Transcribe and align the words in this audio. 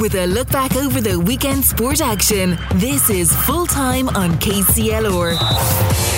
with 0.00 0.14
a 0.14 0.26
look 0.26 0.48
back 0.48 0.76
over 0.76 1.00
the 1.00 1.18
weekend 1.18 1.64
sport 1.64 2.00
action. 2.00 2.58
This 2.76 3.10
is 3.10 3.34
full 3.44 3.66
time 3.66 4.08
on 4.10 4.30
KCLR. 4.38 6.09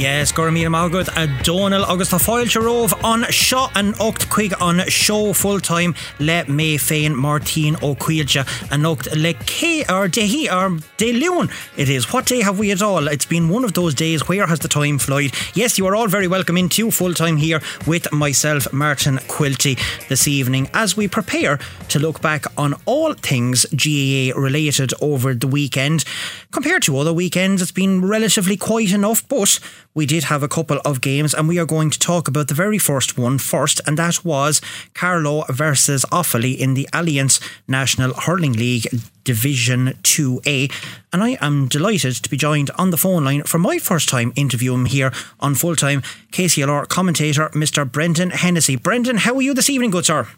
Yes, 0.00 0.32
Gormína 0.32 0.70
Mágad 0.70 1.10
a 1.14 1.26
Donal 1.44 1.84
agus 1.84 2.08
tá 2.08 2.18
fáilte 2.18 2.58
roh 2.58 2.88
an 3.04 3.24
seo 3.28 3.68
an 3.74 3.92
8 4.00 4.30
chuig 4.30 4.54
an 4.58 4.80
show 4.88 5.34
full-time 5.34 5.94
le 6.18 6.42
mé 6.46 6.78
féin 6.80 7.14
Martin 7.14 7.76
ó 7.82 7.94
Cuilja 7.94 8.46
an 8.72 8.86
8 8.86 9.14
le 9.14 9.34
cé 9.44 9.84
ar 9.90 10.08
dehí 10.08 10.48
ar 10.50 10.70
de 10.96 11.12
leon. 11.12 11.50
It 11.76 11.90
is. 11.90 12.10
What 12.14 12.24
day 12.24 12.40
have 12.40 12.58
we 12.58 12.70
at 12.70 12.80
all? 12.80 13.08
It's 13.08 13.26
been 13.26 13.50
one 13.50 13.62
of 13.62 13.74
those 13.74 13.94
days. 13.94 14.26
Where 14.26 14.46
has 14.46 14.60
the 14.60 14.68
time 14.68 14.98
flown? 14.98 15.32
Yes, 15.52 15.76
you 15.76 15.86
are 15.86 15.94
all 15.94 16.08
very 16.08 16.28
welcome 16.28 16.56
into 16.56 16.90
full-time 16.90 17.36
here 17.36 17.60
with 17.86 18.10
myself, 18.10 18.72
Martin 18.72 19.18
Quilty, 19.28 19.76
this 20.08 20.26
evening 20.26 20.70
as 20.72 20.96
we 20.96 21.08
prepare 21.08 21.58
to 21.88 21.98
look 21.98 22.22
back 22.22 22.46
on 22.56 22.74
all 22.86 23.12
things 23.12 23.66
GAA 23.76 24.32
related 24.34 24.94
over 25.02 25.34
the 25.34 25.46
weekend. 25.46 26.06
Compared 26.52 26.84
to 26.84 26.96
other 26.96 27.12
weekends, 27.12 27.60
it's 27.60 27.70
been 27.70 28.02
relatively 28.02 28.56
quiet 28.56 28.92
enough, 28.92 29.28
but 29.28 29.60
we 29.94 30.06
did 30.06 30.24
have 30.24 30.42
a 30.42 30.48
couple 30.48 30.78
of 30.84 31.00
games, 31.00 31.34
and 31.34 31.48
we 31.48 31.58
are 31.58 31.66
going 31.66 31.90
to 31.90 31.98
talk 31.98 32.28
about 32.28 32.48
the 32.48 32.54
very 32.54 32.78
first 32.78 33.18
one 33.18 33.38
first, 33.38 33.80
and 33.86 33.98
that 33.98 34.24
was 34.24 34.60
Carlow 34.94 35.44
versus 35.48 36.04
Offaly 36.12 36.56
in 36.56 36.74
the 36.74 36.88
Allianz 36.92 37.40
National 37.66 38.14
Hurling 38.14 38.52
League 38.52 38.86
Division 39.24 39.94
2A. 40.02 40.72
And 41.12 41.22
I 41.22 41.38
am 41.40 41.68
delighted 41.68 42.14
to 42.16 42.30
be 42.30 42.36
joined 42.36 42.70
on 42.78 42.90
the 42.90 42.96
phone 42.96 43.24
line 43.24 43.42
for 43.42 43.58
my 43.58 43.78
first 43.78 44.08
time 44.08 44.32
interviewing 44.36 44.86
here 44.86 45.12
on 45.40 45.54
full 45.54 45.76
time 45.76 46.02
KCLR 46.32 46.88
commentator, 46.88 47.48
Mr. 47.50 47.90
Brendan 47.90 48.30
Hennessy. 48.30 48.76
Brendan, 48.76 49.18
how 49.18 49.34
are 49.36 49.42
you 49.42 49.54
this 49.54 49.70
evening, 49.70 49.90
good 49.90 50.06
sir? 50.06 50.28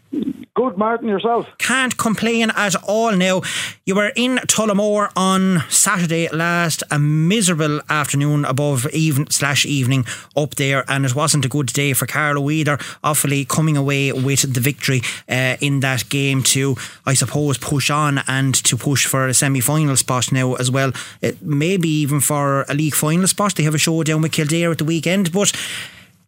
Good, 0.55 0.77
Martin, 0.77 1.09
yourself. 1.09 1.47
Can't 1.57 1.97
complain 1.97 2.51
at 2.51 2.75
all 2.83 3.11
now. 3.15 3.41
You 3.85 3.95
were 3.95 4.11
in 4.15 4.37
Tullamore 4.37 5.11
on 5.15 5.63
Saturday 5.67 6.29
last, 6.29 6.83
a 6.91 6.99
miserable 6.99 7.81
afternoon 7.89 8.45
above 8.45 8.87
even 8.93 9.29
slash 9.31 9.65
evening 9.65 10.05
up 10.37 10.53
there, 10.55 10.85
and 10.87 11.05
it 11.05 11.15
wasn't 11.15 11.45
a 11.45 11.49
good 11.49 11.67
day 11.67 11.93
for 11.93 12.05
Carlow 12.05 12.51
either. 12.51 12.77
Offaly 13.03 13.47
coming 13.47 13.75
away 13.75 14.11
with 14.11 14.53
the 14.53 14.59
victory 14.59 15.01
uh, 15.27 15.57
in 15.59 15.79
that 15.79 16.07
game 16.09 16.43
to, 16.43 16.75
I 17.03 17.15
suppose, 17.15 17.57
push 17.57 17.89
on 17.89 18.19
and 18.27 18.53
to 18.53 18.77
push 18.83 19.05
for 19.07 19.27
a 19.27 19.33
semi 19.33 19.61
final 19.61 19.95
spot 19.95 20.31
now 20.31 20.55
as 20.55 20.69
well. 20.69 20.91
It, 21.21 21.41
maybe 21.41 21.87
even 21.87 22.19
for 22.19 22.65
a 22.67 22.73
league 22.73 22.95
final 22.95 23.27
spot. 23.27 23.55
They 23.55 23.63
have 23.63 23.75
a 23.75 23.79
showdown 23.79 24.21
with 24.21 24.33
Kildare 24.33 24.71
at 24.71 24.77
the 24.77 24.85
weekend, 24.85 25.31
but 25.31 25.51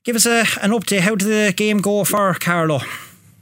give 0.04 0.16
us 0.16 0.26
a, 0.26 0.46
an 0.62 0.72
update. 0.72 1.02
How 1.02 1.16
did 1.16 1.28
the 1.28 1.54
game 1.56 1.80
go 1.80 2.04
for 2.04 2.34
Carlow? 2.36 2.80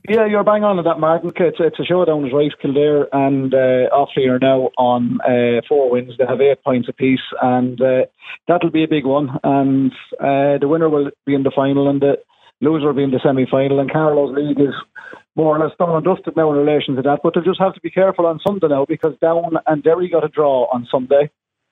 Yeah, 0.10 0.26
you're 0.26 0.44
bang 0.44 0.66
on 0.66 0.80
at 0.80 0.86
that, 0.86 1.00
Martin. 1.00 1.32
It's, 1.34 1.58
it's 1.60 1.80
a 1.80 1.86
showdown, 1.86 2.30
right? 2.34 2.52
Kildare 2.62 3.08
and 3.14 3.54
uh, 3.54 3.88
Offaly 3.94 4.28
are 4.28 4.40
now 4.40 4.70
on 4.78 5.20
uh, 5.22 5.62
four 5.70 5.90
wins. 5.90 6.18
They 6.18 6.26
have 6.26 6.42
eight 6.42 6.62
points 6.62 6.90
apiece, 6.90 7.22
and 7.42 7.80
uh, 7.80 8.06
that'll 8.48 8.70
be 8.70 8.84
a 8.84 8.88
big 8.88 9.06
one. 9.06 9.40
And 9.44 9.94
uh, 10.20 10.58
the 10.60 10.68
winner 10.68 10.90
will 10.90 11.12
be 11.26 11.36
in 11.36 11.44
the 11.44 11.52
final, 11.56 11.88
and 11.90 12.02
the 12.02 12.18
loser 12.64 12.88
will 12.88 12.94
be 12.94 13.04
in 13.04 13.12
the 13.12 13.20
semi 13.24 13.46
final. 13.50 13.80
And 13.80 13.92
Carlow's 13.92 14.36
league 14.36 14.60
is 14.60 14.74
more 15.36 15.56
or 15.56 15.60
less 15.60 15.76
done 15.78 15.96
and 15.96 16.04
dusted 16.04 16.36
now 16.36 16.52
in 16.52 16.58
relation 16.58 16.96
to 16.96 17.02
that. 17.04 17.20
But 17.24 17.34
they'll 17.34 17.44
just 17.44 17.60
have 17.60 17.74
to 17.76 17.82
be 17.82 17.92
careful 17.92 18.26
on 18.26 18.40
Sunday 18.46 18.68
now 18.68 18.86
because 18.86 19.18
Down 19.20 19.54
and 19.68 19.84
Derry 19.84 20.10
got 20.10 20.26
a 20.26 20.30
draw 20.30 20.66
on 20.74 20.88
Sunday. 20.90 21.30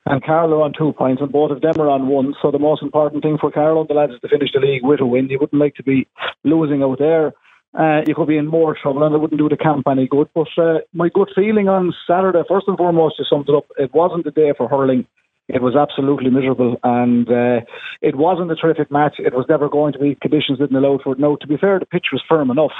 And 0.07 0.23
Carlow 0.23 0.63
on 0.63 0.73
two 0.75 0.93
points, 0.93 1.21
and 1.21 1.31
both 1.31 1.51
of 1.51 1.61
them 1.61 1.79
are 1.79 1.87
on 1.87 2.07
one. 2.07 2.33
So 2.41 2.49
the 2.49 2.57
most 2.57 2.81
important 2.81 3.21
thing 3.21 3.37
for 3.39 3.51
Carlow 3.51 3.81
and 3.81 3.89
the 3.89 3.93
lads 3.93 4.13
is 4.13 4.19
to 4.21 4.29
finish 4.29 4.49
the 4.51 4.59
league 4.59 4.83
with 4.83 4.99
a 4.99 5.05
win. 5.05 5.29
You 5.29 5.37
wouldn't 5.39 5.61
like 5.61 5.75
to 5.75 5.83
be 5.83 6.07
losing 6.43 6.81
out 6.81 6.97
there 6.97 7.33
uh, 7.77 8.01
you 8.05 8.13
could 8.13 8.27
be 8.27 8.37
in 8.37 8.47
more 8.47 8.75
trouble 8.79 9.03
and 9.03 9.15
it 9.15 9.19
wouldn't 9.19 9.39
do 9.39 9.49
the 9.49 9.57
camp 9.57 9.87
any 9.89 10.07
good. 10.07 10.27
But 10.33 10.47
uh, 10.57 10.79
my 10.93 11.09
good 11.13 11.29
feeling 11.33 11.69
on 11.69 11.93
Saturday, 12.05 12.41
first 12.47 12.67
and 12.67 12.77
foremost, 12.77 13.17
to 13.17 13.23
sum 13.29 13.45
it 13.47 13.55
up, 13.55 13.65
it 13.77 13.93
wasn't 13.93 14.25
the 14.25 14.31
day 14.31 14.53
for 14.57 14.67
hurling. 14.67 15.05
It 15.53 15.61
was 15.61 15.75
absolutely 15.75 16.29
miserable, 16.29 16.77
and 16.81 17.27
uh, 17.27 17.59
it 18.01 18.15
wasn't 18.15 18.51
a 18.51 18.55
terrific 18.55 18.89
match. 18.89 19.15
It 19.19 19.33
was 19.33 19.45
never 19.49 19.67
going 19.67 19.91
to 19.93 19.99
be. 19.99 20.15
Conditions 20.21 20.59
didn't 20.59 20.77
allow 20.77 20.97
for 21.03 21.11
it. 21.11 21.19
No, 21.19 21.35
to 21.35 21.47
be 21.47 21.57
fair, 21.57 21.77
the 21.77 21.85
pitch 21.85 22.07
was 22.13 22.23
firm 22.27 22.49
enough. 22.49 22.71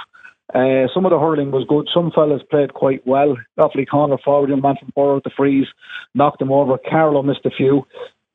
Uh, 0.56 0.88
some 0.94 1.06
of 1.06 1.12
the 1.12 1.20
hurling 1.20 1.52
was 1.52 1.66
good. 1.68 1.90
Some 1.94 2.12
fellas 2.16 2.42
played 2.50 2.74
quite 2.74 3.06
well. 3.06 3.36
Offaly 3.60 3.86
Connor 3.86 4.18
forward 4.24 4.52
and 4.52 4.62
man 4.62 4.76
from 4.80 4.92
Borough 4.96 5.20
the 5.22 5.32
frees, 5.36 5.68
knocked 6.16 6.40
them 6.40 6.52
over. 6.52 6.78
Carlow 6.90 7.24
missed 7.24 7.46
a 7.46 7.50
few. 7.50 7.86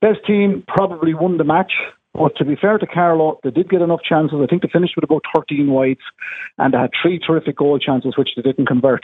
Best 0.03 0.19
team 0.27 0.65
probably 0.69 1.15
won 1.15 1.39
the 1.39 1.45
match. 1.45 1.73
But 2.13 2.37
to 2.37 2.45
be 2.45 2.57
fair 2.57 2.77
to 2.77 2.87
Carlow, 2.87 3.41
they 3.43 3.51
did 3.51 3.71
get 3.71 3.83
enough 3.83 4.01
chances. 4.07 4.39
I 4.43 4.47
think 4.47 4.63
they 4.63 4.69
finished 4.71 4.97
with 4.97 5.05
about 5.05 5.25
13 5.35 5.71
wides, 5.71 6.01
and 6.59 6.75
they 6.75 6.79
had 6.79 6.91
three 7.01 7.19
terrific 7.19 7.57
goal 7.57 7.79
chances, 7.79 8.15
which 8.17 8.31
they 8.37 8.43
didn't 8.43 8.67
convert. 8.67 9.03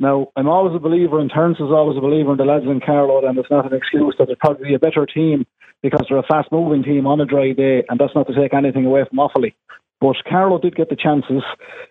Now, 0.00 0.28
I'm 0.36 0.48
always 0.48 0.74
a 0.74 0.80
believer, 0.80 1.20
and 1.20 1.30
Terence 1.30 1.58
is 1.58 1.70
always 1.70 1.96
a 1.96 2.00
believer 2.00 2.32
in 2.32 2.38
the 2.38 2.44
lads 2.44 2.64
in 2.64 2.80
Carlow, 2.80 3.24
and 3.26 3.38
it's 3.38 3.50
not 3.50 3.70
an 3.70 3.76
excuse 3.76 4.14
that 4.18 4.26
they're 4.26 4.36
probably 4.36 4.74
a 4.74 4.78
better 4.78 5.06
team 5.06 5.46
because 5.82 6.04
they're 6.08 6.18
a 6.18 6.22
fast 6.22 6.50
moving 6.50 6.82
team 6.82 7.06
on 7.06 7.20
a 7.20 7.26
dry 7.26 7.52
day, 7.52 7.84
and 7.88 8.00
that's 8.00 8.14
not 8.14 8.26
to 8.26 8.34
take 8.34 8.54
anything 8.54 8.86
away 8.86 9.04
from 9.08 9.18
Offaly. 9.18 9.54
But 10.00 10.16
Carlow 10.28 10.58
did 10.58 10.74
get 10.74 10.88
the 10.88 10.96
chances. 10.96 11.42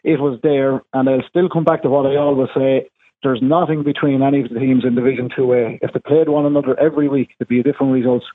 It 0.03 0.19
was 0.19 0.39
there, 0.43 0.81
and 0.93 1.09
I'll 1.09 1.23
still 1.29 1.47
come 1.47 1.63
back 1.63 1.83
to 1.83 1.89
what 1.89 2.05
I 2.05 2.17
always 2.17 2.49
say. 2.55 2.89
There's 3.23 3.41
nothing 3.41 3.83
between 3.83 4.21
any 4.21 4.41
of 4.41 4.49
the 4.49 4.59
teams 4.59 4.83
in 4.83 4.95
Division 4.95 5.29
2A. 5.29 5.79
If 5.81 5.93
they 5.93 5.99
played 5.99 6.27
one 6.27 6.45
another 6.45 6.77
every 6.79 7.07
week, 7.07 7.29
there'd 7.37 7.47
be 7.47 7.61
different 7.63 7.93
results 7.93 8.25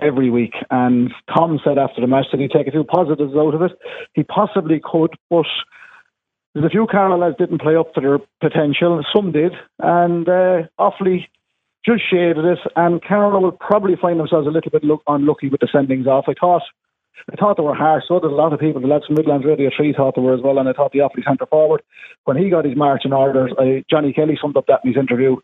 every 0.00 0.30
week. 0.30 0.54
And 0.70 1.12
Tom 1.34 1.58
said 1.64 1.76
after 1.76 2.00
the 2.00 2.06
match 2.06 2.26
that 2.30 2.40
he'd 2.40 2.52
take 2.52 2.68
a 2.68 2.70
few 2.70 2.84
positives 2.84 3.34
out 3.36 3.54
of 3.54 3.62
it. 3.62 3.72
He 4.14 4.22
possibly 4.22 4.80
could, 4.82 5.14
but 5.28 5.46
there's 6.54 6.66
a 6.66 6.70
few 6.70 6.86
Carlow 6.90 7.18
lads 7.18 7.36
didn't 7.38 7.60
play 7.60 7.76
up 7.76 7.94
to 7.94 8.00
their 8.00 8.18
potential. 8.40 9.02
Some 9.14 9.32
did, 9.32 9.52
and 9.78 10.28
uh, 10.28 10.62
Offaly 10.78 11.26
just 11.84 12.02
shaded 12.10 12.44
it. 12.44 12.58
And 12.76 13.02
Carlow 13.02 13.40
will 13.40 13.52
probably 13.52 13.96
find 14.00 14.18
themselves 14.18 14.46
a 14.46 14.50
little 14.50 14.70
bit 14.70 14.84
look, 14.84 15.02
unlucky 15.06 15.48
with 15.48 15.60
the 15.60 15.68
sendings 15.68 16.06
off. 16.06 16.24
I 16.28 16.34
thought 16.38 16.62
I 17.30 17.36
thought 17.36 17.56
they 17.56 17.62
were 17.62 17.74
harsh. 17.74 18.04
So 18.08 18.20
did 18.20 18.30
a 18.30 18.34
lot 18.34 18.52
of 18.52 18.60
people. 18.60 18.80
The 18.80 18.86
lads 18.86 19.06
from 19.06 19.16
Midlands 19.16 19.44
Radio 19.46 19.70
3 19.76 19.92
thought 19.92 20.14
they 20.14 20.22
were 20.22 20.34
as 20.34 20.40
well, 20.42 20.58
and 20.58 20.68
I 20.68 20.72
thought 20.72 20.92
the 20.92 21.00
Offaly 21.00 21.24
centre 21.24 21.46
forward, 21.46 21.82
when 22.24 22.36
he 22.36 22.48
got 22.48 22.64
his 22.64 22.76
marching 22.76 23.12
orders, 23.12 23.52
uh, 23.58 23.82
Johnny 23.90 24.12
Kelly 24.12 24.38
summed 24.40 24.56
up 24.56 24.66
that 24.68 24.80
in 24.84 24.92
his 24.92 25.00
interview. 25.00 25.36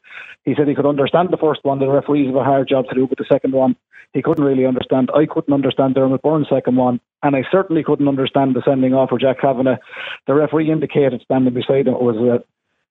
He 0.45 0.55
said 0.57 0.69
he 0.69 0.75
could 0.75 0.87
understand 0.87 1.29
the 1.31 1.37
first 1.37 1.61
one, 1.65 1.79
the 1.79 1.89
referees 1.89 2.27
have 2.27 2.37
a 2.37 2.45
hard 2.45 2.69
job 2.69 2.87
to 2.89 2.95
do, 2.95 3.07
but 3.07 3.19
the 3.19 3.27
second 3.31 3.53
one, 3.53 3.77
he 4.15 4.23
couldn't 4.23 4.45
really 4.45 4.65
understand. 4.65 5.11
I 5.15 5.27
couldn't 5.27 5.53
understand 5.53 5.97
Dermot 5.97 6.23
Byrne's 6.23 6.49
second 6.49 6.77
one, 6.77 7.01
and 7.23 7.37
I 7.37 7.43
certainly 7.51 7.83
couldn't 7.83 8.09
understand 8.09 8.55
the 8.55 8.63
sending 8.65 8.95
off 8.95 9.11
for 9.11 9.19
Jack 9.19 9.41
Kavanagh. 9.41 9.79
The 10.27 10.35
referee 10.35 10.71
indicated 10.71 11.21
standing 11.25 11.53
beside 11.53 11.89
him 11.89 11.95
it 11.95 12.01
was 12.01 12.17
a 12.17 12.45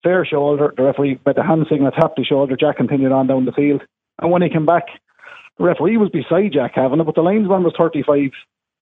fair 0.04 0.26
shoulder. 0.26 0.74
The 0.76 0.84
referee 0.84 1.20
made 1.26 1.36
the 1.36 1.44
hand 1.44 1.66
signal, 1.70 1.92
tapped 1.92 2.18
his 2.18 2.28
shoulder. 2.28 2.58
Jack 2.58 2.78
continued 2.78 3.14
on 3.14 3.28
down 3.28 3.46
the 3.46 3.54
field, 3.54 3.82
and 4.22 4.30
when 4.30 4.42
he 4.42 4.50
came 4.50 4.66
back, 4.66 4.84
the 5.58 5.64
referee 5.64 5.98
was 5.98 6.10
beside 6.10 6.52
Jack 6.54 6.76
Kavanagh, 6.76 7.06
but 7.06 7.16
the 7.16 7.22
linesman 7.22 7.64
was 7.64 7.74
35 7.78 8.32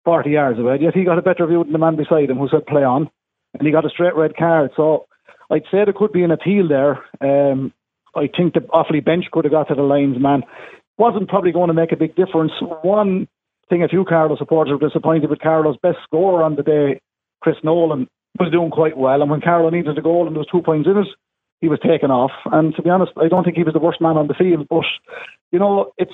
40 0.05 0.29
yards 0.29 0.59
away, 0.59 0.77
yet 0.79 0.95
he 0.95 1.03
got 1.03 1.19
a 1.19 1.21
better 1.21 1.45
view 1.45 1.63
than 1.63 1.73
the 1.73 1.77
man 1.77 1.97
beside 1.97 2.29
him 2.29 2.37
who 2.37 2.47
said 2.49 2.65
play 2.65 2.83
on, 2.83 3.09
and 3.53 3.65
he 3.65 3.71
got 3.71 3.85
a 3.85 3.89
straight 3.89 4.15
red 4.15 4.35
card. 4.35 4.71
So 4.77 5.07
I'd 5.51 5.63
say 5.63 5.83
there 5.83 5.93
could 5.93 6.13
be 6.13 6.23
an 6.23 6.31
appeal 6.31 6.67
there. 6.67 7.03
Um, 7.21 7.73
I 8.15 8.29
think 8.35 8.53
the 8.53 8.61
Offaly 8.61 9.03
bench 9.03 9.25
could 9.31 9.45
have 9.45 9.51
got 9.51 9.67
to 9.67 9.75
the 9.75 9.81
linesman. 9.81 10.43
Wasn't 10.99 11.29
probably 11.29 11.51
going 11.51 11.69
to 11.69 11.73
make 11.73 11.91
a 11.91 11.97
big 11.97 12.15
difference. 12.15 12.51
One 12.83 13.27
thing 13.69 13.83
a 13.83 13.87
few 13.87 14.05
Carlow 14.05 14.35
supporters 14.35 14.73
were 14.73 14.87
disappointed 14.87 15.29
with 15.29 15.39
Carlow's 15.39 15.77
best 15.81 15.97
scorer 16.03 16.43
on 16.43 16.55
the 16.55 16.63
day, 16.63 16.99
Chris 17.41 17.55
Nolan, 17.63 18.07
was 18.37 18.51
doing 18.51 18.69
quite 18.69 18.97
well. 18.97 19.21
And 19.21 19.31
when 19.31 19.41
Carlow 19.41 19.69
needed 19.69 19.97
a 19.97 20.01
goal 20.01 20.27
and 20.27 20.35
there 20.35 20.39
was 20.39 20.47
two 20.51 20.61
points 20.61 20.87
in 20.87 20.97
it, 20.97 21.07
he 21.61 21.67
was 21.67 21.79
taken 21.79 22.11
off. 22.11 22.31
And 22.51 22.75
to 22.75 22.81
be 22.81 22.89
honest, 22.89 23.13
I 23.17 23.27
don't 23.27 23.43
think 23.43 23.57
he 23.57 23.63
was 23.63 23.73
the 23.73 23.79
worst 23.79 24.01
man 24.01 24.17
on 24.17 24.27
the 24.27 24.33
field. 24.33 24.67
But, 24.69 24.85
you 25.51 25.59
know, 25.59 25.93
it's, 25.97 26.11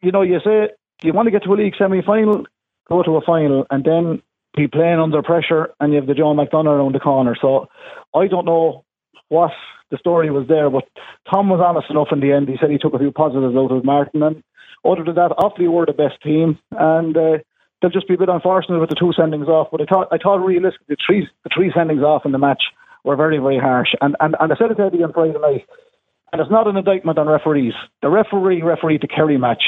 you 0.00 0.10
know, 0.10 0.22
you 0.22 0.40
say 0.44 0.70
you 1.02 1.12
want 1.12 1.26
to 1.26 1.30
get 1.30 1.42
to 1.44 1.52
a 1.52 1.54
league 1.54 1.74
semi 1.76 2.02
final, 2.02 2.46
go 2.88 3.02
to 3.02 3.16
a 3.16 3.20
final, 3.20 3.66
and 3.70 3.84
then 3.84 4.22
be 4.56 4.68
playing 4.68 5.00
under 5.00 5.22
pressure, 5.22 5.72
and 5.80 5.92
you 5.92 5.98
have 5.98 6.06
the 6.06 6.14
John 6.14 6.36
McDonagh 6.36 6.66
around 6.66 6.94
the 6.94 7.00
corner. 7.00 7.36
So 7.40 7.68
I 8.14 8.26
don't 8.26 8.44
know 8.44 8.84
what 9.32 9.50
the 9.90 9.96
story 9.96 10.30
was 10.30 10.46
there, 10.46 10.68
but 10.68 10.84
Tom 11.32 11.48
was 11.48 11.60
honest 11.64 11.90
enough 11.90 12.12
in 12.12 12.20
the 12.20 12.32
end. 12.32 12.48
He 12.48 12.56
said 12.60 12.70
he 12.70 12.78
took 12.78 12.92
a 12.92 12.98
few 12.98 13.10
positives 13.10 13.56
out 13.56 13.72
of 13.72 13.84
Martin, 13.84 14.22
and 14.22 14.42
other 14.84 15.04
than 15.04 15.14
that, 15.16 15.32
Offaly 15.38 15.68
were 15.72 15.86
the 15.86 15.92
best 15.96 16.20
team, 16.22 16.58
and 16.72 17.16
uh, 17.16 17.38
they'll 17.80 17.90
just 17.90 18.08
be 18.08 18.14
a 18.14 18.18
bit 18.18 18.28
unfortunate 18.28 18.78
with 18.78 18.90
the 18.90 19.00
two 19.00 19.12
sendings 19.18 19.48
off. 19.48 19.68
But 19.72 19.80
I 19.80 19.86
thought, 19.86 20.08
I 20.12 20.18
thought 20.18 20.44
realistically, 20.44 20.96
the 20.96 21.02
three, 21.04 21.28
the 21.44 21.50
three 21.54 21.72
sendings 21.72 22.04
off 22.04 22.26
in 22.26 22.32
the 22.32 22.38
match 22.38 22.62
were 23.04 23.16
very, 23.16 23.38
very 23.38 23.58
harsh. 23.58 23.88
And 24.00 24.16
and, 24.20 24.36
and 24.38 24.52
I 24.52 24.56
said 24.56 24.70
it 24.70 24.74
to 24.76 24.84
Eddie 24.84 25.02
on 25.02 25.12
Friday 25.12 25.38
night, 25.40 25.64
and 26.32 26.40
it's 26.40 26.50
not 26.50 26.68
an 26.68 26.76
indictment 26.76 27.18
on 27.18 27.26
referees. 27.26 27.74
The 28.02 28.10
referee 28.10 28.62
refereed 28.62 29.00
the 29.00 29.08
Kerry 29.08 29.38
match, 29.38 29.64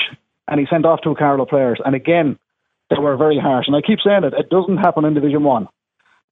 and 0.46 0.60
he 0.60 0.66
sent 0.68 0.84
off 0.84 1.00
two 1.02 1.14
Carlow 1.14 1.46
players. 1.46 1.80
And 1.84 1.94
again, 1.94 2.38
they 2.90 3.00
were 3.00 3.16
very 3.16 3.38
harsh. 3.38 3.66
And 3.66 3.76
I 3.76 3.80
keep 3.80 4.00
saying 4.04 4.24
it, 4.24 4.34
it 4.36 4.50
doesn't 4.50 4.78
happen 4.78 5.04
in 5.04 5.14
Division 5.14 5.42
1. 5.42 5.68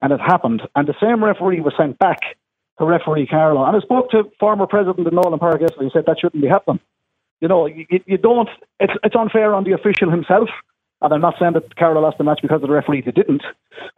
And 0.01 0.11
it 0.11 0.19
happened. 0.19 0.61
And 0.75 0.87
the 0.87 0.95
same 1.01 1.23
referee 1.23 1.61
was 1.61 1.73
sent 1.77 1.97
back 1.97 2.19
to 2.79 2.85
referee 2.85 3.27
Carlow. 3.27 3.65
And 3.65 3.75
I 3.75 3.79
spoke 3.79 4.09
to 4.11 4.23
former 4.39 4.67
president 4.67 5.07
of 5.07 5.13
Nolan 5.13 5.39
Park 5.39 5.61
yesterday. 5.61 5.85
He 5.85 5.91
said 5.93 6.05
that 6.07 6.17
shouldn't 6.19 6.41
be 6.41 6.49
happening. 6.49 6.79
You 7.41 7.47
know, 7.47 7.65
you, 7.65 7.85
you 8.05 8.17
don't, 8.17 8.49
it's, 8.79 8.93
it's 9.03 9.15
unfair 9.15 9.53
on 9.53 9.63
the 9.63 9.73
official 9.73 10.09
himself. 10.09 10.49
And 11.01 11.13
I'm 11.13 11.21
not 11.21 11.35
saying 11.39 11.53
that 11.53 11.75
Carlow 11.75 12.01
lost 12.01 12.17
the 12.17 12.23
match 12.23 12.39
because 12.41 12.63
of 12.63 12.69
the 12.69 12.73
referee, 12.73 13.01
they 13.01 13.11
didn't. 13.11 13.43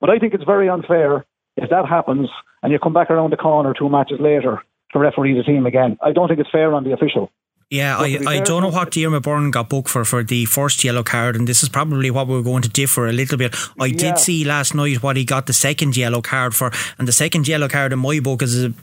But 0.01 0.09
I 0.09 0.17
think 0.17 0.33
it's 0.33 0.43
very 0.43 0.67
unfair 0.67 1.25
if 1.55 1.69
that 1.69 1.87
happens 1.87 2.29
and 2.63 2.71
you 2.71 2.79
come 2.79 2.93
back 2.93 3.09
around 3.11 3.31
the 3.31 3.37
corner 3.37 3.73
two 3.77 3.89
matches 3.89 4.19
later 4.19 4.61
to 4.91 4.99
referee 4.99 5.37
the 5.37 5.43
team 5.43 5.65
again, 5.65 5.97
I 6.01 6.11
don't 6.11 6.27
think 6.27 6.39
it's 6.39 6.49
fair 6.51 6.73
on 6.73 6.83
the 6.83 6.93
official. 6.93 7.31
Yeah, 7.71 7.97
I, 7.97 8.19
I 8.27 8.39
don't 8.41 8.61
know 8.61 8.69
what 8.69 8.91
Diarmuid 8.91 9.23
Byrne 9.23 9.49
got 9.49 9.69
booked 9.69 9.89
for 9.89 10.05
for 10.05 10.23
the 10.23 10.45
first 10.45 10.83
yellow 10.83 11.01
card, 11.01 11.35
and 11.35 11.47
this 11.47 11.63
is 11.63 11.69
probably 11.69 12.11
what 12.11 12.27
we're 12.27 12.43
going 12.43 12.61
to 12.61 12.69
differ 12.69 13.07
a 13.07 13.11
little 13.11 13.39
bit. 13.39 13.55
I 13.79 13.87
yeah. 13.87 13.97
did 13.97 14.19
see 14.19 14.45
last 14.45 14.75
night 14.75 15.01
what 15.01 15.17
he 15.17 15.25
got 15.25 15.47
the 15.47 15.53
second 15.53 15.97
yellow 15.97 16.21
card 16.21 16.53
for, 16.53 16.71
and 16.99 17.07
the 17.07 17.11
second 17.11 17.47
yellow 17.47 17.67
card 17.67 17.91
in 17.91 17.99
my 17.99 18.19
book 18.19 18.43
is 18.43 18.63
a 18.63 18.73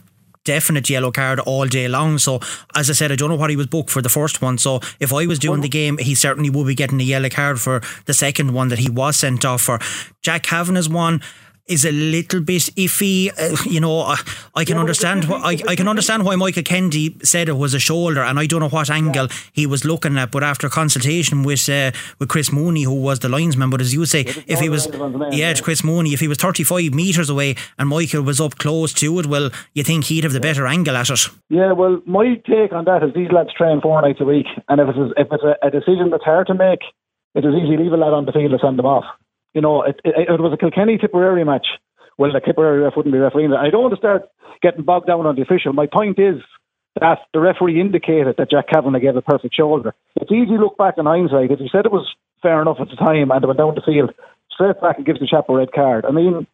definite 0.43 0.89
yellow 0.89 1.11
card 1.11 1.39
all 1.39 1.65
day 1.65 1.87
long. 1.87 2.17
So, 2.17 2.41
as 2.75 2.89
I 2.89 2.93
said, 2.93 3.11
I 3.11 3.15
don't 3.15 3.29
know 3.29 3.37
what 3.37 3.49
he 3.49 3.55
was 3.55 3.67
booked 3.67 3.89
for 3.89 4.01
the 4.01 4.09
first 4.09 4.41
one. 4.41 4.57
So, 4.57 4.81
if 4.99 5.13
I 5.13 5.25
was 5.27 5.39
doing 5.39 5.61
the 5.61 5.69
game, 5.69 5.97
he 5.97 6.13
certainly 6.13 6.49
would 6.49 6.67
be 6.67 6.75
getting 6.75 6.99
a 6.99 7.05
yellow 7.05 7.29
card 7.29 7.61
for 7.61 7.81
the 8.05 8.13
second 8.13 8.53
one 8.53 8.67
that 8.67 8.79
he 8.79 8.89
was 8.89 9.15
sent 9.15 9.45
off 9.45 9.61
for. 9.61 9.79
Jack 10.21 10.43
Kavanagh's 10.43 10.89
one 10.89 11.21
is 11.67 11.85
a 11.85 11.91
little 11.91 12.41
bit 12.41 12.61
iffy. 12.75 13.29
Uh, 13.29 13.55
you 13.69 13.79
know, 13.79 13.99
I, 13.99 14.17
I 14.55 14.65
can 14.65 14.75
yeah, 14.75 14.81
understand. 14.81 15.25
Wh- 15.25 15.43
I, 15.43 15.57
I 15.67 15.75
can 15.75 15.87
understand 15.87 16.25
why 16.25 16.35
Michael 16.35 16.63
Kennedy 16.63 17.17
said 17.23 17.47
it 17.47 17.53
was 17.53 17.73
a 17.73 17.79
shoulder, 17.79 18.21
and 18.21 18.39
I 18.39 18.45
don't 18.45 18.59
know 18.59 18.69
what 18.69 18.89
angle 18.89 19.27
yeah. 19.27 19.37
he 19.53 19.65
was 19.65 19.85
looking 19.85 20.17
at. 20.17 20.31
But 20.31 20.43
after 20.43 20.67
consultation 20.69 21.43
with 21.43 21.67
uh, 21.69 21.91
with 22.19 22.29
Chris 22.29 22.51
Mooney, 22.51 22.83
who 22.83 23.01
was 23.01 23.19
the 23.19 23.29
linesman, 23.29 23.69
but 23.69 23.81
as 23.81 23.93
you 23.93 24.05
say, 24.05 24.25
yeah, 24.25 24.33
if 24.47 24.59
he 24.59 24.69
was 24.69 24.87
yeah, 25.31 25.51
it's 25.51 25.61
Chris 25.61 25.83
Mooney, 25.83 26.13
if 26.13 26.19
he 26.19 26.27
was 26.27 26.37
thirty 26.37 26.63
five 26.63 26.93
meters 26.93 27.29
away 27.29 27.55
and 27.77 27.89
Michael 27.89 28.23
was 28.23 28.41
up 28.41 28.57
close 28.57 28.93
to 28.93 29.19
it, 29.19 29.25
well, 29.27 29.49
you 29.73 29.83
think 29.83 30.05
he'd 30.05 30.23
have 30.23 30.33
the 30.33 30.41
better 30.41 30.67
angle 30.67 30.97
at 30.97 31.09
it. 31.09 31.29
Yeah, 31.49 31.71
well, 31.71 32.01
my 32.05 32.35
take 32.45 32.73
on 32.73 32.85
that 32.85 33.03
is 33.03 33.13
these 33.13 33.31
lads 33.31 33.53
train 33.53 33.79
four 33.81 34.01
nights 34.01 34.19
a 34.19 34.25
week, 34.25 34.47
and 34.67 34.81
if 34.81 34.89
it's 34.89 35.13
if 35.17 35.27
it's 35.31 35.43
a, 35.43 35.67
a 35.67 35.71
decision 35.71 36.09
that's 36.09 36.23
hard 36.23 36.47
to 36.47 36.53
make, 36.53 36.81
it 37.35 37.45
is 37.45 37.53
easy 37.55 37.77
to 37.77 37.83
leave 37.83 37.93
a 37.93 37.97
lad 37.97 38.13
on 38.13 38.25
the 38.25 38.31
field 38.33 38.51
and 38.51 38.61
send 38.61 38.77
them 38.77 38.85
off 38.85 39.05
you 39.53 39.61
know, 39.61 39.83
it, 39.83 39.99
it, 40.03 40.29
it 40.29 40.41
was 40.41 40.53
a 40.53 40.57
Kilkenny 40.57 40.97
Tipperary 40.97 41.43
match. 41.43 41.67
Well, 42.17 42.31
the 42.31 42.39
Tipperary 42.39 42.79
ref 42.79 42.93
wouldn't 42.95 43.13
be 43.13 43.19
refereeing 43.19 43.51
that. 43.51 43.59
I 43.59 43.69
don't 43.69 43.81
want 43.81 43.93
to 43.93 43.97
start 43.97 44.23
getting 44.61 44.83
bogged 44.83 45.07
down 45.07 45.25
on 45.25 45.35
the 45.35 45.41
official. 45.41 45.73
My 45.73 45.87
point 45.87 46.19
is 46.19 46.41
that 46.99 47.19
the 47.33 47.39
referee 47.39 47.81
indicated 47.81 48.35
that 48.37 48.51
Jack 48.51 48.67
Kavanagh 48.69 48.99
gave 48.99 49.15
a 49.15 49.21
perfect 49.21 49.55
shoulder. 49.55 49.93
It's 50.15 50.31
easy 50.31 50.55
to 50.55 50.61
look 50.61 50.77
back 50.77 50.95
in 50.97 51.05
hindsight. 51.05 51.51
If 51.51 51.59
he 51.59 51.69
said 51.71 51.85
it 51.85 51.91
was 51.91 52.07
fair 52.41 52.61
enough 52.61 52.77
at 52.79 52.89
the 52.89 52.95
time 52.95 53.31
and 53.31 53.43
it 53.43 53.47
went 53.47 53.57
down 53.57 53.73
the 53.75 53.81
field, 53.81 54.13
straight 54.51 54.79
back 54.79 54.97
and 54.97 55.05
gives 55.05 55.19
the 55.19 55.27
chap 55.27 55.49
a 55.49 55.55
red 55.55 55.71
card. 55.71 56.05
I 56.05 56.11
mean, 56.11 56.45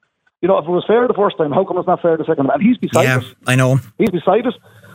you 0.41 0.47
know, 0.47 0.57
if 0.57 0.65
it 0.65 0.71
was 0.71 0.85
fair 0.87 1.07
the 1.07 1.13
first 1.13 1.37
time, 1.37 1.51
how 1.51 1.65
come 1.65 1.77
it's 1.77 1.87
not 1.87 2.01
fair 2.01 2.15
the 2.15 2.23
second 2.23 2.45
time? 2.45 2.59
And 2.59 2.63
he's 2.63 2.77
beside 2.77 3.03
yeah, 3.03 3.17
us. 3.17 3.35
I 3.45 3.55
know. 3.55 3.79
He's 3.97 4.09
beside 4.09 4.47
us. 4.47 4.53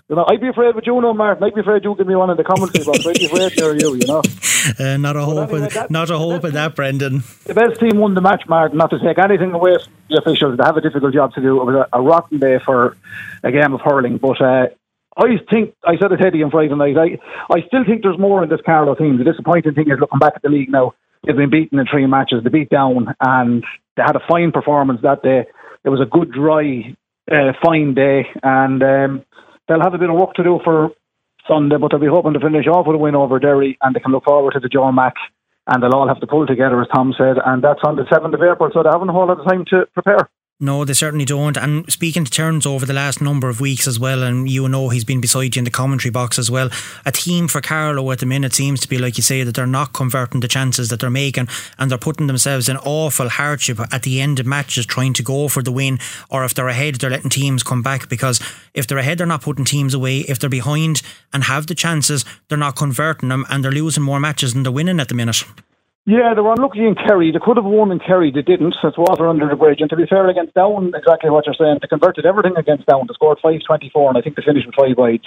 You 0.08 0.16
know, 0.16 0.26
I'd 0.28 0.40
be 0.40 0.48
afraid 0.48 0.74
with 0.74 0.86
you, 0.86 1.00
no, 1.00 1.14
Martin. 1.14 1.42
I'd 1.44 1.54
be 1.54 1.62
afraid 1.62 1.82
you 1.82 1.94
give 1.96 2.06
me 2.06 2.14
one 2.14 2.28
in 2.28 2.36
the 2.36 2.44
commentary 2.44 2.84
box. 2.84 3.06
I'd 3.06 3.18
be 3.18 3.24
afraid 3.24 3.52
for 3.52 3.74
you, 3.74 3.94
you 3.94 4.06
know. 4.06 4.22
Uh, 4.80 4.96
not 4.96 5.14
a 5.14 5.20
hope, 5.20 5.50
anyway, 5.50 5.68
that, 5.68 5.90
not 5.90 6.08
a 6.08 6.16
hope 6.16 6.42
in 6.42 6.54
that, 6.54 6.74
Brendan. 6.74 7.22
The 7.44 7.52
best 7.52 7.78
team 7.78 7.98
won 7.98 8.14
the 8.14 8.22
match, 8.22 8.44
Martin. 8.48 8.78
Not 8.78 8.88
to 8.92 8.98
take 8.98 9.18
anything 9.18 9.52
away 9.52 9.76
from 9.76 9.92
the 10.08 10.16
officials, 10.16 10.56
they 10.56 10.64
have 10.64 10.78
a 10.78 10.80
difficult 10.80 11.12
job 11.12 11.34
to 11.34 11.42
do. 11.42 11.60
It 11.60 11.64
was 11.66 11.86
a, 11.92 11.98
a 11.98 12.00
rotten 12.00 12.38
day 12.38 12.58
for 12.64 12.96
a 13.42 13.52
game 13.52 13.74
of 13.74 13.82
hurling, 13.82 14.16
but. 14.16 14.40
Uh, 14.40 14.68
I 15.16 15.36
think 15.50 15.74
I 15.84 15.96
said 16.00 16.12
it 16.12 16.24
Eddie 16.24 16.42
on 16.42 16.50
Friday 16.50 16.74
night. 16.74 16.96
I, 16.96 17.18
I 17.52 17.60
still 17.66 17.84
think 17.84 18.02
there's 18.02 18.18
more 18.18 18.42
in 18.42 18.48
this 18.48 18.62
Carlow 18.64 18.94
team. 18.94 19.18
The 19.18 19.24
disappointing 19.24 19.74
thing 19.74 19.90
is 19.90 20.00
looking 20.00 20.18
back 20.18 20.32
at 20.34 20.42
the 20.42 20.48
league 20.48 20.70
now. 20.70 20.94
They've 21.24 21.36
been 21.36 21.50
beaten 21.50 21.78
in 21.78 21.86
three 21.86 22.06
matches. 22.06 22.42
They 22.42 22.50
beat 22.50 22.70
down, 22.70 23.14
and 23.20 23.62
they 23.96 24.02
had 24.02 24.16
a 24.16 24.26
fine 24.26 24.50
performance 24.50 25.02
that 25.02 25.22
day. 25.22 25.46
It 25.84 25.88
was 25.88 26.00
a 26.00 26.06
good, 26.06 26.32
dry, 26.32 26.96
uh, 27.30 27.52
fine 27.62 27.94
day, 27.94 28.26
and 28.42 28.82
um, 28.82 29.24
they'll 29.68 29.82
have 29.82 29.94
a 29.94 29.98
bit 29.98 30.10
of 30.10 30.16
work 30.16 30.34
to 30.34 30.44
do 30.44 30.60
for 30.64 30.90
Sunday, 31.48 31.76
but 31.76 31.90
they'll 31.90 32.00
be 32.00 32.06
hoping 32.06 32.32
to 32.34 32.40
finish 32.40 32.66
off 32.66 32.86
with 32.86 32.96
a 32.96 32.98
win 32.98 33.14
over 33.14 33.38
Derry 33.38 33.76
and 33.82 33.94
they 33.94 34.00
can 34.00 34.12
look 34.12 34.24
forward 34.24 34.52
to 34.54 34.60
the 34.60 34.68
Joe 34.68 34.90
Mac 34.92 35.14
and 35.66 35.82
they'll 35.82 35.94
all 35.94 36.08
have 36.08 36.20
to 36.20 36.26
pull 36.26 36.46
together, 36.46 36.80
as 36.80 36.88
Tom 36.94 37.14
said, 37.16 37.36
and 37.44 37.62
that's 37.62 37.80
on 37.84 37.96
the 37.96 38.02
7th 38.02 38.34
of 38.34 38.42
April, 38.42 38.70
so 38.72 38.82
they 38.82 38.90
haven't 38.92 39.08
a 39.08 39.12
whole 39.12 39.26
lot 39.26 39.40
of 39.40 39.46
time 39.46 39.64
to 39.70 39.86
prepare. 39.94 40.28
No, 40.60 40.84
they 40.84 40.92
certainly 40.92 41.24
don't. 41.24 41.56
And 41.56 41.90
speaking 41.92 42.24
to 42.24 42.30
Terns 42.30 42.64
over 42.64 42.86
the 42.86 42.92
last 42.92 43.20
number 43.20 43.48
of 43.48 43.60
weeks 43.60 43.88
as 43.88 43.98
well, 43.98 44.22
and 44.22 44.48
you 44.48 44.68
know 44.68 44.88
he's 44.88 45.04
been 45.04 45.20
beside 45.20 45.56
you 45.56 45.60
in 45.60 45.64
the 45.64 45.70
commentary 45.70 46.12
box 46.12 46.38
as 46.38 46.48
well. 46.48 46.70
A 47.04 47.10
team 47.10 47.48
for 47.48 47.60
Carlow 47.60 48.08
at 48.12 48.20
the 48.20 48.26
minute 48.26 48.54
seems 48.54 48.78
to 48.80 48.88
be 48.88 48.96
like 48.96 49.16
you 49.16 49.24
say 49.24 49.42
that 49.42 49.56
they're 49.56 49.66
not 49.66 49.92
converting 49.92 50.38
the 50.38 50.46
chances 50.46 50.90
that 50.90 51.00
they're 51.00 51.10
making, 51.10 51.48
and 51.76 51.90
they're 51.90 51.98
putting 51.98 52.28
themselves 52.28 52.68
in 52.68 52.76
awful 52.76 53.30
hardship 53.30 53.80
at 53.92 54.04
the 54.04 54.20
end 54.20 54.38
of 54.38 54.46
matches 54.46 54.86
trying 54.86 55.12
to 55.14 55.24
go 55.24 55.48
for 55.48 55.60
the 55.60 55.72
win. 55.72 55.98
Or 56.30 56.44
if 56.44 56.54
they're 56.54 56.68
ahead, 56.68 56.94
they're 56.96 57.10
letting 57.10 57.30
teams 57.30 57.64
come 57.64 57.82
back 57.82 58.08
because 58.08 58.40
if 58.74 58.86
they're 58.86 58.98
ahead, 58.98 59.18
they're 59.18 59.26
not 59.26 59.42
putting 59.42 59.64
teams 59.64 59.92
away. 59.92 60.18
If 60.20 60.38
they're 60.38 60.48
behind 60.48 61.02
and 61.32 61.42
have 61.44 61.66
the 61.66 61.74
chances, 61.74 62.24
they're 62.48 62.56
not 62.56 62.76
converting 62.76 63.28
them, 63.28 63.44
and 63.50 63.64
they're 63.64 63.72
losing 63.72 64.04
more 64.04 64.20
matches 64.20 64.54
than 64.54 64.62
they're 64.62 64.70
winning 64.70 65.00
at 65.00 65.08
the 65.08 65.14
minute. 65.14 65.42
Yeah, 66.06 66.36
they 66.36 66.42
were 66.44 66.52
unlucky 66.52 66.84
in 66.84 66.96
Kerry. 66.96 67.32
They 67.32 67.40
could 67.40 67.56
have 67.56 67.64
won 67.64 67.90
in 67.90 67.98
Kerry. 67.98 68.30
They 68.30 68.42
didn't. 68.44 68.76
It's 68.84 68.98
water 68.98 69.26
under 69.26 69.48
the 69.48 69.56
bridge. 69.56 69.80
And 69.80 69.88
to 69.88 69.96
be 69.96 70.04
fair, 70.04 70.28
against 70.28 70.52
Down, 70.52 70.92
exactly 70.94 71.30
what 71.30 71.46
you're 71.46 71.56
saying, 71.56 71.78
they 71.80 71.88
converted 71.88 72.26
everything 72.26 72.56
against 72.58 72.84
Down. 72.84 73.08
They 73.08 73.14
scored 73.14 73.40
5-24, 73.40 74.12
and 74.12 74.18
I 74.18 74.20
think 74.20 74.36
they 74.36 74.44
finished 74.44 74.66
with 74.66 74.76
five 74.76 74.98
wides. 74.98 75.24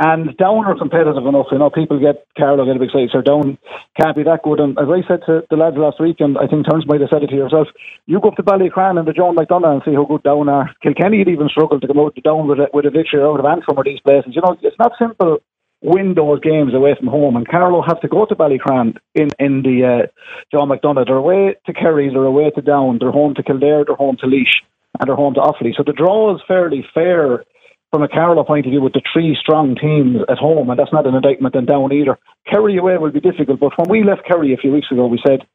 And 0.00 0.36
Down 0.36 0.66
are 0.66 0.78
competitive 0.78 1.22
enough. 1.22 1.54
You 1.54 1.58
know, 1.58 1.70
people 1.70 2.02
get 2.02 2.26
Carlow 2.36 2.66
get 2.66 2.74
a 2.74 2.82
big 2.82 2.90
excited. 2.90 3.10
So 3.14 3.22
Down 3.22 3.58
can't 3.94 4.18
be 4.18 4.26
that 4.26 4.42
good. 4.42 4.58
And 4.58 4.74
as 4.74 4.90
I 4.90 5.06
said 5.06 5.22
to 5.26 5.46
the 5.50 5.56
lads 5.56 5.78
last 5.78 6.02
week, 6.02 6.18
and 6.18 6.34
I 6.34 6.50
think 6.50 6.66
Terns 6.66 6.86
might 6.86 7.00
have 7.00 7.10
said 7.14 7.22
it 7.22 7.30
to 7.30 7.38
yourself, 7.38 7.70
you 8.06 8.18
go 8.18 8.34
up 8.34 8.38
to 8.38 8.46
Ballycran 8.46 8.98
and 8.98 9.06
the 9.06 9.14
John 9.14 9.38
McDonagh 9.38 9.78
and 9.78 9.82
see 9.86 9.94
how 9.94 10.02
good 10.02 10.26
Down 10.26 10.48
are. 10.50 10.74
Kilkenny 10.82 11.22
had 11.22 11.30
even 11.30 11.46
struggled 11.46 11.82
to 11.82 11.86
come 11.86 11.98
out 11.98 12.14
to 12.18 12.22
Down 12.22 12.46
with 12.46 12.58
a, 12.58 12.66
with 12.74 12.86
a 12.86 12.90
victory 12.90 13.22
out 13.22 13.38
of 13.38 13.46
Antrim 13.46 13.78
or 13.78 13.86
these 13.86 14.02
places. 14.02 14.34
You 14.34 14.42
know, 14.42 14.58
it's 14.62 14.78
not 14.82 14.98
simple 14.98 15.38
win 15.80 16.14
those 16.14 16.40
games 16.40 16.74
away 16.74 16.94
from 16.98 17.08
home. 17.08 17.36
And 17.36 17.46
Carlow 17.46 17.82
have 17.86 18.00
to 18.00 18.08
go 18.08 18.26
to 18.26 18.34
Ballycran 18.34 18.96
in, 19.14 19.28
in 19.38 19.62
the 19.62 20.04
uh, 20.04 20.06
John 20.52 20.68
McDonagh. 20.68 21.06
They're 21.06 21.16
away 21.16 21.56
to 21.66 21.72
Kerry, 21.72 22.10
they're 22.10 22.24
away 22.24 22.50
to 22.50 22.62
Down, 22.62 22.98
they're 23.00 23.12
home 23.12 23.34
to 23.34 23.42
Kildare, 23.42 23.84
they're 23.86 23.96
home 23.96 24.16
to 24.20 24.26
Laois, 24.26 24.62
and 24.98 25.08
they're 25.08 25.16
home 25.16 25.34
to 25.34 25.40
Offaly. 25.40 25.74
So 25.76 25.84
the 25.86 25.92
draw 25.92 26.34
is 26.34 26.42
fairly 26.48 26.84
fair 26.92 27.44
from 27.92 28.02
a 28.02 28.08
Carlow 28.08 28.44
point 28.44 28.66
of 28.66 28.70
view 28.70 28.82
with 28.82 28.92
the 28.92 29.02
three 29.12 29.36
strong 29.40 29.76
teams 29.76 30.18
at 30.28 30.36
home, 30.36 30.68
and 30.68 30.78
that's 30.78 30.92
not 30.92 31.06
an 31.06 31.14
indictment 31.14 31.56
on 31.56 31.64
Down 31.64 31.92
either. 31.92 32.18
Kerry 32.50 32.76
away 32.76 32.98
will 32.98 33.12
be 33.12 33.20
difficult, 33.20 33.60
but 33.60 33.72
when 33.78 33.88
we 33.88 34.04
left 34.04 34.26
Kerry 34.26 34.52
a 34.52 34.58
few 34.58 34.72
weeks 34.72 34.88
ago, 34.90 35.06
we 35.06 35.20
said 35.26 35.46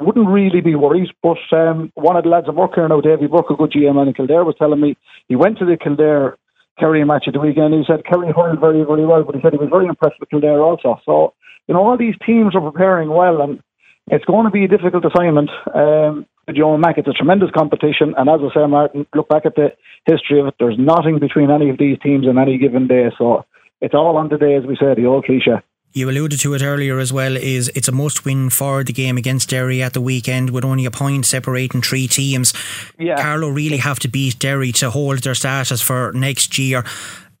wouldn't 0.00 0.28
really 0.28 0.60
be 0.60 0.74
worried. 0.74 1.08
But 1.22 1.38
um, 1.52 1.92
one 1.94 2.16
of 2.16 2.24
the 2.24 2.30
lads 2.30 2.48
at 2.48 2.54
work 2.54 2.72
here 2.74 2.88
now, 2.88 3.00
Davy 3.00 3.26
Burke, 3.26 3.50
a 3.50 3.54
good 3.54 3.72
GM 3.72 4.06
in 4.06 4.14
Kildare, 4.14 4.44
was 4.44 4.56
telling 4.58 4.80
me 4.80 4.96
he 5.28 5.36
went 5.36 5.58
to 5.58 5.64
the 5.64 5.76
Kildare 5.76 6.36
Kerry 6.78 7.04
match 7.04 7.24
at 7.26 7.34
the 7.34 7.40
weekend. 7.40 7.74
He 7.74 7.84
said 7.86 8.04
Kerry 8.04 8.32
hurled 8.34 8.60
very, 8.60 8.84
very 8.84 9.06
well, 9.06 9.22
but 9.24 9.34
he 9.34 9.40
said 9.40 9.52
he 9.52 9.58
was 9.58 9.70
very 9.70 9.86
impressed 9.86 10.18
with 10.20 10.30
Kildare 10.30 10.60
also. 10.60 11.00
So, 11.04 11.34
you 11.68 11.74
know, 11.74 11.84
all 11.84 11.96
these 11.96 12.16
teams 12.26 12.54
are 12.54 12.60
preparing 12.60 13.10
well, 13.10 13.40
and 13.42 13.60
it's 14.08 14.24
going 14.24 14.44
to 14.44 14.50
be 14.50 14.64
a 14.64 14.68
difficult 14.68 15.04
assignment. 15.04 15.50
Um, 15.74 16.26
Joe 16.54 16.76
Mac, 16.76 16.98
it's 16.98 17.08
a 17.08 17.12
tremendous 17.12 17.50
competition, 17.56 18.14
and 18.18 18.28
as 18.28 18.40
I 18.42 18.54
say, 18.54 18.66
Martin, 18.66 19.06
look 19.14 19.28
back 19.28 19.46
at 19.46 19.54
the 19.54 19.72
history 20.04 20.40
of 20.40 20.48
it. 20.48 20.54
There's 20.58 20.76
nothing 20.78 21.18
between 21.18 21.50
any 21.50 21.70
of 21.70 21.78
these 21.78 21.98
teams 22.02 22.28
on 22.28 22.38
any 22.38 22.58
given 22.58 22.86
day, 22.86 23.10
so 23.16 23.46
it's 23.80 23.94
all 23.94 24.16
on 24.16 24.28
today, 24.28 24.56
as 24.56 24.64
we 24.66 24.76
say, 24.76 24.94
the 24.94 25.06
old 25.06 25.24
cliche 25.24 25.62
you 25.94 26.10
alluded 26.10 26.40
to 26.40 26.54
it 26.54 26.62
earlier 26.62 26.98
as 26.98 27.12
well, 27.12 27.36
is 27.36 27.70
it's 27.74 27.86
a 27.86 27.92
must 27.92 28.24
win 28.24 28.50
for 28.50 28.82
the 28.82 28.92
game 28.92 29.16
against 29.16 29.48
Derry 29.48 29.80
at 29.80 29.92
the 29.92 30.00
weekend 30.00 30.50
with 30.50 30.64
only 30.64 30.84
a 30.84 30.90
point 30.90 31.24
separating 31.24 31.82
three 31.82 32.08
teams. 32.08 32.52
Yeah. 32.98 33.16
Carlow 33.16 33.48
really 33.48 33.76
have 33.76 34.00
to 34.00 34.08
beat 34.08 34.40
Derry 34.40 34.72
to 34.72 34.90
hold 34.90 35.20
their 35.20 35.36
status 35.36 35.80
for 35.80 36.12
next 36.12 36.58
year. 36.58 36.84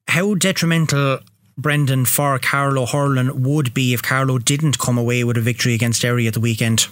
How 0.06 0.34
detrimental 0.34 1.18
Brendan 1.58 2.04
for 2.04 2.38
Carlow 2.38 2.86
hurling 2.86 3.42
would 3.42 3.74
be 3.74 3.92
if 3.92 4.02
Carlow 4.02 4.38
didn't 4.38 4.78
come 4.78 4.98
away 4.98 5.24
with 5.24 5.36
a 5.36 5.40
victory 5.40 5.74
against 5.74 6.02
Derry 6.02 6.28
at 6.28 6.34
the 6.34 6.40
weekend? 6.40 6.86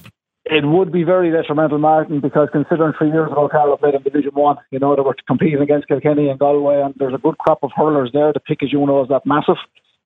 It 0.45 0.67
would 0.67 0.91
be 0.91 1.05
very 1.05 1.31
detrimental, 1.31 1.79
Martin, 1.79 2.19
because 2.19 2.49
considering 2.51 2.93
three 2.99 3.13
years 3.13 3.31
ago 3.31 3.49
Carlow 3.49 3.77
played 3.77 3.95
in 3.95 4.03
Division 4.03 4.33
One, 4.35 4.57
you 4.73 4.81
know 4.81 4.97
they 4.97 5.03
were 5.03 5.15
competing 5.29 5.61
against 5.61 5.87
Kilkenny 5.87 6.29
and 6.29 6.41
Galway, 6.41 6.81
and 6.81 6.93
there's 6.97 7.15
a 7.15 7.19
good 7.19 7.39
crop 7.39 7.61
of 7.63 7.71
hurlers 7.77 8.11
there. 8.13 8.33
The 8.33 8.41
pick, 8.41 8.65
as 8.65 8.73
you 8.73 8.85
know, 8.85 9.03
is 9.03 9.09
that 9.09 9.25
massive. 9.25 9.57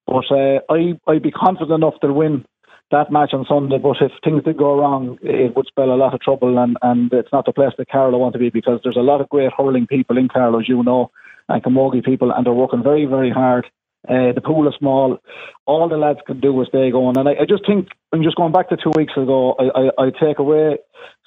But 0.07 0.25
uh, 0.31 0.61
I, 0.71 0.99
I'd 1.07 1.23
be 1.23 1.31
confident 1.31 1.73
enough 1.73 2.01
to 2.01 2.13
win 2.13 2.45
that 2.91 3.11
match 3.11 3.31
on 3.33 3.45
Sunday. 3.49 3.79
But 3.79 3.97
if 4.01 4.13
things 4.23 4.45
did 4.45 4.57
go 4.57 4.79
wrong, 4.79 5.19
it 5.23 5.57
would 5.57 5.67
spell 5.67 5.93
a 5.93 5.97
lot 5.97 6.15
of 6.15 6.21
trouble, 6.21 6.59
and, 6.59 6.77
and 6.83 7.13
it's 7.13 7.33
not 7.33 7.47
the 7.47 7.53
place 7.53 7.73
that 7.79 7.89
Carlow 7.89 8.19
want 8.19 8.33
to 8.35 8.39
be 8.39 8.51
because 8.51 8.81
there's 8.83 8.97
a 8.97 9.01
lot 9.01 9.21
of 9.21 9.29
great 9.29 9.53
hurling 9.57 9.87
people 9.87 10.17
in 10.17 10.29
Carlow, 10.29 10.61
as 10.61 10.69
you 10.69 10.83
know, 10.83 11.11
and 11.49 11.63
Camogie 11.63 12.05
people, 12.05 12.31
and 12.31 12.47
they're 12.47 12.53
working 12.53 12.83
very, 12.83 13.07
very 13.07 13.31
hard 13.31 13.67
uh, 14.09 14.33
the 14.33 14.41
pool 14.41 14.69
is 14.69 14.75
small. 14.79 15.19
All 15.67 15.89
the 15.89 15.97
lads 15.97 16.21
can 16.27 16.41
do 16.41 16.61
is 16.63 16.69
stay 16.69 16.91
going. 16.91 17.19
And 17.19 17.29
I, 17.29 17.43
I 17.43 17.45
just 17.49 17.67
think, 17.67 17.89
I'm 18.13 18.23
just 18.23 18.37
going 18.37 18.53
back 18.53 18.69
to 18.69 18.77
two 18.77 18.93
weeks 18.97 19.15
ago, 19.17 19.57
I, 19.59 19.65
I, 19.75 20.07
I 20.07 20.11
take 20.11 20.39
away 20.39 20.79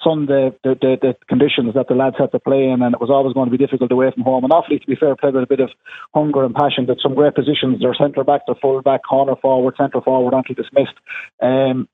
some 0.02 0.22
of 0.22 0.28
the, 0.28 0.54
the, 0.64 0.74
the, 0.80 0.96
the, 1.00 1.16
conditions 1.28 1.74
that 1.74 1.88
the 1.88 1.94
lads 1.94 2.16
had 2.18 2.32
to 2.32 2.38
play 2.38 2.64
in, 2.64 2.80
and 2.80 2.94
it 2.94 3.00
was 3.00 3.10
always 3.10 3.34
going 3.34 3.50
to 3.50 3.56
be 3.56 3.62
difficult 3.62 3.92
away 3.92 4.10
from 4.12 4.24
home. 4.24 4.44
And 4.44 4.52
Offaly, 4.52 4.80
to 4.80 4.86
be 4.86 4.96
fair, 4.96 5.14
played 5.14 5.34
with 5.34 5.44
a 5.44 5.46
bit 5.46 5.60
of 5.60 5.70
hunger 6.14 6.44
and 6.44 6.54
passion. 6.54 6.86
That 6.86 7.00
some 7.02 7.14
great 7.14 7.34
positions. 7.34 7.80
Their 7.80 7.94
centre 7.94 8.24
back, 8.24 8.42
their 8.46 8.56
full 8.56 8.80
back, 8.80 9.02
corner 9.08 9.36
forward, 9.36 9.74
centre 9.76 10.00
forward, 10.00 10.34
Anthony 10.34 10.54
dismissed. 10.54 10.96
Um, 11.42 11.88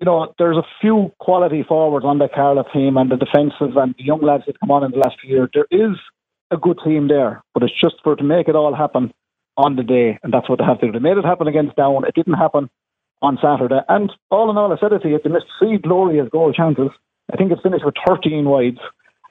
you 0.00 0.06
know, 0.06 0.34
there's 0.38 0.56
a 0.56 0.66
few 0.80 1.12
quality 1.20 1.64
forwards 1.66 2.04
on 2.04 2.18
the 2.18 2.28
Carlow 2.34 2.64
team 2.72 2.96
and 2.96 3.10
the 3.10 3.16
defensive 3.16 3.76
and 3.76 3.94
the 3.96 4.04
young 4.04 4.22
lads 4.22 4.44
that 4.46 4.58
come 4.58 4.70
on 4.70 4.84
in 4.84 4.90
the 4.90 4.98
last 4.98 5.16
few 5.20 5.30
years. 5.30 5.50
There 5.54 5.68
is 5.70 5.96
a 6.50 6.56
good 6.56 6.78
team 6.84 7.08
there, 7.08 7.42
but 7.52 7.62
it's 7.62 7.80
just 7.80 7.96
for 8.02 8.16
to 8.16 8.24
make 8.24 8.48
it 8.48 8.56
all 8.56 8.74
happen 8.74 9.12
on 9.56 9.76
the 9.76 9.82
day, 9.82 10.18
and 10.22 10.32
that's 10.32 10.48
what 10.48 10.58
they 10.58 10.64
have 10.64 10.80
to 10.80 10.86
do. 10.86 10.92
They 10.92 10.98
made 10.98 11.16
it 11.16 11.24
happen 11.24 11.48
against 11.48 11.76
Down. 11.76 12.04
It 12.04 12.14
didn't 12.14 12.34
happen 12.34 12.70
on 13.22 13.38
Saturday. 13.40 13.80
And 13.88 14.12
all 14.30 14.50
in 14.50 14.56
all, 14.56 14.72
I 14.72 14.78
said 14.78 14.92
it 14.92 15.02
to 15.02 15.08
you, 15.08 15.20
they 15.22 15.30
missed 15.30 15.46
three 15.58 15.78
glorious 15.78 16.28
goal 16.30 16.52
chances. 16.52 16.90
I 17.32 17.36
think 17.36 17.52
it 17.52 17.58
finished 17.62 17.84
with 17.84 17.94
13 18.06 18.44
wides. 18.44 18.80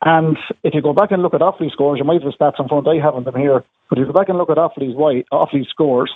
And 0.06 0.38
if 0.63 0.74
you 0.74 0.82
go 0.82 0.94
back 0.94 1.12
and 1.12 1.22
look 1.22 1.34
at 1.34 1.42
Offaly's 1.42 1.74
scores, 1.74 1.98
you 1.98 2.03
might 2.03 2.22
have 2.22 2.32
the 2.32 2.38
stats 2.38 2.60
in 2.60 2.68
front. 2.68 2.88
I 2.88 2.96
haven't 2.96 3.24
them 3.24 3.36
here, 3.36 3.63
but 3.89 3.98
if 3.98 4.01
you 4.01 4.12
go 4.12 4.20
back 4.20 4.30
and 4.30 4.38
look 4.38 4.50
at 4.50 4.58
Offaly's 4.58 4.96
white, 4.96 5.25
Offaly's 5.32 5.70
scores, 5.70 6.12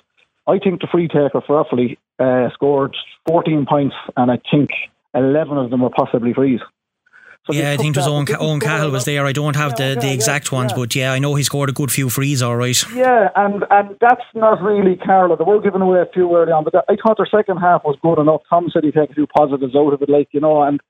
I 0.48 0.60
think 0.60 0.82
the 0.82 0.88
free 0.88 1.08
taker 1.08 1.42
for 1.46 1.64
Offaly 1.64 1.98
uh, 2.20 2.50
scored 2.54 2.96
14 3.28 3.66
points, 3.66 3.96
and 4.18 4.32
I 4.32 4.40
think 4.52 4.72
11 5.14 5.58
of 5.58 5.70
them 5.70 5.82
were 5.82 5.90
possibly 5.90 6.34
frees. 6.34 6.60
So 7.48 7.54
yeah, 7.54 7.72
I 7.72 7.78
think 7.78 7.96
it 7.96 8.00
was 8.00 8.08
Owen, 8.08 8.28
Owen 8.40 8.60
Cahill 8.60 8.92
was 8.92 9.06
there. 9.06 9.26
I 9.26 9.32
don't 9.32 9.56
have 9.56 9.74
yeah, 9.80 9.96
the, 9.96 10.02
the 10.02 10.14
exact 10.14 10.52
yeah, 10.52 10.58
ones, 10.58 10.72
yeah. 10.72 10.78
but 10.78 10.96
yeah, 10.96 11.14
I 11.14 11.20
know 11.20 11.36
he 11.36 11.44
scored 11.44 11.70
a 11.70 11.74
good 11.74 11.92
few 11.92 12.10
frees, 12.10 12.42
all 12.42 12.58
right. 12.58 12.78
Yeah, 12.94 13.30
and, 13.38 13.64
and 13.70 13.96
that's 14.02 14.26
not 14.36 14.62
really 14.62 14.98
Carlow. 14.98 15.38
They 15.38 15.46
were 15.46 15.62
giving 15.62 15.82
away 15.82 16.02
a 16.02 16.12
few 16.14 16.36
early 16.36 16.52
on, 16.52 16.66
but 16.66 16.76
I 16.76 16.96
thought 17.02 17.18
their 17.18 17.26
second 17.26 17.58
half 17.58 17.86
was 17.86 17.98
good 18.02 18.20
enough. 18.20 18.42
Tom 18.50 18.70
said 18.72 18.84
he'd 18.84 18.96
take 18.96 19.12
a 19.12 19.14
few 19.14 19.28
positives 19.28 19.76
out 19.76 19.94
of 19.94 20.02
it, 20.02 20.10
like, 20.10 20.28
you 20.32 20.42
know, 20.42 20.62
and 20.62 20.82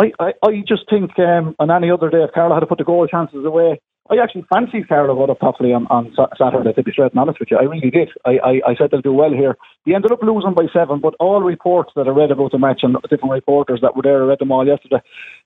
I, 0.00 0.12
I, 0.18 0.32
I 0.42 0.62
just 0.66 0.90
think 0.90 1.16
um, 1.18 1.54
on 1.60 1.70
any 1.70 1.90
other 1.90 2.10
day, 2.10 2.24
if 2.24 2.32
Carlow 2.32 2.54
had 2.54 2.60
to 2.60 2.66
put 2.66 2.78
the 2.78 2.84
goal 2.84 3.06
chances 3.06 3.44
away, 3.44 3.80
I 4.10 4.16
actually 4.20 4.44
fancied 4.52 4.88
Carlow 4.88 5.14
got 5.14 5.30
up 5.30 5.38
properly 5.38 5.72
on, 5.72 5.86
on 5.86 6.12
Saturday, 6.36 6.72
to 6.72 6.82
be 6.82 6.90
straight 6.90 7.12
and 7.12 7.20
honest 7.20 7.38
with 7.38 7.52
you. 7.52 7.58
I 7.58 7.62
really 7.62 7.90
did. 7.90 8.08
I, 8.24 8.38
I, 8.42 8.70
I 8.70 8.74
said 8.76 8.90
they'll 8.90 9.00
do 9.00 9.12
well 9.12 9.30
here. 9.30 9.56
They 9.86 9.94
ended 9.94 10.10
up 10.10 10.22
losing 10.22 10.54
by 10.54 10.66
seven, 10.72 10.98
but 10.98 11.14
all 11.20 11.40
reports 11.42 11.92
that 11.94 12.08
I 12.08 12.10
read 12.10 12.32
about 12.32 12.50
the 12.50 12.58
match 12.58 12.80
and 12.82 12.96
different 13.08 13.30
reporters 13.30 13.80
that 13.82 13.94
were 13.94 14.02
there, 14.02 14.24
I 14.24 14.26
read 14.26 14.40
them 14.40 14.50
all 14.50 14.66
yesterday, 14.66 15.00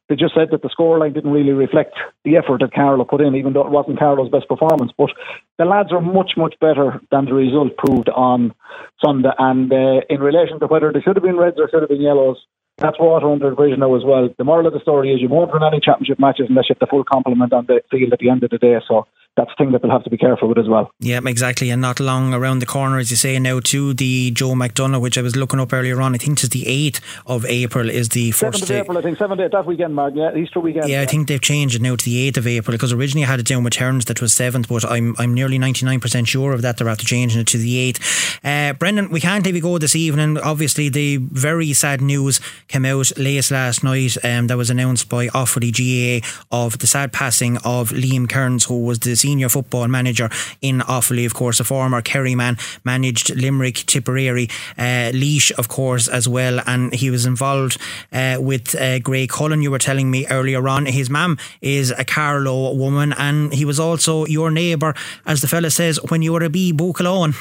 they 0.09 0.17
just 0.17 0.35
said 0.35 0.49
that 0.51 0.63
the 0.63 0.69
scoreline 0.69 1.15
didn't 1.15 1.33
really 1.33 1.53
reflect 1.53 1.95
the 2.25 2.37
effort 2.37 2.61
that 2.61 2.75
Carlow 2.75 3.05
put 3.05 3.23
in, 3.23 3.35
even 3.35 3.53
though 3.53 3.67
it 3.67 3.71
wasn't 3.71 3.99
Carlow's 3.99 4.31
best 4.31 4.49
performance. 4.49 4.93
But 4.97 5.11
the 5.59 5.65
lads 5.65 5.93
are 5.93 6.01
much, 6.01 6.33
much 6.37 6.55
better 6.61 7.01
than 7.11 7.25
the 7.25 7.33
result 7.33 7.77
proved 7.79 8.11
on 8.11 8.55
Sunday. 9.03 9.31
And 9.39 9.73
uh, 9.73 10.01
in 10.11 10.21
relation 10.21 10.61
to 10.61 10.67
whether 10.67 10.93
they 10.93 11.01
should 11.01 11.17
have 11.17 11.23
been 11.23 11.37
reds 11.37 11.57
or 11.59 11.71
should 11.71 11.81
have 11.81 11.89
been 11.89 12.03
yellows, 12.03 12.37
that's 12.79 12.99
water 12.99 13.31
under 13.31 13.51
the 13.51 13.57
bridge 13.57 13.79
now 13.79 13.95
as 13.95 14.03
well. 14.05 14.29
The 14.37 14.45
moral 14.45 14.67
of 14.67 14.73
the 14.73 14.81
story 14.81 15.13
is 15.13 15.21
you 15.21 15.29
won't 15.29 15.53
win 15.53 15.63
any 15.63 15.81
championship 15.81 16.19
matches 16.19 16.47
unless 16.49 16.69
you 16.69 16.75
have 16.75 16.81
the 16.81 16.87
full 16.87 17.05
complement 17.05 17.53
on 17.53 17.67
the 17.67 17.81
field 17.91 18.13
at 18.13 18.19
the 18.19 18.31
end 18.31 18.43
of 18.43 18.51
the 18.51 18.59
day. 18.59 18.79
So 18.89 19.07
that's 19.37 19.51
a 19.51 19.55
thing 19.57 19.73
that 19.73 19.83
they'll 19.83 19.91
have 19.91 20.05
to 20.05 20.11
be 20.11 20.17
careful 20.17 20.49
with 20.49 20.59
as 20.59 20.69
well. 20.69 20.93
Yeah, 21.01 21.21
exactly. 21.27 21.71
And 21.71 21.83
not 21.83 21.99
long 21.99 22.33
around 22.33 22.61
the 22.61 22.67
corner, 22.67 22.99
as 22.99 23.11
you 23.11 23.17
say 23.17 23.39
now, 23.39 23.61
to 23.61 23.93
the 23.95 24.31
Joe 24.31 24.53
McDonagh, 24.53 25.01
which 25.01 25.19
I 25.19 25.23
was 25.23 25.35
looking 25.35 25.59
up 25.59 25.73
earlier 25.73 26.01
on. 26.01 26.15
I 26.15 26.19
think 26.19 26.39
it's 26.43 26.49
the 26.51 26.65
8th 26.65 27.01
of 27.27 27.45
April 27.47 27.91
is 27.91 28.11
the 28.11 28.31
first 28.31 28.63
7th 28.63 28.71
of 28.71 28.71
April, 28.71 28.99
I 28.99 29.03
think. 29.03 29.19
7th, 29.19 29.51
that 29.51 29.67
weekend, 29.67 29.95
Mark. 29.95 30.15
Yeah, 30.17 30.37
Easter 30.37 30.61
weekend. 30.61 30.89
Yeah, 30.89 31.01
I 31.01 31.07
think 31.07 31.27
they've 31.27 31.41
changed 31.41 31.75
it 31.75 31.83
now 31.83 31.97
to 31.97 32.05
the 32.05 32.31
8th 32.31 32.37
of 32.37 32.47
April 32.47 32.73
because 32.73 32.93
originally 32.93 33.25
I 33.25 33.29
had 33.29 33.41
it 33.41 33.47
down 33.47 33.65
with 33.65 33.73
turns 33.73 34.05
that 34.05 34.21
was 34.21 34.33
7th, 34.33 34.69
but 34.69 34.85
I'm 34.85 35.17
I'm 35.19 35.35
nearly 35.35 35.59
99% 35.59 36.29
sure 36.29 36.53
of 36.53 36.63
that. 36.63 36.77
They're 36.77 36.89
after 36.89 37.05
changing 37.05 37.41
it 37.41 37.49
to 37.49 37.59
the 37.59 37.93
8th. 37.93 38.39
Uh, 38.45 38.73
Brendan, 38.75 39.11
we 39.11 39.21
can't 39.21 39.45
leave 39.45 39.57
you 39.57 39.63
go 39.63 39.79
this 39.79 39.97
evening. 39.97 40.39
Obviously, 40.39 40.89
the 40.89 41.17
very 41.17 41.73
sad 41.73 42.01
news 42.01 42.41
came 42.69 42.85
out 42.85 43.17
late 43.19 43.51
last 43.51 43.83
night 43.85 44.17
um, 44.25 44.47
that 44.47 44.57
was 44.57 44.71
announced 44.71 45.09
by 45.09 45.29
Offaly 45.29 45.73
GAA 45.73 46.27
of 46.51 46.79
the 46.79 46.87
sad 46.87 47.13
passing 47.13 47.57
of 47.59 47.91
Liam 47.91 48.29
Kearns, 48.29 48.65
who 48.65 48.85
was 48.85 48.99
the 49.01 49.15
senior 49.17 49.49
football 49.49 49.89
manager 49.89 50.29
in 50.61 50.81
Offaly, 50.81 51.27
of 51.27 51.35
course, 51.35 51.61
a 51.61 51.65
former 51.65 52.03
Kerry 52.03 52.35
man, 52.35 52.57
managed 52.85 53.35
Limerick, 53.35 53.77
Tipperary, 53.87 54.49
uh, 54.79 55.13
Laois, 55.13 55.53
of 55.59 55.69
course, 55.69 56.09
as 56.09 56.29
well. 56.29 56.61
And 56.67 56.95
he 56.95 57.11
was 57.11 57.27
involved 57.27 57.79
uh, 58.13 58.39
with 58.41 58.75
uh, 58.75 58.99
Graiguecullen, 59.01 59.63
you 59.63 59.71
were 59.71 59.79
telling 59.79 60.11
me 60.11 60.27
earlier 60.29 60.67
on. 60.69 60.87
His 60.87 61.11
mum 61.11 61.39
is 61.61 61.91
a 61.91 62.05
Carlow 62.05 62.75
woman, 62.75 63.13
and 63.15 63.53
he 63.53 63.65
was 63.65 63.79
also 63.81 64.27
your 64.27 64.51
neighbour, 64.51 64.95
as 65.27 65.41
the 65.41 65.49
fella 65.49 65.71
says, 65.71 65.99
when 66.11 66.23
you 66.23 66.33
were 66.33 66.43
a 66.43 66.51
bee 66.51 66.73
Buchalone. 66.73 67.35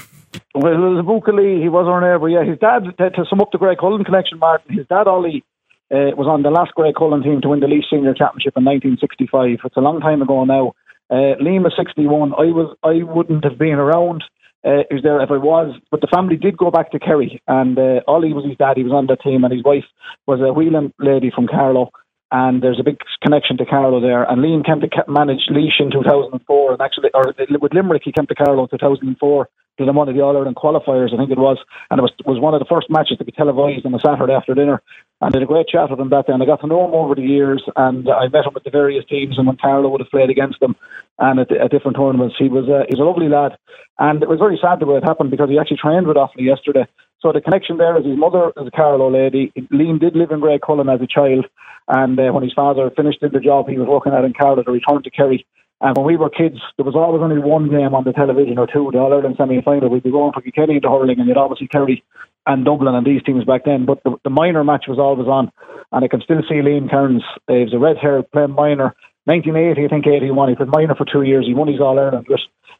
Well, 0.55 0.73
it 0.73 0.77
was 0.77 0.99
a 0.99 1.07
Buchaley, 1.07 1.61
he 1.61 1.69
was 1.69 1.85
on 1.87 2.03
our 2.03 2.13
neighbour, 2.13 2.29
yeah. 2.29 2.43
His 2.43 2.59
dad, 2.59 2.85
to, 2.97 3.25
sum 3.29 3.41
up 3.41 3.51
the 3.51 3.57
Graiguecullen 3.57 4.05
connection, 4.05 4.39
Martin, 4.39 4.77
his 4.77 4.87
dad, 4.87 5.07
Ollie, 5.07 5.43
uh, 5.91 6.13
was 6.17 6.27
on 6.27 6.43
the 6.43 6.49
last 6.49 6.71
Graiguecullen 6.77 7.23
team 7.23 7.41
to 7.41 7.49
win 7.49 7.59
the 7.59 7.67
Laois 7.67 7.85
Senior 7.89 8.13
Championship 8.13 8.53
in 8.57 8.65
1965. 8.65 9.59
It's 9.63 9.77
a 9.77 9.81
long 9.81 9.99
time 9.99 10.21
ago 10.21 10.43
now. 10.45 10.73
Uh, 11.09 11.37
Liam 11.41 11.63
was 11.63 11.73
61. 11.77 12.33
I 12.33 12.49
was 12.49 12.75
I 12.81 13.03
wouldn't 13.03 13.43
have 13.43 13.59
been 13.59 13.77
around. 13.77 14.23
Uh, 14.65 14.83
he 14.89 15.01
there 15.01 15.21
if 15.21 15.29
I 15.29 15.37
was, 15.37 15.75
but 15.91 15.99
the 15.99 16.07
family 16.07 16.37
did 16.37 16.57
go 16.57 16.71
back 16.71 16.91
to 16.91 16.99
Kerry, 16.99 17.41
and 17.47 17.77
uh, 17.77 17.99
Ollie 18.07 18.31
was 18.31 18.45
his 18.45 18.57
dad. 18.57 18.77
He 18.77 18.83
was 18.83 18.93
on 18.93 19.07
the 19.07 19.17
team, 19.17 19.43
and 19.43 19.53
his 19.53 19.63
wife 19.63 19.83
was 20.25 20.39
a 20.39 20.53
wheeling 20.53 20.93
lady 20.99 21.31
from 21.35 21.47
Carlow. 21.47 21.91
And 22.33 22.61
there's 22.63 22.79
a 22.79 22.83
big 22.83 22.97
connection 23.21 23.57
to 23.57 23.65
Carlow 23.65 24.01
there. 24.01 24.23
And 24.23 24.41
Liam 24.41 24.65
came 24.65 24.81
to 24.81 24.89
manage 25.07 25.47
Laois 25.49 25.79
in 25.79 25.91
2004, 25.91 26.71
and 26.73 26.81
actually, 26.81 27.11
or 27.13 27.33
with 27.61 27.73
Limerick, 27.73 28.01
he 28.03 28.11
came 28.11 28.25
to 28.25 28.35
Carlow 28.35 28.63
in 28.63 28.69
2004 28.69 29.47
did 29.77 29.93
one 29.95 30.07
of 30.07 30.15
the 30.15 30.21
All 30.21 30.37
Ireland 30.37 30.55
qualifiers, 30.55 31.13
I 31.13 31.17
think 31.17 31.31
it 31.31 31.37
was, 31.37 31.57
and 31.89 31.99
it 31.99 32.03
was 32.03 32.11
was 32.25 32.39
one 32.39 32.53
of 32.53 32.59
the 32.59 32.69
first 32.69 32.89
matches 32.89 33.17
to 33.17 33.25
be 33.25 33.31
televised 33.31 33.85
on 33.85 33.93
a 33.93 33.99
Saturday 33.99 34.33
after 34.33 34.53
dinner. 34.53 34.81
And 35.21 35.31
did 35.31 35.41
a 35.41 35.45
great 35.47 35.67
chat 35.67 35.89
with 35.89 35.99
him 35.99 36.09
that 36.09 36.27
day. 36.27 36.33
And 36.33 36.43
I 36.43 36.45
got 36.45 36.59
to 36.61 36.67
know 36.67 36.85
him 36.85 36.93
over 36.93 37.15
the 37.15 37.23
years, 37.23 37.63
and 37.75 38.07
I 38.09 38.27
met 38.27 38.45
him 38.45 38.53
at 38.55 38.63
the 38.63 38.69
various 38.69 39.05
teams, 39.05 39.37
and 39.37 39.47
when 39.47 39.57
Carlow 39.57 39.89
would 39.89 40.01
have 40.01 40.11
played 40.11 40.29
against 40.29 40.59
them, 40.59 40.75
and 41.17 41.39
at, 41.39 41.51
at 41.51 41.71
different 41.71 41.97
tournaments, 41.97 42.35
he 42.37 42.49
was 42.49 42.67
uh, 42.67 42.83
a, 42.83 42.85
he 42.89 42.93
was 42.93 43.01
a 43.01 43.07
lovely 43.07 43.29
lad. 43.29 43.57
And 43.97 44.21
it 44.21 44.29
was 44.29 44.39
very 44.39 44.59
sad 44.61 44.79
the 44.79 44.85
way 44.85 44.97
it 44.97 45.03
happened 45.03 45.31
because 45.31 45.49
he 45.49 45.57
actually 45.57 45.81
trained 45.81 46.07
with 46.07 46.17
Offaly 46.17 46.45
yesterday. 46.45 46.85
So 47.23 47.31
the 47.31 47.41
connection 47.41 47.77
there 47.77 47.97
is 47.97 48.05
his 48.05 48.17
mother 48.17 48.51
is 48.55 48.67
a 48.67 48.71
Carlow 48.71 49.09
lady. 49.09 49.51
Liam 49.71 49.99
did 49.99 50.15
live 50.15 50.29
in 50.29 50.41
Graiguecullen 50.41 50.93
as 50.93 51.01
a 51.01 51.07
child, 51.07 51.47
and 51.87 52.19
uh, 52.19 52.31
when 52.31 52.43
his 52.43 52.53
father 52.53 52.91
finished 52.95 53.23
in 53.23 53.31
the 53.31 53.39
job 53.39 53.67
he 53.67 53.79
was 53.79 53.87
working 53.87 54.13
at 54.13 54.25
in 54.25 54.33
Carlow, 54.33 54.61
to 54.61 54.71
return 54.71 55.01
to 55.01 55.09
Kerry 55.09 55.47
and 55.83 55.97
when 55.97 56.05
we 56.05 56.15
were 56.15 56.29
kids, 56.29 56.59
there 56.77 56.85
was 56.85 56.95
always 56.95 57.21
only 57.21 57.39
one 57.39 57.67
game 57.67 57.93
on 57.93 58.05
the 58.05 58.13
television 58.13 58.57
or 58.57 58.67
two, 58.67 58.89
the 58.93 58.99
All 58.99 59.11
Ireland 59.11 59.35
semi 59.37 59.61
final. 59.61 59.89
We'd 59.89 60.03
be 60.03 60.11
going 60.11 60.31
for 60.31 60.39
Kilkenny 60.39 60.79
to 60.79 60.87
hurling, 60.87 61.19
and 61.19 61.27
you'd 61.27 61.35
obviously 61.35 61.67
Kerry 61.67 62.01
and 62.47 62.63
Dublin 62.63 62.95
and 62.95 63.05
these 63.05 63.21
teams 63.23 63.43
back 63.43 63.65
then. 63.65 63.85
But 63.85 64.01
the, 64.03 64.15
the 64.23 64.29
minor 64.29 64.63
match 64.63 64.85
was 64.87 64.97
always 64.97 65.27
on, 65.27 65.51
and 65.91 66.05
I 66.05 66.07
can 66.07 66.21
still 66.21 66.41
see 66.47 66.63
Liam 66.63 66.89
Kearns. 66.89 67.21
Uh, 67.49 67.55
he 67.59 67.67
was 67.67 67.73
a 67.73 67.79
red 67.79 67.97
hair 67.97 68.23
playing 68.23 68.55
minor. 68.55 68.95
1980, 69.25 69.83
I 69.83 69.87
think 69.87 70.07
81. 70.07 70.49
He 70.49 70.55
played 70.55 70.69
minor 70.71 70.95
for 70.95 71.03
two 71.03 71.23
years. 71.23 71.45
He 71.45 71.53
won 71.53 71.67
his 71.67 71.81
All 71.81 71.99
Ireland 71.99 72.27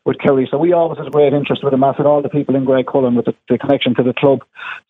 with 0.06 0.20
Kerry. 0.20 0.48
So 0.52 0.58
we 0.58 0.74
always 0.74 0.98
had 0.98 1.08
a 1.08 1.12
great 1.12 1.34
interest 1.34 1.64
with 1.64 1.74
him, 1.74 1.84
as 1.84 1.96
with 1.98 2.08
all 2.08 2.22
the 2.22 2.30
people 2.30 2.56
in 2.56 2.66
Graiguecullen 2.66 3.16
with 3.16 3.26
the, 3.26 3.36
the, 3.50 3.58
connection 3.58 3.96
to 3.96 4.04
the 4.04 4.14
club. 4.14 4.40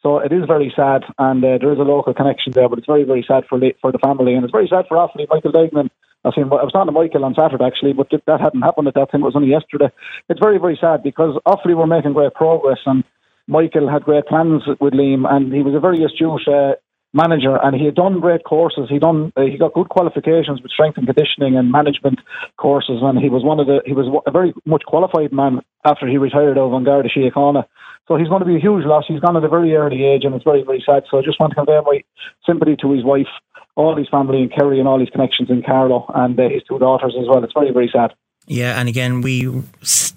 So 0.02 0.18
it 0.20 0.32
is 0.32 0.46
very 0.48 0.74
sad, 0.76 1.04
and 1.20 1.44
uh, 1.44 1.58
there 1.60 1.72
is 1.72 1.80
a 1.80 1.84
local 1.84 2.14
connection 2.14 2.54
there, 2.54 2.68
but 2.68 2.80
it's 2.80 2.88
very, 2.88 3.04
very 3.04 3.24
sad 3.28 3.44
for 3.48 3.60
for 3.82 3.92
the 3.92 4.00
family, 4.00 4.34
and 4.34 4.44
it's 4.44 4.52
very 4.52 4.68
sad 4.68 4.86
for 4.88 4.98
Offaly. 4.98 5.28
Michael 5.30 5.52
Duignan 5.52 5.90
I 6.26 6.32
seen 6.32 6.46
I 6.46 6.64
was 6.64 6.72
on 6.74 6.86
to 6.86 6.92
Michael 6.92 7.26
on 7.26 7.36
Saturday 7.36 7.66
actually, 7.66 7.94
but 7.94 8.08
that 8.10 8.40
hadn't 8.40 8.62
happened 8.62 8.88
at 8.88 8.94
that 8.94 9.12
time. 9.12 9.22
It 9.22 9.26
was 9.26 9.36
only 9.36 9.50
yesterday. 9.50 9.92
It's 10.30 10.40
very 10.40 10.58
very 10.58 10.78
sad 10.80 11.04
because 11.04 11.38
Offaly 11.46 11.76
were 11.76 11.88
making 11.88 12.14
great 12.14 12.34
progress 12.34 12.80
and 12.86 13.04
Michael 13.48 13.90
had 13.90 14.04
great 14.04 14.26
plans 14.28 14.64
with 14.80 14.94
Liam 14.94 15.30
and 15.30 15.54
he 15.54 15.62
was 15.62 15.76
a 15.76 15.82
very 15.82 16.04
astute 16.04 16.48
uh, 16.48 16.76
manager 17.14 17.56
and 17.62 17.76
he 17.76 17.86
had 17.86 17.96
done 17.96 18.20
great 18.20 18.44
courses. 18.44 18.88
He 18.90 19.00
done 19.00 19.32
uh, 19.38 19.42
he 19.42 19.58
got 19.58 19.74
good 19.74 19.90
qualifications 19.90 20.62
with 20.62 20.72
strength 20.72 20.98
and 20.98 21.06
conditioning 21.06 21.58
and 21.58 21.72
management 21.72 22.20
courses 22.58 23.00
and 23.02 23.20
he 23.20 23.30
was 23.30 23.44
one 23.44 23.60
of 23.60 23.68
the 23.68 23.82
he 23.86 23.94
was 23.94 24.08
a 24.26 24.32
very 24.32 24.54
much 24.66 24.84
qualified 24.86 25.32
man 25.32 25.62
after 25.86 26.08
he 26.08 26.18
retired 26.18 26.58
out 26.58 26.68
of 26.68 26.74
An 26.74 26.84
Garda 26.84 27.10
Síochána. 27.10 27.66
So 28.08 28.18
he's 28.18 28.28
going 28.28 28.42
to 28.42 28.46
be 28.46 28.58
a 28.58 28.60
huge 28.60 28.84
loss. 28.86 29.06
He's 29.08 29.22
gone 29.22 29.38
at 29.38 29.44
a 29.44 29.50
very 29.50 29.76
early 29.76 30.04
age 30.04 30.24
and 30.26 30.36
it's 30.36 30.44
very 30.44 30.64
very 30.64 30.84
sad. 30.86 31.04
So 31.10 31.20
I 31.20 31.22
just 31.22 31.40
want 31.40 31.52
to 31.52 31.56
convey 31.56 31.80
my 31.86 32.04
sympathy 32.46 32.76
to 32.82 32.92
his 32.92 33.04
wife 33.04 33.32
all 33.76 33.96
his 33.96 34.10
family 34.10 34.42
in 34.42 34.50
Kerry 34.50 34.80
and 34.80 34.88
all 34.88 35.00
his 35.00 35.10
connections 35.10 35.50
in 35.50 35.64
Carlow 35.64 36.06
and 36.14 36.40
uh, 36.40 36.50
his 36.50 36.64
two 36.68 36.80
daughters 36.80 37.16
as 37.20 37.28
well. 37.28 37.44
It's 37.44 37.54
very, 37.54 37.72
very 37.72 37.90
sad. 37.92 38.14
Yeah, 38.46 38.78
and 38.78 38.90
again, 38.90 39.22
we 39.22 39.48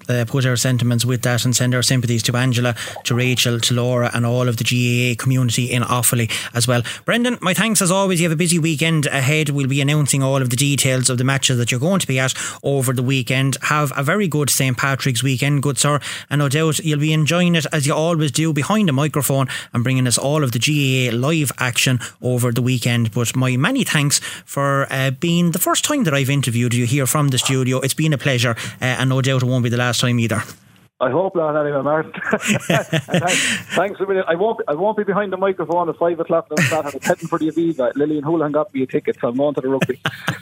uh, 0.09 0.25
put 0.27 0.45
our 0.45 0.57
sentiments 0.57 1.05
with 1.05 1.21
that 1.21 1.45
and 1.45 1.55
send 1.55 1.73
our 1.73 1.81
sympathies 1.81 2.21
to 2.23 2.35
Angela, 2.35 2.75
to 3.05 3.15
Rachel, 3.15 3.59
to 3.61 3.73
Laura, 3.73 4.11
and 4.13 4.25
all 4.25 4.49
of 4.49 4.57
the 4.57 4.65
GAA 4.65 5.21
community 5.21 5.71
in 5.71 5.81
Offaly 5.81 6.29
as 6.53 6.67
well. 6.67 6.81
Brendan, 7.05 7.37
my 7.39 7.53
thanks 7.53 7.81
as 7.81 7.89
always. 7.89 8.19
You 8.19 8.25
have 8.25 8.33
a 8.33 8.37
busy 8.37 8.59
weekend 8.59 9.05
ahead. 9.05 9.49
We'll 9.49 9.69
be 9.69 9.79
announcing 9.79 10.23
all 10.23 10.41
of 10.41 10.49
the 10.49 10.57
details 10.57 11.09
of 11.09 11.17
the 11.17 11.23
matches 11.23 11.57
that 11.57 11.71
you're 11.71 11.79
going 11.79 12.01
to 12.01 12.07
be 12.07 12.19
at 12.19 12.33
over 12.63 12.91
the 12.91 13.01
weekend. 13.01 13.57
Have 13.63 13.93
a 13.95 14.03
very 14.03 14.27
good 14.27 14.49
St. 14.49 14.77
Patrick's 14.77 15.23
weekend, 15.23 15.63
good 15.63 15.77
sir, 15.77 16.01
and 16.29 16.39
no 16.39 16.49
doubt 16.49 16.79
you'll 16.79 16.99
be 16.99 17.13
enjoying 17.13 17.55
it 17.55 17.65
as 17.71 17.87
you 17.87 17.93
always 17.93 18.31
do 18.31 18.51
behind 18.51 18.89
the 18.89 18.93
microphone 18.93 19.47
and 19.73 19.83
bringing 19.83 20.05
us 20.05 20.17
all 20.17 20.43
of 20.43 20.51
the 20.51 20.59
GAA 20.59 21.15
live 21.15 21.53
action 21.59 21.99
over 22.21 22.51
the 22.51 22.61
weekend. 22.61 23.13
But 23.13 23.37
my 23.37 23.55
many 23.55 23.85
thanks 23.85 24.19
for 24.19 24.85
uh, 24.91 25.11
being 25.11 25.51
the 25.51 25.59
first 25.59 25.85
time 25.85 26.03
that 26.03 26.13
I've 26.13 26.29
interviewed 26.29 26.73
you 26.73 26.85
here 26.85 27.07
from 27.07 27.29
the 27.29 27.37
studio. 27.37 27.79
It's 27.79 27.93
been 27.93 28.13
a 28.13 28.16
pleasure, 28.17 28.55
uh, 28.81 28.85
and 28.99 29.09
no 29.09 29.21
doubt 29.21 29.43
it 29.43 29.45
won't 29.45 29.63
be 29.63 29.69
the 29.69 29.77
last 29.77 30.01
time 30.01 30.19
either. 30.19 30.41
I 30.99 31.11
hope 31.11 31.35
not, 31.35 31.55
anyway, 31.55 31.83
Martin. 31.83 32.11
thanks, 32.39 32.89
thanks 33.75 33.99
a 33.99 34.07
minute. 34.07 34.25
I 34.27 34.33
won't. 34.33 34.61
I 34.67 34.73
won't 34.73 34.97
be 34.97 35.03
behind 35.03 35.31
the 35.31 35.37
microphone 35.37 35.89
at 35.89 35.97
five 35.97 36.19
o'clock 36.19 36.47
on 36.49 36.57
Saturday, 36.57 36.97
heading 37.03 37.27
for 37.27 37.37
the 37.37 37.51
Aviva. 37.51 37.95
Lillian 37.95 38.23
Houlihan 38.23 38.51
got 38.51 38.73
me 38.73 38.81
a 38.81 38.87
ticket, 38.87 39.15
so 39.21 39.27
I'm 39.27 39.35
going 39.37 39.53
to 39.55 39.61
the 39.61 39.69
rugby. 39.69 40.01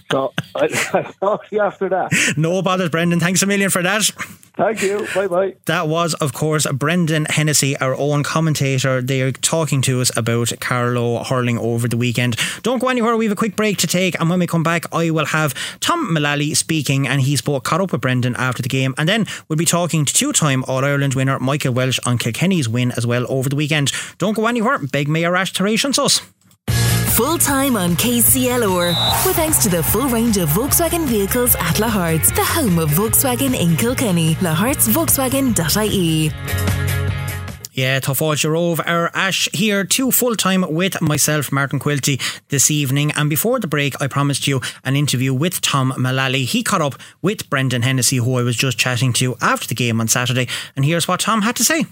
so 0.10 0.32
I, 0.56 0.68
will 0.94 1.14
talk 1.20 1.50
to 1.50 1.56
you 1.56 1.62
after 1.62 1.90
that. 1.90 2.36
No 2.38 2.62
bother, 2.62 2.90
Brendan. 2.90 3.20
Thanks 3.20 3.42
a 3.42 3.46
million 3.46 3.70
for 3.70 3.84
that. 3.84 4.10
Thank 4.56 4.82
you. 4.82 5.06
Bye 5.14 5.28
bye. 5.28 5.56
That 5.66 5.90
was, 5.90 6.14
of 6.14 6.32
course, 6.32 6.66
Brendan 6.72 7.26
Hennessy, 7.26 7.76
our 7.78 7.94
own 7.94 8.24
commentator. 8.24 9.02
They 9.02 9.22
are 9.22 9.34
talking 9.34 9.82
to 9.82 10.00
us 10.00 10.16
about 10.16 10.54
Carlow 10.62 11.26
hurling 11.26 11.58
over 11.58 11.90
the 11.90 11.98
weekend. 11.98 12.38
Don't 12.64 12.80
go 12.80 12.88
anywhere. 12.88 13.18
We 13.18 13.26
have 13.26 13.34
a 13.34 13.36
quick 13.36 13.58
break 13.58 13.78
to 13.80 13.88
take, 13.88 14.18
and 14.20 14.30
when 14.30 14.40
we 14.40 14.48
come 14.48 14.64
back, 14.64 14.86
I 14.94 15.10
will 15.10 15.26
have 15.26 15.54
Tom 15.82 16.14
Mullally 16.14 16.54
speaking, 16.54 17.06
and 17.06 17.20
he 17.20 17.36
spoke 17.36 17.66
caught 17.66 17.82
up 17.82 17.92
with 17.92 18.00
Brendan 18.00 18.36
after 18.38 18.64
the 18.64 18.70
game, 18.70 18.96
and 18.98 19.10
then 19.10 19.26
we'll 19.50 19.58
be 19.58 19.66
talking 19.66 20.06
to 20.06 20.14
two 20.14 20.32
time 20.46 20.64
All 20.68 20.86
Ireland 20.86 21.16
winner 21.16 21.40
Michael 21.40 21.74
Walsh 21.74 22.00
on 22.06 22.20
Kilkenny's 22.20 22.70
win 22.70 22.92
as 22.92 23.08
well 23.08 23.26
over 23.30 23.50
the 23.50 23.56
weekend. 23.56 23.92
Don't 24.20 24.36
go 24.36 24.46
anywhere. 24.46 24.78
Big 24.78 25.08
Mayor 25.08 25.36
Ash 25.36 25.52
Teration 25.52 25.92
full 27.16 27.38
time 27.38 27.78
on 27.78 27.96
KCLR. 27.96 28.90
With 29.26 29.38
thanks 29.38 29.64
to 29.64 29.70
the 29.70 29.82
full 29.82 30.10
range 30.10 30.38
of 30.38 30.50
Volkswagen 30.50 31.08
vehicles 31.08 31.56
at 31.56 31.80
Lahart's, 31.80 32.30
the 32.34 32.44
home 32.44 32.78
of 32.78 32.90
Volkswagen 32.90 33.58
in 33.58 33.78
Kilkenny. 33.78 34.36
Lahart'sVolkswagen.ie. 34.36 36.95
Yeah, 37.76 38.00
Tofáilte 38.00 38.50
Rove, 38.50 38.80
our 38.86 39.12
Ash 39.14 39.50
here, 39.52 39.84
two 39.84 40.10
full 40.10 40.38
time 40.38 40.64
with 40.70 41.02
myself, 41.02 41.52
Martin 41.52 41.78
Quilty, 41.78 42.22
this 42.48 42.72
evening. 42.72 43.12
And 43.18 43.30
before 43.30 43.60
the 43.60 43.68
break, 43.68 44.02
I 44.02 44.08
promised 44.08 44.48
you 44.48 44.62
an 44.86 44.96
interview 44.96 45.34
with 45.34 45.60
Tom 45.60 45.94
Mullally. 45.98 46.46
He 46.46 46.64
caught 46.64 46.82
up 46.82 46.96
with 47.22 47.50
Brendan 47.50 47.82
Hennessy, 47.82 48.16
who 48.16 48.38
I 48.38 48.44
was 48.44 48.56
just 48.56 48.78
chatting 48.78 49.12
to 49.14 49.36
after 49.42 49.68
the 49.68 49.76
game 49.76 50.00
on 50.00 50.08
Saturday. 50.08 50.48
And 50.78 50.86
here's 50.86 51.06
what 51.06 51.20
Tom 51.20 51.42
had 51.42 51.58
to 51.58 51.66
say. 51.66 51.86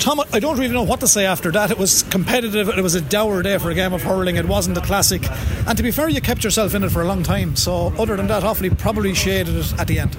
Tom, 0.00 0.20
I 0.32 0.40
don't 0.40 0.58
really 0.58 0.74
know 0.74 0.82
what 0.82 0.98
to 1.00 1.06
say 1.06 1.24
after 1.24 1.52
that. 1.52 1.70
It 1.70 1.78
was 1.78 2.02
competitive. 2.02 2.68
It 2.68 2.82
was 2.82 2.96
a 2.96 3.00
dour 3.00 3.42
day 3.42 3.58
for 3.58 3.70
a 3.70 3.74
game 3.74 3.92
of 3.92 4.02
hurling. 4.02 4.34
It 4.34 4.48
wasn't 4.48 4.76
a 4.76 4.80
classic. 4.80 5.22
And 5.68 5.76
to 5.76 5.84
be 5.84 5.92
fair, 5.92 6.08
you 6.08 6.20
kept 6.20 6.42
yourself 6.42 6.74
in 6.74 6.82
it 6.82 6.90
for 6.90 7.02
a 7.02 7.06
long 7.06 7.22
time. 7.22 7.54
So, 7.54 7.94
other 7.96 8.16
than 8.16 8.26
that, 8.26 8.42
Offaly 8.42 8.76
probably 8.76 9.14
shaded 9.14 9.54
it 9.54 9.72
at 9.78 9.86
the 9.86 10.00
end. 10.00 10.14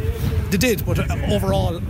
They 0.50 0.58
did, 0.58 0.86
but 0.86 0.98
overall, 1.30 1.82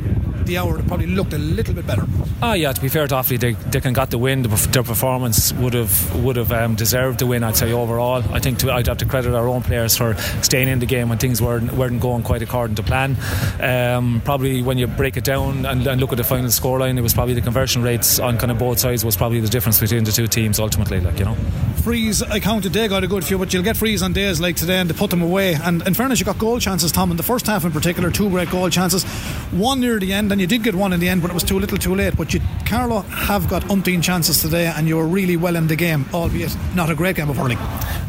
the 0.45 0.57
hour 0.57 0.79
it 0.79 0.87
probably 0.87 1.07
looked 1.07 1.33
a 1.33 1.37
little 1.37 1.73
bit 1.73 1.87
better. 1.87 2.05
Ah, 2.41 2.53
yeah. 2.53 2.71
To 2.71 2.81
be 2.81 2.89
fair 2.89 3.07
to 3.07 3.15
Offaly, 3.15 3.39
they, 3.39 3.53
they 3.53 3.79
can 3.79 3.93
got 3.93 4.09
the 4.09 4.17
win. 4.17 4.43
Their 4.43 4.83
performance 4.83 5.53
would 5.53 5.73
have 5.73 6.23
would 6.23 6.35
have 6.35 6.51
um, 6.51 6.75
deserved 6.75 7.19
the 7.19 7.25
win. 7.25 7.43
I'd 7.43 7.55
say 7.55 7.71
overall. 7.71 8.23
I 8.33 8.39
think 8.39 8.59
to, 8.59 8.71
I'd 8.71 8.87
have 8.87 8.97
to 8.97 9.05
credit 9.05 9.33
our 9.33 9.47
own 9.47 9.61
players 9.61 9.95
for 9.95 10.15
staying 10.41 10.67
in 10.67 10.79
the 10.79 10.85
game 10.85 11.09
when 11.09 11.17
things 11.17 11.41
weren't 11.41 11.71
weren't 11.73 12.01
going 12.01 12.23
quite 12.23 12.41
according 12.41 12.75
to 12.75 12.83
plan. 12.83 13.15
Um, 13.59 14.21
probably 14.25 14.61
when 14.61 14.77
you 14.77 14.87
break 14.87 15.17
it 15.17 15.23
down 15.23 15.65
and, 15.65 15.87
and, 15.87 16.01
look 16.01 16.11
at 16.11 16.17
the 16.17 16.23
final 16.23 16.47
scoreline, 16.47 16.97
it 16.97 17.01
was 17.01 17.13
probably 17.13 17.33
the 17.33 17.41
conversion 17.41 17.81
rates 17.81 18.19
on 18.19 18.37
kind 18.37 18.51
of 18.51 18.57
both 18.57 18.79
sides 18.79 19.05
was 19.05 19.15
probably 19.15 19.39
the 19.39 19.47
difference 19.47 19.79
between 19.79 20.03
the 20.03 20.11
two 20.11 20.27
teams 20.27 20.59
ultimately. 20.59 20.99
Like 20.99 21.19
you 21.19 21.25
know, 21.25 21.35
Frees. 21.83 22.21
I 22.21 22.39
counted 22.39 22.73
they 22.73 22.87
got 22.87 23.03
a 23.03 23.07
good 23.07 23.23
few, 23.23 23.37
but 23.37 23.53
you'll 23.53 23.63
get 23.63 23.77
Frees 23.77 24.01
on 24.01 24.11
days 24.13 24.41
like 24.41 24.55
today 24.55 24.79
and 24.79 24.89
to 24.89 24.95
put 24.95 25.09
them 25.09 25.21
away. 25.21 25.53
And 25.53 25.85
in 25.87 25.93
fairness, 25.93 26.19
you 26.19 26.25
got 26.25 26.39
goal 26.39 26.59
chances, 26.59 26.91
Tom. 26.91 27.11
In 27.11 27.17
the 27.17 27.23
first 27.23 27.47
half 27.47 27.63
in 27.63 27.71
particular, 27.71 28.11
two 28.11 28.29
great 28.29 28.49
goal 28.49 28.69
chances. 28.69 29.03
One 29.51 29.79
near 29.79 29.99
the 29.99 30.11
end, 30.11 30.31
and 30.33 30.41
you 30.41 30.47
did 30.47 30.63
get 30.63 30.75
one 30.75 30.91
in 30.91 30.99
the 30.99 31.07
end, 31.07 31.21
but 31.21 31.31
it 31.31 31.33
was 31.33 31.43
too 31.43 31.59
little, 31.59 31.77
too 31.77 31.95
late. 31.95 32.17
But 32.17 32.33
you, 32.33 32.41
Carlow 32.65 33.01
have 33.01 33.47
got 33.47 33.63
umpteen 33.63 34.03
chances 34.03 34.41
today, 34.41 34.65
and 34.65 34.87
you 34.87 34.97
were 34.97 35.07
really 35.07 35.37
well 35.37 35.55
in 35.55 35.67
the 35.67 35.75
game, 35.75 36.05
albeit 36.13 36.55
not 36.75 36.89
a 36.89 36.95
great 36.95 37.15
game 37.15 37.29
of 37.29 37.37
hurling. 37.37 37.59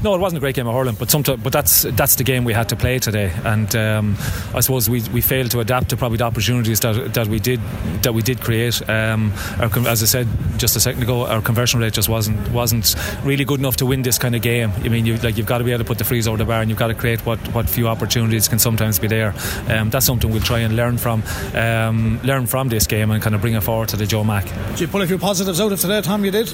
No, 0.02 0.14
it 0.14 0.18
wasn't 0.18 0.38
a 0.38 0.40
great 0.40 0.54
game 0.54 0.66
of 0.66 0.74
hurling, 0.74 0.96
but 0.98 1.10
sometimes, 1.10 1.42
but 1.42 1.52
that's 1.52 1.82
that's 1.82 2.16
the 2.16 2.24
game 2.24 2.44
we 2.44 2.52
had 2.52 2.68
to 2.70 2.76
play 2.76 2.98
today, 2.98 3.32
and 3.44 3.74
um, 3.76 4.16
I 4.54 4.60
suppose 4.60 4.88
we, 4.90 5.02
we 5.12 5.20
failed 5.20 5.50
to 5.52 5.60
adapt 5.60 5.90
to 5.90 5.96
probably 5.96 6.18
the 6.18 6.24
opportunities 6.24 6.80
that, 6.80 7.14
that 7.14 7.28
we 7.28 7.38
did 7.38 7.60
that 8.02 8.12
we 8.14 8.22
did 8.22 8.40
create. 8.40 8.86
Um, 8.88 9.32
our, 9.60 9.70
as 9.86 10.02
I 10.02 10.06
said 10.06 10.26
just 10.58 10.76
a 10.76 10.80
second 10.80 11.02
ago, 11.02 11.26
our 11.26 11.42
conversion 11.42 11.80
rate 11.80 11.92
just 11.92 12.08
wasn't 12.08 12.50
wasn't 12.50 12.96
really 13.22 13.44
good 13.44 13.60
enough 13.60 13.76
to 13.76 13.86
win 13.86 14.02
this 14.02 14.18
kind 14.18 14.34
of 14.34 14.42
game. 14.42 14.72
I 14.76 14.88
mean, 14.88 15.06
you 15.06 15.16
like 15.18 15.36
you've 15.36 15.46
got 15.46 15.58
to 15.58 15.64
be 15.64 15.72
able 15.72 15.84
to 15.84 15.88
put 15.88 15.98
the 15.98 16.04
frees 16.04 16.26
over 16.26 16.38
the 16.38 16.44
bar, 16.44 16.60
and 16.60 16.70
you've 16.70 16.78
got 16.78 16.88
to 16.88 16.94
create 16.94 17.24
what, 17.26 17.38
what 17.54 17.68
few 17.68 17.88
opportunities 17.88 18.48
can 18.48 18.58
sometimes 18.58 18.98
be 18.98 19.08
there. 19.08 19.34
Um, 19.68 19.90
that's 19.90 20.06
something 20.06 20.30
we'll 20.30 20.40
try 20.40 20.60
and 20.60 20.76
learn 20.76 20.96
from 20.98 21.22
um, 21.54 22.13
learn 22.22 22.46
from 22.46 22.68
this 22.68 22.86
game 22.86 23.10
and 23.10 23.22
kind 23.22 23.34
of 23.34 23.40
bring 23.40 23.54
it 23.54 23.62
forward 23.62 23.88
to 23.90 23.96
the 23.96 24.06
Joe 24.06 24.24
Mac. 24.24 24.44
Did 24.70 24.80
you 24.80 24.88
pull 24.88 25.02
a 25.02 25.06
few 25.06 25.18
positives 25.18 25.60
out 25.60 25.72
of 25.72 25.80
today, 25.80 26.00
Tom? 26.00 26.24
You 26.24 26.30
did. 26.30 26.52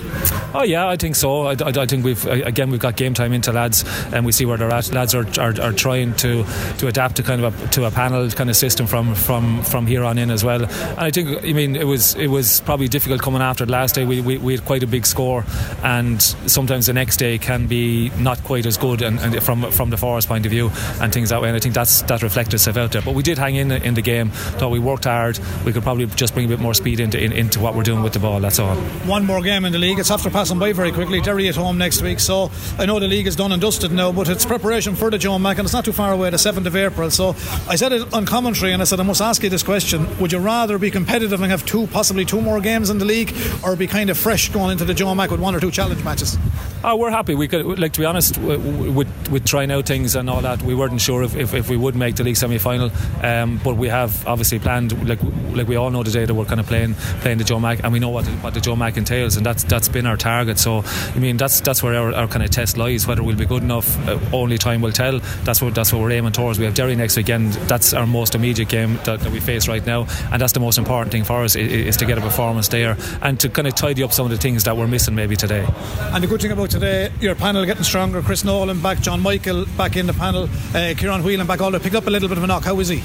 Oh 0.55 0.63
yeah, 0.65 0.89
I 0.89 0.97
think 0.97 1.17
so. 1.17 1.47
I, 1.47 1.53
I, 1.53 1.73
I 1.83 1.87
think 1.87 2.05
we've 2.05 2.25
again 2.27 2.71
we've 2.71 2.81
got 2.81 2.97
game 2.97 3.15
time 3.15 3.33
into 3.33 3.53
lads, 3.53 3.85
and 4.13 4.25
we 4.25 4.33
see 4.33 4.47
where 4.47 4.57
they're 4.57 4.71
at. 4.73 4.93
Lads 4.93 5.15
are, 5.15 5.27
are, 5.41 5.61
are 5.61 5.73
trying 5.73 6.15
to 6.17 6.45
to 6.79 6.87
adapt 6.87 7.17
to 7.17 7.23
kind 7.23 7.45
of 7.45 7.63
a, 7.63 7.69
to 7.69 7.85
a 7.85 7.91
panel 7.91 8.29
kind 8.31 8.51
of 8.51 8.57
system 8.57 8.87
from 8.87 9.15
from 9.15 9.63
from 9.63 9.87
here 9.87 10.05
on 10.05 10.19
in 10.19 10.31
as 10.31 10.45
well. 10.45 10.65
And 10.65 10.99
I 10.99 11.11
think 11.11 11.45
I 11.45 11.53
mean 11.53 11.77
it 11.77 11.87
was 11.87 12.15
it 12.15 12.29
was 12.29 12.61
probably 12.63 12.89
difficult 12.89 13.23
coming 13.23 13.43
after 13.43 13.65
the 13.65 13.73
last 13.73 13.95
day. 13.95 14.05
We, 14.05 14.21
we, 14.21 14.39
we 14.39 14.53
had 14.55 14.65
quite 14.65 14.83
a 14.83 14.87
big 14.87 15.07
score, 15.07 15.45
and 15.83 16.21
sometimes 16.21 16.87
the 16.87 16.93
next 16.93 17.19
day 17.19 17.39
can 17.39 17.67
be 17.67 18.11
not 18.19 18.43
quite 18.45 18.67
as 18.67 18.77
good 18.77 19.03
and, 19.03 19.19
and 19.21 19.43
from 19.43 19.71
from 19.71 19.91
the 19.91 19.97
forest 19.97 20.29
point 20.29 20.47
of 20.47 20.51
view 20.51 20.71
and 21.01 21.13
things 21.13 21.31
that 21.31 21.41
way. 21.41 21.49
And 21.49 21.57
I 21.57 21.61
think 21.61 21.75
that's 21.75 22.03
that 22.03 22.23
reflected 22.23 22.55
itself 22.55 22.77
out 22.77 22.93
there. 22.93 23.03
But 23.03 23.15
we 23.15 23.23
did 23.23 23.39
hang 23.39 23.57
in 23.57 23.71
in 23.73 23.95
the 23.95 24.03
game. 24.03 24.31
Thought 24.31 24.71
we 24.71 24.79
worked 24.79 25.05
hard. 25.05 25.39
We 25.65 25.73
could 25.73 25.83
probably 25.83 26.07
just 26.07 26.35
bring 26.35 26.47
a 26.47 26.49
bit 26.49 26.61
more 26.61 26.75
speed 26.75 27.01
into 27.01 27.23
in, 27.23 27.33
into 27.33 27.61
what 27.61 27.75
we're 27.75 27.83
doing 27.83 28.03
with 28.03 28.13
the 28.13 28.19
ball. 28.19 28.41
That's 28.41 28.59
all. 28.59 28.77
One 29.07 29.25
more 29.27 29.41
game 29.43 29.65
in 29.65 29.73
the 29.73 29.79
league. 29.79 29.99
It's 29.99 30.11
after 30.11 30.31
passing 30.31 30.59
by 30.59 30.73
very 30.73 30.93
quickly. 30.93 31.21
Derry 31.21 31.49
at 31.49 31.57
home 31.57 31.79
next 31.79 32.03
week. 32.03 32.21
So 32.21 32.51
I 32.79 32.87
know 32.87 32.99
the 32.99 33.09
league 33.09 33.27
is 33.27 33.37
done 33.37 33.53
and 33.53 33.61
dusted 33.61 33.93
now, 33.93 34.13
but 34.13 34.29
it's 34.29 34.45
preparation 34.45 34.95
for 34.95 35.11
the 35.11 35.19
John 35.19 35.43
Mac, 35.43 35.59
and 35.59 35.67
it's 35.67 35.75
not 35.75 35.85
too 35.85 35.93
far 35.93 36.13
away. 36.13 36.31
The 36.31 36.39
seventh 36.39 36.67
of 36.67 36.77
April. 36.77 37.11
So 37.11 37.31
I 37.69 37.77
said 37.77 37.93
it 37.93 38.13
on 38.13 38.27
commentary, 38.27 38.73
and 38.73 38.83
I 38.83 38.85
said 38.85 39.01
I 39.01 39.03
must 39.03 39.21
ask 39.21 39.43
you 39.43 39.49
this 39.49 39.63
question: 39.63 40.07
Would 40.19 40.33
you 40.33 40.39
rather 40.39 40.79
be 40.79 40.91
competitive 40.91 41.41
and 41.41 41.51
have 41.51 41.65
two, 41.65 41.87
possibly 41.89 42.25
two 42.25 42.41
more 42.41 42.61
games 42.61 42.91
in 42.91 42.99
the 42.99 43.05
league, 43.05 43.35
or 43.63 43.77
be 43.77 43.87
kind 43.87 44.11
of 44.11 44.19
fresh 44.19 44.49
going 44.51 44.73
into 44.73 44.85
the 44.85 44.95
John 44.95 45.17
Mac 45.17 45.31
with 45.31 45.41
one 45.41 45.55
or 45.55 45.61
two 45.61 45.71
challenge 45.71 46.03
matches? 46.05 46.39
Oh, 46.83 46.97
we're 46.97 47.11
happy. 47.11 47.35
We 47.35 47.47
could, 47.47 47.79
like, 47.79 47.93
to 47.93 48.01
be 48.01 48.07
honest, 48.07 48.39
with, 48.39 49.29
with 49.29 49.45
trying 49.45 49.71
out 49.71 49.85
things 49.85 50.17
and 50.17 50.31
all 50.31 50.41
that, 50.41 50.63
we 50.63 50.75
weren't 50.75 50.99
sure 50.99 51.23
if, 51.23 51.37
if, 51.37 51.53
if 51.53 51.69
we 51.69 51.77
would 51.77 51.95
make 51.95 52.17
the 52.17 52.25
league 52.25 52.39
semi 52.39 52.57
final. 52.57 52.91
Um, 53.23 53.61
but 53.63 53.77
we 53.77 53.89
have 53.89 54.27
obviously 54.27 54.59
planned, 54.59 55.07
like, 55.07 55.19
like 55.53 55.69
we 55.69 55.77
all 55.77 55.91
know 55.91 56.03
today 56.03 56.25
that 56.25 56.33
we're 56.33 56.47
kind 56.47 56.59
of 56.59 56.67
playing 56.67 56.95
playing 57.21 57.37
the 57.37 57.45
Joe 57.45 57.61
Mac, 57.61 57.85
and 57.85 57.93
we 57.93 57.99
know 57.99 58.09
what 58.09 58.25
the, 58.25 58.31
what 58.33 58.55
the 58.55 58.61
Joe 58.61 58.77
Mac 58.77 58.97
entails, 58.97 59.37
and 59.37 59.45
that's 59.45 59.63
that's 59.65 59.89
been 59.89 60.07
our 60.07 60.17
target. 60.17 60.59
So, 60.59 60.83
I 60.83 61.19
mean, 61.19 61.37
that's 61.37 61.61
that's 61.61 61.83
where 61.83 61.95
our, 61.97 62.15
our 62.15 62.29
kind 62.29 62.43
of 62.43 62.51
test 62.51 62.79
lies. 62.79 63.07
Whether 63.07 63.23
we'll 63.23 63.37
be 63.37 63.45
good 63.45 63.63
enough, 63.63 63.99
uh, 64.09 64.19
only 64.33 64.57
time 64.57 64.81
will 64.81 64.93
tell. 64.93 65.19
That's 65.45 65.61
what 65.61 65.75
that's 65.75 65.93
what 65.93 66.01
we're 66.01 66.13
aiming 66.13 66.33
towards. 66.33 66.59
We 66.59 66.65
have 66.65 66.75
Derry 66.75 66.97
next 66.97 67.15
weekend. 67.15 67.53
That's 67.69 67.93
our 67.93 68.07
most 68.07 68.35
immediate 68.35 68.71
game 68.71 68.99
that, 69.05 69.21
that 69.21 69.31
we 69.31 69.41
face 69.41 69.69
right 69.69 69.85
now, 69.85 70.07
and 70.33 70.41
that's 70.41 70.55
the 70.55 70.61
most 70.61 70.79
important 70.79 71.13
thing 71.13 71.25
for 71.25 71.45
us 71.45 71.57
is, 71.57 71.71
is 71.71 71.97
to 71.99 72.07
get 72.07 72.17
a 72.17 72.23
performance 72.23 72.69
there 72.69 72.97
and 73.21 73.39
to 73.41 73.51
kind 73.51 73.69
of 73.69 73.75
tidy 73.75 74.03
up 74.03 74.15
some 74.15 74.25
of 74.25 74.31
the 74.31 74.39
things 74.39 74.65
that 74.65 74.79
we're 74.79 74.89
missing 74.89 75.15
maybe 75.15 75.37
today. 75.37 75.67
And 75.99 76.25
the 76.25 76.27
good 76.27 76.41
thing 76.41 76.53
about 76.53 76.70
today, 76.71 77.11
your 77.21 77.35
panel 77.35 77.65
getting 77.65 77.83
stronger. 77.83 78.23
Chris 78.23 78.45
Nolan 78.45 78.81
back, 78.81 79.01
John 79.01 79.21
Michael 79.21 79.67
back 79.77 79.97
in 79.97 80.07
the 80.07 80.13
panel, 80.13 80.49
uh, 80.75 80.95
Kieran 80.97 81.23
Whelan 81.23 81.47
back. 81.47 81.61
All 81.61 81.79
picked 81.79 81.95
up 81.95 82.07
a 82.07 82.11
little 82.11 82.29
bit 82.29 82.39
of 82.39 82.45
a 82.45 82.47
knock. 82.47 82.65
How 82.65 82.79
is 82.81 82.89
he? 82.89 83.03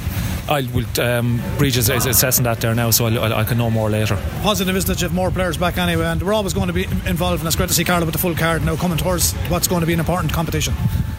I 0.47 0.61
will. 0.73 0.85
Um, 1.01 1.41
Bridges 1.57 1.89
is 1.89 2.05
assessing 2.05 2.43
that 2.43 2.61
there 2.61 2.75
now, 2.75 2.91
so 2.91 3.07
I'll, 3.07 3.19
I'll, 3.19 3.33
i 3.33 3.43
can 3.43 3.57
know 3.57 3.71
more 3.71 3.89
later. 3.89 4.15
Positive 4.43 4.75
is 4.75 4.85
that 4.85 5.01
you 5.01 5.07
have 5.07 5.15
more 5.15 5.31
players 5.31 5.57
back 5.57 5.77
anyway, 5.77 6.05
and 6.05 6.21
we're 6.21 6.33
always 6.33 6.53
going 6.53 6.67
to 6.67 6.73
be 6.73 6.83
involved, 6.83 7.39
and 7.41 7.47
it's 7.47 7.55
great 7.55 7.69
to 7.69 7.75
see 7.75 7.83
Carlow 7.83 8.05
with 8.05 8.13
the 8.13 8.19
full 8.19 8.35
card 8.35 8.63
now 8.63 8.75
coming 8.75 8.97
towards 8.97 9.33
what's 9.49 9.67
going 9.67 9.81
to 9.81 9.87
be 9.87 9.93
an 9.93 9.99
important 9.99 10.31
competition. 10.31 10.75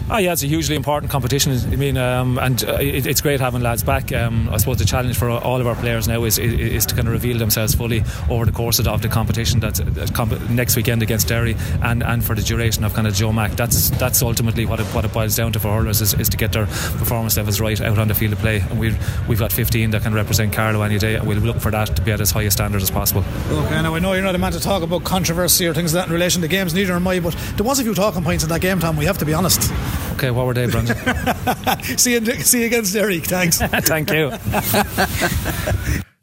Oh 0.09 0.19
yeah, 0.19 0.33
it's 0.33 0.45
a 0.45 0.47
hugely 0.47 0.77
important 0.77 1.11
competition. 1.11 1.53
I 1.53 1.75
mean, 1.75 1.97
um, 1.97 2.39
and 2.39 2.63
uh, 2.63 2.75
it, 2.75 3.07
it's 3.07 3.21
great 3.21 3.41
having 3.41 3.61
lads 3.61 3.83
back. 3.83 4.13
Um, 4.13 4.49
I 4.51 4.57
suppose 4.59 4.79
the 4.79 4.85
challenge 4.85 5.19
for 5.19 5.29
all 5.29 5.61
of 5.61 5.67
our 5.67 5.75
players 5.75 6.07
now 6.07 6.23
is, 6.23 6.39
is, 6.39 6.53
is 6.53 6.87
to 6.87 6.95
kind 6.95 7.09
of 7.09 7.13
reveal 7.13 7.39
themselves 7.39 7.75
fully 7.75 8.05
over 8.31 8.47
the 8.47 8.53
course 8.53 8.79
of 8.79 8.85
the, 8.85 9.09
competition. 9.09 9.59
That's 9.59 9.81
comp- 10.11 10.49
next 10.49 10.77
weekend 10.77 11.03
against 11.03 11.27
Derry, 11.27 11.57
and, 11.83 12.05
and 12.05 12.25
for 12.25 12.37
the 12.37 12.43
duration 12.43 12.85
of 12.85 12.95
kind 12.95 13.09
of 13.09 13.15
Joe 13.15 13.33
Mac. 13.33 13.53
That's 13.53 13.91
that's 13.91 14.23
ultimately 14.23 14.65
what 14.65 14.79
it, 14.79 14.87
what 14.87 15.05
it 15.05 15.13
boils 15.13 15.35
down 15.35 15.53
to 15.55 15.59
for 15.59 15.75
hurlers 15.75 16.01
is, 16.01 16.15
is 16.15 16.29
to 16.29 16.37
get 16.37 16.53
their 16.53 16.67
performance 16.67 17.37
levels 17.37 17.61
right 17.61 17.81
out 17.81 17.99
on 17.99 18.07
the 18.07 18.15
field 18.15 18.33
of 18.33 18.39
play. 18.39 18.61
And 18.61 18.79
we've 18.79 19.29
we've 19.29 19.41
got 19.41 19.53
15 19.53 19.91
that 19.91 20.03
can 20.03 20.15
represent 20.15 20.53
Carlow 20.53 20.83
any 20.83 20.99
day, 20.99 21.17
and 21.17 21.27
we'll 21.27 21.39
look 21.39 21.59
for 21.59 21.73
that 21.73 21.97
to 21.97 22.03
be 22.03 22.13
at 22.13 22.21
as 22.21 22.31
high 22.31 22.43
a 22.43 22.51
standard 22.53 22.81
as 22.81 22.93
possible. 22.93 23.25
Okay, 23.51 23.83
now 23.83 23.97
I 23.97 23.99
know 23.99 24.13
you're 24.13 24.23
not 24.23 24.37
a 24.37 24.39
man 24.39 24.53
to 24.53 24.61
talk 24.61 24.85
about 24.85 25.03
controversy 25.03 25.67
or 25.67 25.75
things 25.75 25.95
like 25.95 26.05
that 26.05 26.09
in 26.09 26.15
relation 26.15 26.43
to 26.43 26.49
games. 26.49 26.75
Neither 26.75 26.93
am 26.93 27.09
I, 27.09 27.19
but 27.19 27.37
there 27.57 27.67
was 27.67 27.81
a 27.81 27.83
few 27.83 27.95
talking 27.95 28.23
points 28.23 28.45
in 28.45 28.51
that 28.51 28.61
game, 28.61 28.79
Tom. 28.79 28.97
We 28.97 29.07
have 29.07 29.19
to 29.19 29.25
be 29.25 29.35
honest. 29.35 29.73
Okay, 30.17 30.31
what 30.31 30.47
were 30.47 30.55
they, 30.55 30.67
Brendan? 30.67 30.97
see 31.99 32.15
you, 32.15 32.25
see 32.37 32.61
you 32.61 32.67
against 32.69 32.95
Derek. 32.95 33.25
Thanks. 33.25 33.59
Thank 33.61 34.11
you. 34.11 34.31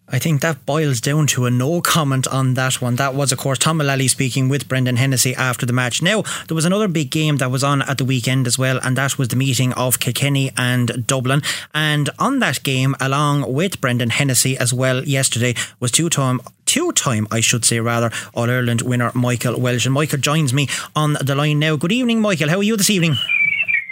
I 0.07 0.17
think 0.17 0.41
that 0.41 0.65
boils 0.65 0.99
down 0.99 1.27
to 1.27 1.45
a 1.45 1.51
no 1.51 1.79
comment 1.79 2.25
on 2.27 2.55
that 2.55 2.81
one. 2.81 2.95
That 2.95 3.13
was, 3.13 3.31
of 3.31 3.37
course, 3.37 3.59
Tom 3.59 3.77
Mullally 3.77 4.07
speaking 4.07 4.49
with 4.49 4.67
Brendan 4.67 4.95
Hennessy 4.95 5.35
after 5.35 5.67
the 5.67 5.73
match. 5.73 6.01
Now, 6.01 6.23
there 6.47 6.55
was 6.55 6.65
another 6.65 6.87
big 6.87 7.11
game 7.11 7.37
that 7.37 7.51
was 7.51 7.63
on 7.63 7.83
at 7.83 7.99
the 7.99 8.05
weekend 8.05 8.47
as 8.47 8.57
well, 8.57 8.79
and 8.83 8.97
that 8.97 9.19
was 9.19 9.27
the 9.27 9.35
meeting 9.35 9.73
of 9.73 9.99
Kilkenny 9.99 10.49
and 10.57 11.05
Dublin. 11.05 11.43
And 11.75 12.09
on 12.17 12.39
that 12.39 12.63
game, 12.63 12.95
along 12.99 13.53
with 13.53 13.79
Brendan 13.79 14.09
Hennessy 14.09 14.57
as 14.57 14.73
well 14.73 15.03
yesterday, 15.03 15.53
was 15.79 15.91
two 15.91 16.09
time 16.09 16.41
two 16.65 16.91
time, 16.93 17.27
I 17.29 17.41
should 17.41 17.63
say 17.63 17.79
rather, 17.79 18.09
All 18.33 18.49
Ireland 18.49 18.81
winner 18.81 19.11
Michael 19.13 19.59
Walsh. 19.59 19.85
And 19.85 19.93
Michael 19.93 20.17
joins 20.17 20.51
me 20.51 20.67
on 20.95 21.13
the 21.21 21.35
line 21.35 21.59
now. 21.59 21.75
Good 21.75 21.91
evening, 21.91 22.21
Michael. 22.21 22.49
How 22.49 22.57
are 22.57 22.63
you 22.63 22.75
this 22.75 22.89
evening? 22.89 23.17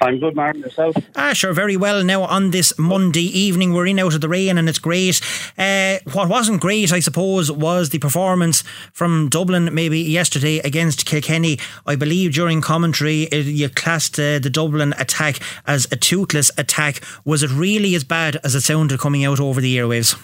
I'm 0.02 0.20
good, 0.20 0.36
Martin. 0.36 0.62
Yourself? 0.62 0.96
Ah, 1.16 1.34
sure, 1.34 1.54
very 1.54 1.78
well. 1.78 2.04
Now, 2.04 2.24
on 2.24 2.50
this 2.50 2.78
Monday 2.80 3.26
evening, 3.26 3.72
we're 3.72 3.86
in 3.86 4.00
out 4.00 4.16
of 4.16 4.22
the 4.22 4.28
rain 4.28 4.58
and 4.58 4.68
it's 4.68 4.80
great. 4.80 5.22
Uh, 5.60 6.00
what 6.14 6.28
wasn't 6.28 6.60
great, 6.60 6.92
I 6.92 7.00
suppose, 7.00 7.52
was 7.52 7.90
the 7.90 8.00
performance 8.00 8.64
from 8.94 9.30
Dublin 9.30 9.74
maybe 9.76 10.00
yesterday 10.00 10.58
against 10.60 11.06
Kilkenny. 11.06 11.60
I 11.86 11.96
believe 11.96 12.34
during 12.34 12.62
commentary, 12.62 13.24
it, 13.24 13.46
you 13.46 13.70
classed 13.70 14.20
uh, 14.20 14.40
the 14.40 14.50
Dublin 14.50 14.96
attack 14.98 15.40
as 15.68 15.88
a 15.92 15.96
toothless 15.96 16.50
attack. 16.58 17.02
Was 17.24 17.44
it 17.44 17.52
really 17.52 17.94
as 17.94 18.04
bad 18.04 18.38
as 18.44 18.56
it 18.56 18.62
sounded 18.62 19.00
coming 19.00 19.24
out 19.24 19.40
over 19.40 19.62
the 19.62 19.78
airwaves? 19.78 20.20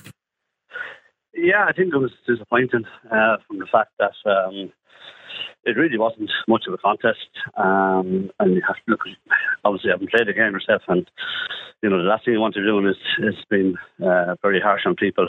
Yeah, 1.36 1.66
I 1.68 1.72
think 1.72 1.94
it 1.94 1.98
was 1.98 2.12
disappointing 2.26 2.86
uh, 3.12 3.38
from 3.48 3.60
the 3.60 3.68
fact 3.72 3.92
that. 4.00 4.14
Um, 4.26 4.74
it 5.68 5.78
really 5.78 5.98
wasn't 5.98 6.32
much 6.48 6.64
of 6.68 6.74
a 6.74 6.78
contest. 6.78 7.28
Um, 7.58 8.32
and 8.40 8.56
you 8.56 8.62
have 8.66 8.78
to 8.78 8.84
look, 8.88 9.02
obviously, 9.66 9.92
I 9.92 9.94
haven't 9.94 10.10
played 10.10 10.28
the 10.28 10.34
game 10.34 10.54
yourself, 10.54 10.82
and 10.88 11.10
you 11.84 11.90
know 11.90 11.98
the 11.98 12.10
last 12.10 12.26
thing 12.26 12.34
you 12.34 12.40
want 12.40 12.56
to 12.56 12.66
do 12.66 12.80
is 12.88 12.96
is 13.20 13.36
being 13.50 13.76
uh, 14.04 14.36
very 14.42 14.60
harsh 14.60 14.82
on 14.86 14.96
people, 14.96 15.28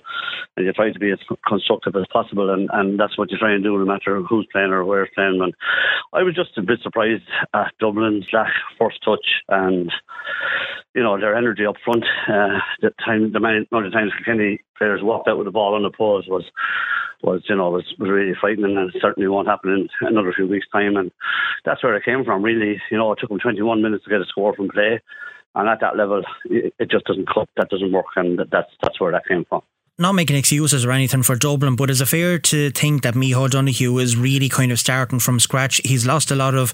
and 0.57 0.67
you 0.67 0.73
try 0.73 0.91
to 0.91 0.99
be 0.99 1.13
as 1.13 1.19
constructive 1.47 1.95
as 1.97 2.07
possible, 2.13 2.51
and, 2.51 2.69
and 2.73 2.99
that's 2.99 3.19
what 3.19 3.31
you 3.31 3.39
try 3.39 3.53
and 3.53 3.63
do, 3.63 3.79
no 3.79 3.85
matter 3.85 4.23
who's 4.23 4.49
playing 4.51 4.71
or 4.71 4.85
where's 4.85 5.11
playing. 5.15 5.41
And 5.43 5.55
I 6.13 6.23
was 6.23 6.35
just 6.35 6.57
a 6.57 6.63
bit 6.63 6.81
surprised 6.83 7.25
at 7.55 7.73
Dublin's 7.81 8.27
lack 8.33 8.53
first 8.79 9.03
touch 9.05 9.27
and 9.49 9.93
you 10.95 11.03
know 11.03 11.21
their 11.21 11.37
energy 11.37 11.67
up 11.67 11.77
front. 11.85 12.05
Uh, 12.29 12.59
the 12.81 12.91
time, 13.05 13.33
the 13.33 13.39
amount 13.39 13.69
of 13.73 13.93
times 13.93 14.13
Kilkenny 14.17 14.61
players 14.77 15.03
walked 15.03 15.29
out 15.29 15.39
with 15.39 15.47
the 15.47 15.53
ball 15.53 15.75
on 15.75 15.83
the 15.83 15.91
pose 15.91 16.27
was 16.29 16.45
was 17.23 17.43
you 17.49 17.57
know 17.57 17.71
was, 17.71 17.85
was 17.99 18.11
really 18.11 18.35
frightening, 18.41 18.77
and 18.77 18.95
it 18.95 19.01
certainly 19.01 19.29
won't 19.29 19.49
happen 19.49 19.71
in 19.71 19.89
another 20.09 20.33
few 20.33 20.47
weeks' 20.47 20.67
time. 20.73 20.97
And 20.97 21.11
that's 21.65 21.83
where 21.83 21.97
it 21.97 22.05
came 22.05 22.25
from. 22.25 22.43
Really, 22.43 22.81
you 22.91 22.97
know, 22.97 23.13
it 23.13 23.19
took 23.21 23.29
them 23.29 23.39
21 23.39 23.83
minutes 23.83 24.05
to 24.05 24.11
get 24.11 24.21
a 24.21 24.27
score 24.27 24.55
from 24.55 24.69
play, 24.69 25.01
and 25.59 25.69
at 25.69 25.81
that 25.81 25.97
level, 25.97 26.23
it, 26.45 26.73
just 26.91 27.05
doesn't 27.05 27.29
cut. 27.29 27.49
That 27.57 27.69
doesn't 27.69 27.93
work, 27.93 28.07
and 28.17 28.39
that's 28.51 28.71
that's 28.83 29.01
where 29.01 29.13
that 29.13 29.27
came 29.27 29.45
from 29.45 29.63
not 30.01 30.13
making 30.15 30.37
excuses 30.37 30.85
or 30.85 30.93
anything 30.93 31.25
for 31.25 31.35
Dublin, 31.35 31.75
but 31.75 31.91
is 31.91 32.01
it 32.01 32.07
fair 32.07 32.39
to 32.39 32.71
think 32.71 33.03
that 33.03 33.15
Micheál 33.15 33.51
Donoghue 33.51 33.99
is 33.99 34.17
really 34.17 34.49
kind 34.49 34.71
of 34.71 34.79
starting 34.79 35.19
from 35.19 35.41
scratch? 35.41 35.81
He's 35.85 36.07
lost 36.07 36.31
a 36.31 36.37
lot 36.37 36.55
of 36.55 36.73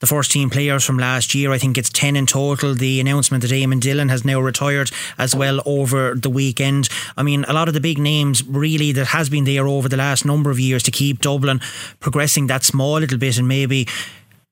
the 0.00 0.08
first 0.08 0.32
team 0.32 0.50
players 0.50 0.84
from 0.84 0.98
last 0.98 1.36
year. 1.36 1.52
I 1.52 1.58
think 1.58 1.78
it's 1.78 1.88
10 1.88 2.16
in 2.16 2.26
total. 2.26 2.74
The 2.74 2.98
announcement 2.98 3.42
that 3.42 3.52
Eamon 3.52 3.78
Dillon 3.78 4.08
has 4.08 4.24
now 4.24 4.40
retired 4.40 4.90
as 5.18 5.36
well 5.36 5.62
over 5.64 6.16
the 6.16 6.28
weekend. 6.28 6.88
I 7.16 7.22
mean, 7.22 7.44
a 7.44 7.52
lot 7.52 7.68
of 7.68 7.74
the 7.74 7.80
big 7.80 7.98
names 7.98 8.44
really 8.44 8.90
that 8.90 9.06
has 9.06 9.28
been 9.28 9.44
there 9.44 9.68
over 9.68 9.88
the 9.88 9.96
last 9.96 10.24
number 10.24 10.50
of 10.50 10.58
years 10.58 10.82
to 10.82 10.90
keep 10.90 11.20
Dublin 11.20 11.60
progressing 12.00 12.48
that 12.48 12.64
small 12.64 12.98
little 12.98 13.18
bit 13.18 13.38
and 13.38 13.46
maybe 13.46 13.86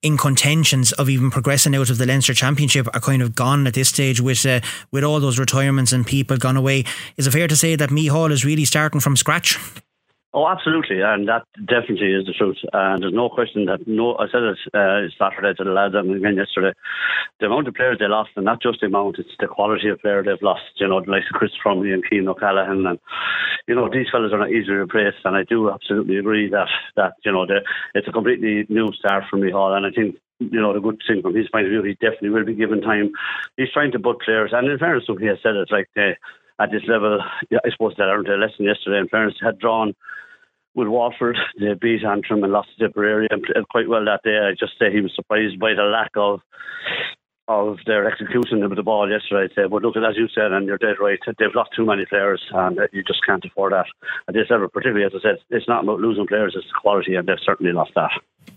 in 0.03 0.17
contentions 0.17 0.93
of 0.93 1.09
even 1.09 1.31
progressing 1.31 1.75
out 1.75 1.91
of 1.91 1.99
the 1.99 2.07
Leinster 2.07 2.35
Championship 2.35 2.89
are 2.95 3.01
kind 3.01 3.23
of 3.23 3.35
gone 3.35 3.67
at 3.67 3.75
this 3.75 3.89
stage 3.89 4.21
with 4.21 4.45
uh, 4.45 4.61
with 4.91 5.05
all 5.05 5.21
those 5.21 5.39
retirements 5.39 5.93
and 5.93 6.07
people 6.07 6.37
gone 6.37 6.57
away. 6.57 6.85
Is 7.17 7.27
it 7.27 7.31
fair 7.31 7.49
to 7.49 7.57
say 7.57 7.77
that 7.77 7.91
Micheál 7.91 8.31
is 8.31 8.45
really 8.45 8.65
starting 8.65 9.01
from 9.01 9.17
scratch? 9.17 9.59
Oh, 10.35 10.49
absolutely, 10.49 11.03
and 11.03 11.29
that 11.29 11.45
definitely 11.61 12.17
is 12.17 12.25
the 12.25 12.33
truth. 12.33 12.57
And 12.73 13.03
there's 13.03 13.13
no 13.13 13.29
question 13.29 13.67
that 13.67 13.87
no. 13.87 14.17
I 14.17 14.33
said 14.33 14.43
it 14.43 14.57
uh, 14.73 15.05
Saturday 15.21 15.53
to 15.59 15.65
the 15.65 15.77
lads 15.77 15.95
and 15.95 16.09
again 16.09 16.37
yesterday. 16.37 16.73
The 17.39 17.47
amount 17.47 17.69
of 17.69 17.75
players 17.75 17.99
they 18.01 18.09
lost, 18.09 18.31
and 18.37 18.47
not 18.47 18.63
just 18.63 18.81
the 18.81 18.87
amount, 18.87 19.19
it's 19.19 19.37
the 19.39 19.47
quality 19.47 19.91
of 19.91 20.01
player 20.01 20.25
they've 20.25 20.41
lost. 20.41 20.65
You 20.77 20.89
know, 20.89 20.99
of 20.99 21.07
Chris 21.33 21.53
Fromley 21.63 21.93
and 21.93 22.03
Cian 22.09 22.29
O'Callaghan, 22.29 22.87
and 22.87 22.99
you 23.69 23.75
know 23.75 23.91
these 23.93 24.07
fellas 24.11 24.33
are 24.33 24.39
not 24.39 24.51
easily 24.51 24.81
replaced. 24.81 25.21
And 25.27 25.37
I 25.37 25.45
do 25.45 25.71
absolutely 25.71 26.17
agree 26.17 26.49
that 26.49 26.69
that 26.97 27.13
you 27.27 27.33
know 27.33 27.47
it's 27.95 28.09
a 28.09 28.13
completely 28.13 28.65
new 28.71 28.91
start 28.95 29.25
for 29.29 29.37
Micheál, 29.37 29.77
and 29.77 29.85
I 29.85 29.91
think 29.91 30.17
you 30.41 30.61
know, 30.61 30.73
the 30.73 30.81
good 30.81 31.01
thing 31.07 31.23
from 31.23 31.37
his 31.37 31.49
point 31.51 31.67
of 31.67 31.71
view, 31.71 31.83
he 31.83 31.95
definitely 31.95 32.31
will 32.31 32.45
be 32.45 32.55
given 32.55 32.81
time. 32.81 33.13
He's 33.57 33.71
trying 33.73 33.93
to 33.93 34.01
put 34.01 34.23
players, 34.23 34.51
and 34.53 34.67
in 34.69 34.79
fairness, 34.79 35.05
he 35.07 35.27
has 35.27 35.39
said 35.43 35.55
it 35.57 35.71
like 35.71 35.89
at 36.61 36.71
this 36.71 36.83
level, 36.89 37.19
I 37.53 37.71
suppose 37.71 37.95
they 37.97 38.05
learned 38.05 38.29
a 38.29 38.37
lesson 38.37 38.65
yesterday. 38.65 38.99
In 38.99 39.09
fairness, 39.09 39.35
had 39.43 39.59
drawn 39.59 39.95
with 40.75 40.89
Waterford. 40.89 41.37
They 41.59 41.75
beat 41.75 42.05
Antrim 42.05 42.45
and 42.45 42.53
lost 42.53 42.69
to 42.79 42.87
Tipperary 42.89 43.29
quite 43.71 43.89
well 43.89 44.05
that 44.05 44.23
day. 44.25 44.39
I 44.39 44.53
just 44.59 44.79
say 44.79 44.93
he 44.93 45.01
was 45.01 45.15
surprised 45.15 45.59
by 45.59 45.75
the 45.75 45.83
lack 45.83 46.13
of 46.17 46.41
of 47.53 47.79
their 47.87 48.11
execution 48.11 48.61
with 48.69 48.77
the 48.77 48.83
ball 48.83 49.11
yesterday. 49.11 49.45
I'd 49.45 49.55
say, 49.55 49.69
but 49.69 49.83
look, 49.83 49.97
as 49.97 50.17
you 50.17 50.29
said, 50.35 50.53
and 50.53 50.67
you're 50.67 50.79
dead 50.79 50.97
right, 51.01 51.19
they've 51.27 51.55
lost 51.55 51.71
too 51.75 51.87
many 51.87 52.07
players, 52.07 52.43
and 52.53 52.79
uh, 52.79 52.87
you 52.93 53.03
just 53.03 53.25
can't 53.25 53.45
afford 53.45 53.73
that 53.73 53.87
at 54.29 54.35
this 54.35 54.51
level. 54.51 54.69
Particularly, 54.69 55.05
as 55.05 55.13
I 55.15 55.23
said, 55.23 55.39
it's 55.51 55.69
not 55.69 55.85
about 55.85 56.01
losing 56.01 56.27
players; 56.27 56.55
it's 56.57 56.67
the 56.67 56.81
quality, 56.81 57.15
and 57.15 57.27
they've 57.27 57.37
certainly 57.45 57.73
lost 57.73 57.93
that. 57.95 58.13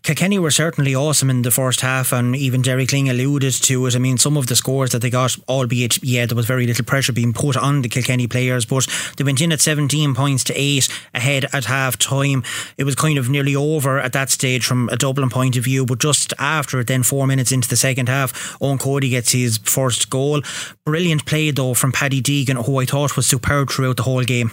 Kilkenny 0.06 0.38
were 0.38 0.52
certainly 0.52 0.94
awesome 0.94 1.32
in 1.32 1.42
the 1.42 1.50
first 1.50 1.82
half, 1.82 2.14
and 2.14 2.36
even 2.36 2.62
Derek 2.62 2.90
Lyng 2.90 3.10
alluded 3.10 3.54
to 3.54 3.88
it. 3.88 3.96
I 3.96 4.00
mean, 4.00 4.20
some 4.20 4.38
of 4.38 4.46
the 4.46 4.56
scores 4.56 4.92
that 4.92 5.02
they 5.02 5.10
got, 5.10 5.36
albeit, 5.50 6.04
yeah, 6.04 6.28
there 6.28 6.36
was 6.36 6.46
very 6.46 6.68
little 6.68 6.86
pressure 6.86 7.12
being 7.12 7.34
put 7.34 7.58
on 7.58 7.82
the 7.82 7.90
Kilkenny 7.90 8.28
players, 8.28 8.66
but 8.66 8.88
they 9.18 9.24
went 9.24 9.42
in 9.42 9.52
at 9.52 9.62
17 9.62 10.14
points 10.14 10.44
to 10.44 10.54
8 10.54 10.88
ahead 11.16 11.46
at 11.52 11.66
half 11.66 11.98
time. 11.98 12.44
It 12.78 12.84
was 12.84 12.94
kind 12.94 13.18
of 13.18 13.32
nearly 13.32 13.56
over 13.56 14.00
at 14.00 14.14
that 14.14 14.30
stage 14.30 14.64
from 14.64 14.90
a 14.90 14.96
Dublin 14.96 15.32
point 15.32 15.58
of 15.58 15.64
view, 15.64 15.88
but 15.88 15.98
just 15.98 16.36
after 16.38 16.80
it, 16.80 16.86
then 16.86 17.02
four 17.02 17.26
minutes 17.26 17.52
into 17.52 17.68
the 17.68 17.76
second 17.76 18.08
half, 18.08 18.60
Eoin 18.60 18.80
Cody 18.86 19.10
gets 19.10 19.32
his 19.32 19.58
first 19.58 20.12
goal. 20.12 20.42
Brilliant 20.86 21.26
play, 21.26 21.50
though, 21.50 21.74
from 21.74 21.92
Paddy 21.92 22.22
Deegan, 22.22 22.64
who 22.64 22.80
I 22.80 22.86
thought 22.86 23.16
was 23.16 23.26
superb 23.26 23.72
throughout 23.72 23.98
the 23.98 24.04
whole 24.04 24.24
game. 24.24 24.52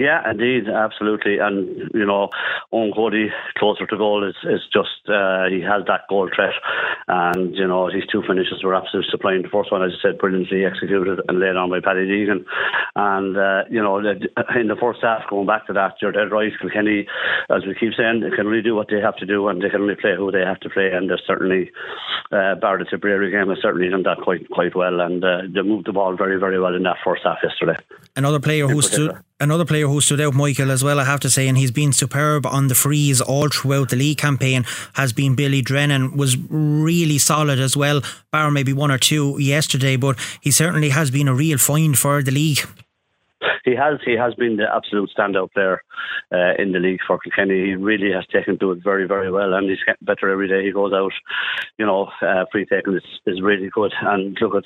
Yeah, 0.00 0.30
indeed, 0.30 0.66
absolutely. 0.66 1.40
And, 1.40 1.90
you 1.92 2.06
know, 2.06 2.30
Eoin 2.72 2.94
Cody 2.94 3.28
closer 3.58 3.84
to 3.84 3.98
goal 3.98 4.26
is, 4.26 4.34
is 4.44 4.62
just, 4.72 5.04
uh, 5.12 5.44
he 5.50 5.60
has 5.60 5.84
that 5.88 6.08
goal 6.08 6.30
threat. 6.34 6.54
And, 7.06 7.54
you 7.54 7.68
know, 7.68 7.88
his 7.88 8.06
two 8.10 8.22
finishes 8.26 8.64
were 8.64 8.74
absolutely 8.74 9.10
supplying. 9.10 9.42
The 9.42 9.50
first 9.52 9.70
one, 9.70 9.84
as 9.84 9.92
I 9.98 10.08
said, 10.08 10.18
brilliantly 10.18 10.64
executed 10.64 11.20
and 11.28 11.38
laid 11.38 11.54
on 11.54 11.68
by 11.68 11.80
Paddy 11.80 12.08
Deegan. 12.08 12.46
And, 12.96 13.36
uh, 13.36 13.64
you 13.68 13.82
know, 13.82 13.98
in 13.98 14.68
the 14.68 14.80
first 14.80 15.00
half, 15.02 15.28
going 15.28 15.46
back 15.46 15.66
to 15.66 15.74
that, 15.74 16.00
you're 16.00 16.12
dead 16.12 16.32
right. 16.32 16.52
Kilkenny, 16.58 17.06
as 17.50 17.66
we 17.66 17.74
keep 17.74 17.92
saying, 17.92 18.20
they 18.20 18.34
can 18.34 18.46
only 18.46 18.62
do 18.62 18.74
what 18.74 18.88
they 18.88 19.02
have 19.02 19.16
to 19.16 19.26
do 19.26 19.48
and 19.48 19.60
they 19.60 19.68
can 19.68 19.82
only 19.82 19.96
play 19.96 20.16
who 20.16 20.32
they 20.32 20.40
have 20.40 20.60
to 20.60 20.70
play. 20.70 20.88
And 20.92 21.10
they're 21.10 21.20
certainly, 21.26 21.72
uh, 22.32 22.54
bar 22.54 22.78
the 22.78 22.86
Tipperary 22.88 23.30
game, 23.30 23.50
has 23.50 23.60
certainly 23.60 23.90
done 23.90 24.04
that 24.04 24.24
quite, 24.24 24.48
quite 24.48 24.74
well. 24.74 24.98
And 24.98 25.22
uh, 25.22 25.42
they 25.52 25.60
moved 25.60 25.88
the 25.88 25.92
ball 25.92 26.16
very, 26.16 26.40
very 26.40 26.58
well 26.58 26.74
in 26.74 26.84
that 26.84 27.04
first 27.04 27.20
half 27.22 27.40
yesterday. 27.42 27.76
Another 28.16 28.40
player 28.40 28.66
who 28.66 28.80
stood 28.80 29.12
another 29.40 29.64
player 29.64 29.86
who 29.86 30.00
stood 30.00 30.20
out, 30.20 30.34
Michael, 30.34 30.70
as 30.70 30.84
well, 30.84 31.00
I 31.00 31.04
have 31.04 31.20
to 31.20 31.30
say, 31.30 31.48
and 31.48 31.56
he's 31.56 31.70
been 31.70 31.92
superb 31.92 32.46
on 32.46 32.68
the 32.68 32.74
frees 32.74 33.20
all 33.20 33.48
throughout 33.48 33.88
the 33.88 33.96
league 33.96 34.18
campaign, 34.18 34.64
has 34.94 35.12
been 35.12 35.34
Billy 35.34 35.62
Drennan, 35.62 36.16
was 36.16 36.36
really 36.48 37.18
solid 37.18 37.58
as 37.58 37.76
well, 37.76 38.02
bar 38.30 38.50
maybe 38.50 38.72
one 38.72 38.90
or 38.90 38.98
two 38.98 39.38
yesterday, 39.38 39.96
but 39.96 40.18
he 40.40 40.50
certainly 40.50 40.90
has 40.90 41.10
been 41.10 41.28
a 41.28 41.34
real 41.34 41.58
find 41.58 41.98
for 41.98 42.22
the 42.22 42.30
league. 42.30 42.60
He 43.64 43.74
has. 43.74 43.98
He 44.04 44.16
has 44.16 44.34
been 44.34 44.56
the 44.56 44.66
absolute 44.74 45.10
standout 45.16 45.52
player 45.52 45.82
uh, 46.32 46.54
in 46.58 46.72
the 46.72 46.78
league 46.78 47.00
for 47.06 47.18
Kilkenny. 47.18 47.66
He 47.66 47.74
really 47.74 48.12
has 48.12 48.26
taken 48.26 48.58
to 48.58 48.72
it 48.72 48.82
very, 48.82 49.06
very 49.06 49.30
well, 49.30 49.54
and 49.54 49.68
he's 49.68 49.82
getting 49.84 50.04
better 50.04 50.30
every 50.30 50.48
day 50.48 50.64
he 50.64 50.72
goes 50.72 50.92
out. 50.92 51.12
You 51.78 51.86
know, 51.86 52.10
uh, 52.22 52.44
free 52.52 52.66
taking 52.66 52.94
is, 52.94 53.02
is 53.26 53.42
really 53.42 53.70
good. 53.72 53.92
And 54.02 54.36
look 54.40 54.54
at, 54.54 54.64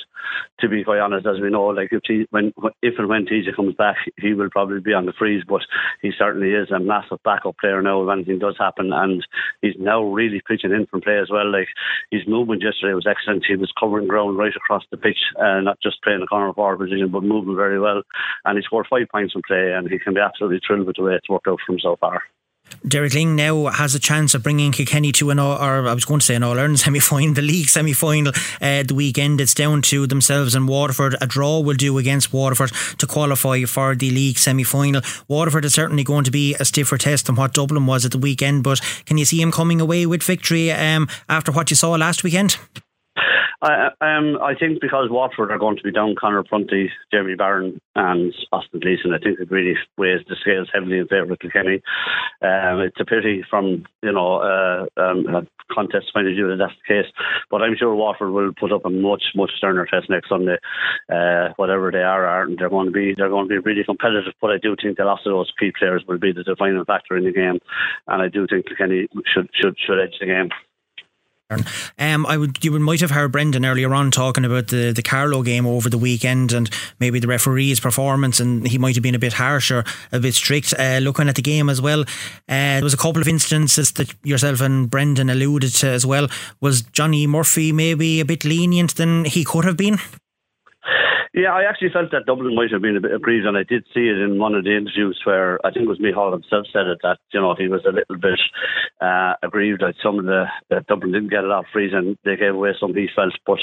to 0.60 0.68
be 0.68 0.84
quite 0.84 1.00
honest, 1.00 1.26
as 1.26 1.40
we 1.40 1.50
know, 1.50 1.66
like 1.66 1.88
if 1.92 2.02
he, 2.06 2.26
when 2.30 2.52
if 2.82 2.94
and 2.98 3.08
when 3.08 3.26
TJ 3.26 3.56
comes 3.56 3.74
back, 3.74 3.96
he 4.18 4.34
will 4.34 4.50
probably 4.50 4.80
be 4.80 4.92
on 4.92 5.06
the 5.06 5.12
frees. 5.12 5.44
But 5.46 5.62
he 6.02 6.12
certainly 6.16 6.52
is 6.52 6.70
a 6.70 6.78
massive 6.78 7.22
backup 7.24 7.58
player 7.58 7.82
now 7.82 8.02
if 8.02 8.12
anything 8.12 8.38
does 8.38 8.56
happen, 8.58 8.92
and 8.92 9.26
he's 9.62 9.74
now 9.78 10.02
really 10.02 10.42
pitching 10.46 10.72
in 10.72 10.86
from 10.86 11.00
play 11.00 11.18
as 11.18 11.30
well. 11.30 11.50
Like 11.50 11.68
his 12.10 12.26
movement 12.26 12.62
yesterday 12.62 12.94
was 12.94 13.06
excellent. 13.06 13.44
He 13.46 13.56
was 13.56 13.72
covering 13.78 14.08
ground 14.08 14.38
right 14.38 14.54
across 14.54 14.84
the 14.90 14.96
pitch, 14.96 15.18
uh, 15.38 15.60
not 15.60 15.80
just 15.80 16.02
playing 16.02 16.20
the 16.20 16.26
corner 16.26 16.52
forward 16.52 16.78
position, 16.78 17.10
but 17.10 17.22
moving 17.22 17.56
very 17.56 17.80
well. 17.80 18.02
And 18.44 18.58
he 18.58 18.62
scored 18.62 18.86
five 18.88 19.08
points 19.10 19.34
in 19.34 19.42
play, 19.46 19.72
and 19.72 19.90
he 19.90 19.98
can 19.98 20.14
be 20.14 20.20
absolutely 20.20 20.60
thrilled 20.66 20.86
with 20.86 20.96
the 20.96 21.02
way 21.02 21.14
it's 21.24 21.30
worked 21.30 21.48
out 21.48 21.58
for 21.66 21.72
him 21.72 21.80
so 21.80 21.96
far. 21.96 22.22
Derek 22.86 23.12
Lyng 23.12 23.34
now 23.34 23.66
has 23.66 23.94
a 23.94 23.98
chance 23.98 24.34
of 24.34 24.42
bringing 24.42 24.72
Kilkenny 24.72 25.12
to 25.12 25.30
an 25.30 25.38
all, 25.38 25.56
or 25.56 25.86
I 25.86 25.94
was 25.94 26.04
going 26.04 26.20
to 26.20 26.26
say 26.26 26.34
an 26.34 26.42
All 26.42 26.58
Ireland 26.58 26.80
semi 26.80 26.98
final, 26.98 27.34
the 27.34 27.42
league 27.42 27.68
semi 27.68 27.92
final 27.92 28.32
uh, 28.60 28.82
the 28.82 28.94
weekend. 28.94 29.40
It's 29.40 29.54
down 29.54 29.82
to 29.82 30.06
themselves 30.06 30.54
and 30.54 30.68
Waterford. 30.68 31.16
A 31.20 31.26
draw 31.26 31.60
will 31.60 31.76
do 31.76 31.98
against 31.98 32.32
Waterford 32.32 32.72
to 32.98 33.06
qualify 33.06 33.64
for 33.64 33.94
the 33.94 34.10
league 34.10 34.38
semi 34.38 34.64
final. 34.64 35.02
Waterford 35.28 35.64
is 35.64 35.74
certainly 35.74 36.04
going 36.04 36.24
to 36.24 36.30
be 36.30 36.54
a 36.54 36.64
stiffer 36.64 36.98
test 36.98 37.26
than 37.26 37.36
what 37.36 37.54
Dublin 37.54 37.86
was 37.86 38.04
at 38.04 38.12
the 38.12 38.18
weekend, 38.18 38.64
but 38.64 38.80
can 39.06 39.18
you 39.18 39.24
see 39.24 39.40
him 39.40 39.52
coming 39.52 39.80
away 39.80 40.06
with 40.06 40.22
victory 40.22 40.70
um, 40.72 41.08
after 41.28 41.52
what 41.52 41.70
you 41.70 41.76
saw 41.76 41.92
last 41.92 42.24
weekend? 42.24 42.58
I, 43.64 43.88
um, 44.02 44.36
I 44.42 44.54
think 44.54 44.82
because 44.82 45.08
Waterford 45.08 45.50
are 45.50 45.58
going 45.58 45.78
to 45.78 45.82
be 45.82 45.90
down 45.90 46.16
Conor 46.20 46.44
Prunty, 46.44 46.90
Jeremy 47.10 47.34
Barron, 47.34 47.80
and 47.96 48.34
Austin 48.52 48.80
Gleeson, 48.80 49.14
I 49.14 49.18
think 49.18 49.40
it 49.40 49.50
really 49.50 49.74
weighs 49.96 50.20
the 50.28 50.36
scales 50.38 50.68
heavily 50.72 50.98
in 50.98 51.08
favour 51.08 51.32
of 51.32 51.38
Kilkenny. 51.38 51.80
Um, 52.42 52.80
it's 52.80 53.00
a 53.00 53.06
pity 53.06 53.42
from 53.48 53.86
you 54.02 54.12
know 54.12 54.36
uh, 54.36 54.84
um, 55.00 55.26
a 55.34 55.46
contest 55.72 56.12
point 56.12 56.28
of 56.28 56.34
view 56.34 56.48
that 56.48 56.58
that's 56.58 56.76
the 56.76 56.94
case, 56.94 57.10
but 57.50 57.62
I'm 57.62 57.74
sure 57.74 57.94
Waterford 57.94 58.32
will 58.32 58.52
put 58.52 58.70
up 58.70 58.84
a 58.84 58.90
much 58.90 59.22
much 59.34 59.52
sterner 59.56 59.86
test 59.86 60.10
next 60.10 60.28
Sunday. 60.28 60.58
Uh, 61.10 61.54
whatever 61.56 61.90
they 61.90 62.04
are, 62.04 62.26
aren't 62.26 62.58
they're 62.58 62.68
going 62.68 62.86
to 62.86 62.92
be 62.92 63.14
they're 63.16 63.30
going 63.30 63.48
to 63.48 63.60
be 63.60 63.64
really 63.64 63.84
competitive. 63.84 64.34
But 64.42 64.50
I 64.50 64.58
do 64.58 64.76
think 64.76 64.98
the 64.98 65.04
loss 65.04 65.20
of 65.24 65.32
those 65.32 65.52
key 65.58 65.72
players 65.78 66.04
will 66.06 66.18
be 66.18 66.32
the 66.32 66.44
defining 66.44 66.84
factor 66.84 67.16
in 67.16 67.24
the 67.24 67.32
game, 67.32 67.60
and 68.08 68.20
I 68.20 68.28
do 68.28 68.46
think 68.46 68.66
Kilkenny 68.68 69.08
should 69.32 69.48
should 69.54 69.76
should 69.78 70.02
edge 70.02 70.20
the 70.20 70.26
game. 70.26 70.50
Um, 71.98 72.24
I 72.26 72.38
would 72.38 72.64
you 72.64 72.78
might 72.78 73.02
have 73.02 73.10
heard 73.10 73.32
Brendan 73.32 73.66
earlier 73.66 73.92
on 73.94 74.10
talking 74.10 74.46
about 74.46 74.68
the 74.68 74.92
the 74.92 75.02
Carlow 75.02 75.42
game 75.42 75.66
over 75.66 75.90
the 75.90 75.98
weekend 75.98 76.52
and 76.52 76.70
maybe 77.00 77.20
the 77.20 77.28
referee's 77.28 77.80
performance, 77.80 78.40
and 78.40 78.66
he 78.66 78.78
might 78.78 78.96
have 78.96 79.02
been 79.02 79.14
a 79.14 79.18
bit 79.18 79.34
harsh 79.34 79.70
or 79.70 79.84
a 80.10 80.20
bit 80.20 80.34
strict. 80.34 80.72
Uh, 80.78 81.00
looking 81.02 81.28
at 81.28 81.34
the 81.34 81.42
game 81.42 81.68
as 81.68 81.82
well, 81.82 82.00
uh, 82.00 82.04
there 82.48 82.82
was 82.82 82.94
a 82.94 82.98
couple 82.98 83.20
of 83.20 83.28
instances 83.28 83.92
that 83.92 84.14
yourself 84.24 84.62
and 84.62 84.88
Brendan 84.90 85.28
alluded 85.28 85.72
to 85.74 85.88
as 85.88 86.06
well. 86.06 86.28
Was 86.60 86.80
Johnny 86.80 87.26
Murphy 87.26 87.72
maybe 87.72 88.20
a 88.20 88.24
bit 88.24 88.44
lenient 88.44 88.96
than 88.96 89.26
he 89.26 89.44
could 89.44 89.64
have 89.66 89.76
been? 89.76 89.98
Yeah, 91.34 91.52
I 91.52 91.64
actually 91.68 91.90
felt 91.90 92.12
that 92.12 92.26
Dublin 92.26 92.54
might 92.54 92.70
have 92.70 92.80
been 92.80 92.96
a 92.96 93.00
bit 93.00 93.12
aggrieved, 93.12 93.44
and 93.44 93.58
I 93.58 93.64
did 93.64 93.84
see 93.92 94.06
it 94.06 94.22
in 94.22 94.38
one 94.38 94.54
of 94.54 94.62
the 94.62 94.76
interviews 94.76 95.20
where 95.24 95.58
I 95.66 95.72
think 95.72 95.86
it 95.86 95.88
was 95.88 95.98
Micheál 95.98 96.32
himself 96.32 96.66
said 96.72 96.86
it 96.86 96.98
that 97.02 97.18
you 97.32 97.40
know 97.40 97.56
he 97.58 97.66
was 97.66 97.82
a 97.84 97.90
little 97.90 98.16
bit 98.16 98.38
uh, 99.00 99.34
aggrieved 99.42 99.80
that 99.80 99.94
some 100.00 100.20
of 100.20 100.26
the 100.26 100.44
that 100.70 100.86
Dublin 100.86 101.10
didn't 101.10 101.30
get 101.30 101.42
a 101.42 101.48
lot 101.48 101.64
of 101.64 101.70
frees 101.72 101.90
and 101.92 102.16
they 102.24 102.36
gave 102.36 102.54
away 102.54 102.70
some 102.78 102.94
he 102.94 103.08
felt, 103.16 103.34
but 103.44 103.58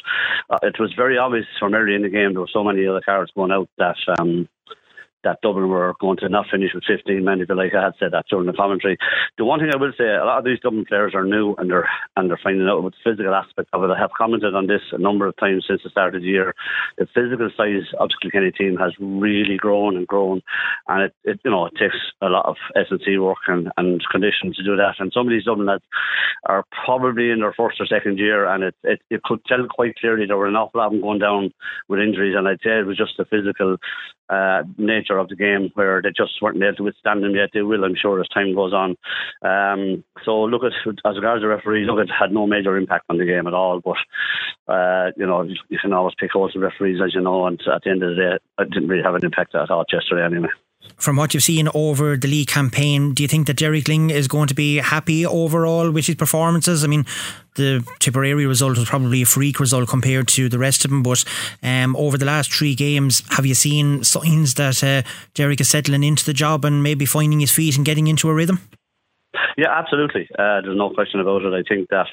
uh, 0.49 0.59
it 0.63 0.81
was 0.81 0.91
very 0.97 1.17
obvious 1.17 1.45
from 1.59 1.73
early 1.73 1.95
in 1.95 2.01
the 2.01 2.09
game 2.09 2.33
there 2.33 2.41
were 2.41 2.51
so 2.51 2.65
many 2.65 2.85
other 2.85 2.99
cards 2.99 3.31
going 3.35 3.51
out 3.51 3.69
that. 3.77 3.95
Um, 4.19 4.49
that 5.23 5.41
Dublin 5.41 5.69
were 5.69 5.93
going 5.99 6.17
to 6.17 6.29
not 6.29 6.47
finish 6.51 6.71
with 6.73 6.83
15 6.85 7.23
men, 7.23 7.41
if 7.41 7.49
you 7.49 7.55
like. 7.55 7.73
I 7.75 7.85
had 7.85 7.93
said 7.99 8.11
that 8.11 8.25
during 8.29 8.47
the 8.47 8.53
commentary. 8.53 8.97
The 9.37 9.45
one 9.45 9.59
thing 9.59 9.71
I 9.73 9.77
will 9.77 9.93
say, 9.97 10.05
a 10.05 10.25
lot 10.25 10.39
of 10.39 10.45
these 10.45 10.59
Dublin 10.59 10.85
players 10.85 11.13
are 11.15 11.25
new 11.25 11.55
and 11.57 11.69
they're 11.69 11.89
and 12.15 12.29
they're 12.29 12.39
finding 12.41 12.67
out 12.67 12.79
about 12.79 12.93
the 12.93 13.11
physical 13.11 13.33
aspect 13.33 13.69
of 13.73 13.83
it. 13.83 13.91
I 13.91 13.99
have 13.99 14.11
commented 14.17 14.55
on 14.55 14.67
this 14.67 14.81
a 14.91 14.97
number 14.97 15.27
of 15.27 15.37
times 15.37 15.65
since 15.67 15.81
the 15.83 15.89
start 15.89 16.15
of 16.15 16.21
the 16.21 16.27
year. 16.27 16.55
The 16.97 17.07
physical 17.13 17.49
size 17.55 17.87
of 17.99 18.09
the 18.09 18.17
Kilkenny 18.21 18.51
team 18.51 18.77
has 18.77 18.93
really 18.99 19.57
grown 19.57 19.95
and 19.97 20.07
grown, 20.07 20.41
and 20.87 21.03
it, 21.03 21.13
it 21.23 21.39
you 21.43 21.51
know 21.51 21.65
it 21.65 21.73
takes 21.77 21.97
a 22.21 22.27
lot 22.27 22.45
of 22.45 22.57
S 22.75 22.87
and 22.89 23.01
C 23.05 23.17
work 23.17 23.45
and, 23.47 23.71
and 23.77 24.01
condition 24.11 24.53
to 24.55 24.63
do 24.63 24.75
that. 24.75 24.95
And 24.99 25.11
some 25.13 25.27
of 25.27 25.31
these 25.31 25.45
Dublin 25.45 25.67
lads 25.67 25.83
are 26.45 26.65
probably 26.85 27.31
in 27.31 27.39
their 27.39 27.53
first 27.53 27.79
or 27.79 27.85
second 27.85 28.17
year, 28.17 28.45
and 28.45 28.63
it 28.63 28.75
it, 28.83 29.01
it 29.09 29.23
could 29.23 29.43
tell 29.45 29.65
quite 29.69 29.95
clearly 29.97 30.25
there 30.25 30.37
were 30.37 30.47
an 30.47 30.55
awful 30.55 30.79
lot 30.79 30.87
of 30.87 30.93
them 30.93 31.01
going 31.01 31.19
down 31.19 31.53
with 31.87 31.99
injuries, 31.99 32.35
and 32.37 32.47
I'd 32.47 32.61
say 32.63 32.79
it 32.79 32.85
was 32.85 32.97
just 32.97 33.17
the 33.17 33.25
physical 33.25 33.77
uh, 34.31 34.63
nature 34.77 35.17
of 35.17 35.27
the 35.27 35.35
game 35.35 35.71
where 35.73 36.01
they 36.01 36.09
just 36.09 36.41
weren't 36.41 36.61
able 36.61 36.75
to 36.77 36.83
withstand 36.83 37.23
them 37.23 37.35
yet. 37.35 37.49
They 37.53 37.61
will, 37.61 37.83
I'm 37.83 37.95
sure, 37.95 38.19
as 38.21 38.27
time 38.29 38.55
goes 38.55 38.73
on. 38.73 38.95
Um, 39.41 40.03
so 40.23 40.43
look 40.43 40.63
at 40.63 40.71
as 41.05 41.15
regards 41.15 41.41
the 41.41 41.47
referees, 41.47 41.87
look, 41.87 41.99
it 41.99 42.09
had 42.09 42.31
no 42.31 42.47
major 42.47 42.77
impact 42.77 43.05
on 43.09 43.17
the 43.17 43.25
game 43.25 43.47
at 43.47 43.53
all. 43.53 43.81
But 43.81 43.97
uh, 44.73 45.11
you 45.17 45.27
know, 45.27 45.43
you 45.43 45.79
can 45.79 45.93
always 45.93 46.15
pick 46.17 46.31
out 46.35 46.51
the 46.53 46.59
referees, 46.59 47.01
as 47.03 47.13
you 47.13 47.21
know, 47.21 47.45
and 47.45 47.59
at 47.61 47.83
the 47.83 47.89
end 47.89 48.03
of 48.03 48.15
the 48.15 48.15
day, 48.15 48.37
it 48.59 48.69
didn't 48.71 48.89
really 48.89 49.03
have 49.03 49.15
an 49.15 49.25
impact 49.25 49.53
at 49.55 49.69
all 49.69 49.85
yesterday 49.91 50.25
anyway 50.25 50.49
from 50.97 51.15
what 51.15 51.33
you've 51.33 51.43
seen 51.43 51.67
over 51.73 52.15
the 52.15 52.27
league 52.27 52.47
campaign, 52.47 53.13
do 53.13 53.23
you 53.23 53.27
think 53.27 53.47
that 53.47 53.57
Derek 53.57 53.85
Lyng 53.85 54.11
is 54.11 54.27
going 54.27 54.47
to 54.47 54.53
be 54.53 54.77
happy 54.77 55.25
overall 55.25 55.91
with 55.91 56.05
his 56.05 56.15
performances? 56.15 56.83
I 56.83 56.87
mean, 56.87 57.05
the 57.55 57.83
Tipperary 57.99 58.45
result 58.45 58.77
was 58.77 58.87
probably 58.87 59.23
a 59.23 59.25
freak 59.25 59.59
result 59.59 59.89
compared 59.89 60.27
to 60.29 60.47
the 60.47 60.59
rest 60.59 60.85
of 60.85 60.91
them, 60.91 61.03
but 61.03 61.23
um, 61.63 61.95
over 61.95 62.17
the 62.17 62.25
last 62.25 62.53
three 62.53 62.75
games, 62.75 63.23
have 63.31 63.45
you 63.45 63.55
seen 63.55 64.03
signs 64.03 64.53
that 64.55 64.83
uh, 64.83 65.01
Derek 65.33 65.59
is 65.61 65.69
settling 65.69 66.03
into 66.03 66.25
the 66.25 66.33
job 66.33 66.63
and 66.65 66.83
maybe 66.83 67.05
finding 67.05 67.39
his 67.39 67.51
feet 67.51 67.75
and 67.75 67.85
getting 67.85 68.07
into 68.07 68.29
a 68.29 68.33
rhythm? 68.33 68.59
Yeah, 69.57 69.71
absolutely. 69.71 70.29
Uh, 70.37 70.61
there's 70.61 70.77
no 70.77 70.89
question 70.89 71.19
about 71.19 71.43
it. 71.43 71.53
I 71.53 71.63
think 71.67 71.89
that, 71.89 72.07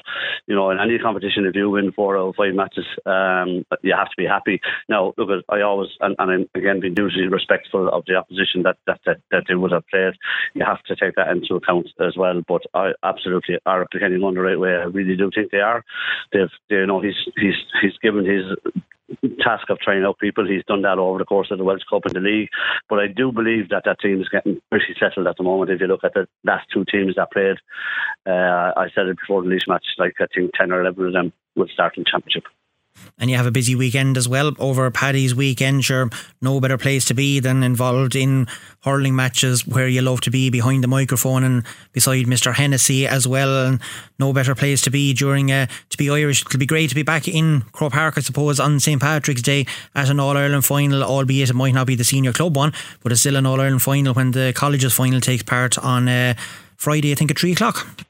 you 0.47 0.55
know, 0.55 0.69
in 0.71 0.79
any 0.79 0.99
competition, 0.99 1.45
if 1.45 1.55
you 1.55 1.69
win 1.69 1.91
four 1.91 2.17
out 2.17 2.29
of 2.29 2.35
five 2.35 2.53
matches, 2.53 2.85
um, 3.05 3.65
you 3.81 3.93
have 3.95 4.09
to 4.09 4.17
be 4.17 4.25
happy. 4.25 4.61
Now, 4.87 5.13
look, 5.17 5.43
I 5.49 5.61
always, 5.61 5.89
and, 6.01 6.15
and 6.19 6.31
I'm 6.31 6.49
again 6.55 6.79
being 6.79 6.95
hugely 6.95 7.27
respectful 7.27 7.89
of 7.89 8.03
the 8.05 8.15
opposition 8.15 8.63
that, 8.63 8.77
that, 8.87 8.99
that, 9.05 9.17
that 9.31 9.43
they 9.47 9.55
would 9.55 9.71
have 9.71 9.87
played. 9.87 10.13
You 10.53 10.65
have 10.65 10.83
to 10.83 10.95
take 10.95 11.15
that 11.15 11.29
into 11.29 11.55
account 11.55 11.87
as 11.99 12.15
well. 12.17 12.41
But 12.47 12.63
I 12.73 12.91
absolutely 13.03 13.57
are 13.65 13.85
Kilkenny 13.87 14.19
going 14.19 14.35
the 14.35 14.41
right 14.41 14.59
way. 14.59 14.71
I 14.71 14.83
really 14.83 15.15
do 15.15 15.31
think 15.33 15.51
they 15.51 15.59
are. 15.59 15.83
They've, 16.33 16.49
they, 16.69 16.77
you 16.77 16.87
know, 16.87 17.01
he's 17.01 17.15
he's 17.35 17.55
he's 17.81 17.97
given 18.01 18.25
his 18.25 18.45
task 19.41 19.69
of 19.69 19.79
trying 19.79 20.03
out 20.03 20.19
people. 20.19 20.47
He's 20.47 20.63
done 20.67 20.81
that 20.83 20.99
over 20.99 21.17
the 21.17 21.25
course 21.25 21.49
of 21.51 21.57
the 21.57 21.63
Walsh 21.63 21.81
Cup 21.89 22.05
and 22.05 22.15
the 22.15 22.19
league. 22.19 22.49
But 22.89 22.99
I 22.99 23.07
do 23.07 23.31
believe 23.31 23.69
that 23.69 23.83
that 23.85 23.99
team 23.99 24.21
is 24.21 24.29
getting 24.29 24.61
pretty 24.69 24.95
settled 24.99 25.27
at 25.27 25.37
the 25.37 25.43
moment. 25.43 25.71
If 25.71 25.81
you 25.81 25.87
look 25.87 26.03
at 26.03 26.13
the 26.13 26.27
last 26.43 26.67
two 26.73 26.85
teams 26.85 27.15
that 27.15 27.31
played, 27.31 27.57
uh, 28.25 28.73
I 28.77 28.87
said 28.93 29.07
it 29.07 29.17
before 29.19 29.41
the 29.41 29.49
Laois 29.49 29.67
match, 29.67 29.85
like 29.97 30.13
I 30.19 30.27
think 30.33 30.51
10 30.57 30.71
or 30.71 30.81
11 30.81 31.07
of 31.07 31.13
them 31.13 31.33
will 31.55 31.67
start 31.67 31.97
in 31.97 32.05
Championship 32.05 32.43
and 33.17 33.29
you 33.29 33.37
have 33.37 33.45
a 33.45 33.51
busy 33.51 33.75
weekend 33.75 34.17
as 34.17 34.27
well 34.27 34.53
over 34.59 34.89
Paddy's 34.91 35.35
weekend. 35.35 35.83
Sure, 35.85 36.09
no 36.41 36.59
better 36.59 36.77
place 36.77 37.05
to 37.05 37.13
be 37.13 37.39
than 37.39 37.63
involved 37.63 38.15
in 38.15 38.47
hurling 38.83 39.15
matches 39.15 39.67
where 39.67 39.87
you 39.87 40.01
love 40.01 40.21
to 40.21 40.31
be 40.31 40.49
behind 40.49 40.83
the 40.83 40.87
microphone 40.87 41.43
and 41.43 41.63
beside 41.91 42.25
Mr. 42.25 42.53
Hennessy 42.53 43.05
as 43.05 43.27
well. 43.27 43.67
And 43.67 43.81
no 44.17 44.33
better 44.33 44.55
place 44.55 44.81
to 44.83 44.89
be 44.89 45.13
during 45.13 45.51
uh, 45.51 45.67
to 45.89 45.97
be 45.97 46.09
Irish. 46.09 46.45
It'll 46.45 46.59
be 46.59 46.65
great 46.65 46.89
to 46.89 46.95
be 46.95 47.03
back 47.03 47.27
in 47.27 47.61
Croke 47.73 47.93
Park, 47.93 48.17
I 48.17 48.21
suppose, 48.21 48.59
on 48.59 48.79
St 48.79 49.01
Patrick's 49.01 49.41
Day 49.41 49.65
at 49.95 50.09
an 50.09 50.19
All 50.19 50.37
Ireland 50.37 50.65
final, 50.65 51.03
albeit 51.03 51.49
it 51.49 51.55
might 51.55 51.73
not 51.73 51.87
be 51.87 51.95
the 51.95 52.03
senior 52.03 52.33
club 52.33 52.55
one, 52.55 52.73
but 53.03 53.11
it's 53.11 53.21
still 53.21 53.35
an 53.35 53.45
All 53.45 53.59
Ireland 53.59 53.81
final 53.81 54.13
when 54.13 54.31
the 54.31 54.53
colleges 54.55 54.93
final 54.93 55.21
takes 55.21 55.43
part 55.43 55.77
on 55.77 56.07
uh, 56.07 56.33
Friday, 56.77 57.11
I 57.11 57.15
think 57.15 57.31
at 57.31 57.39
three 57.39 57.51
o'clock. 57.51 58.08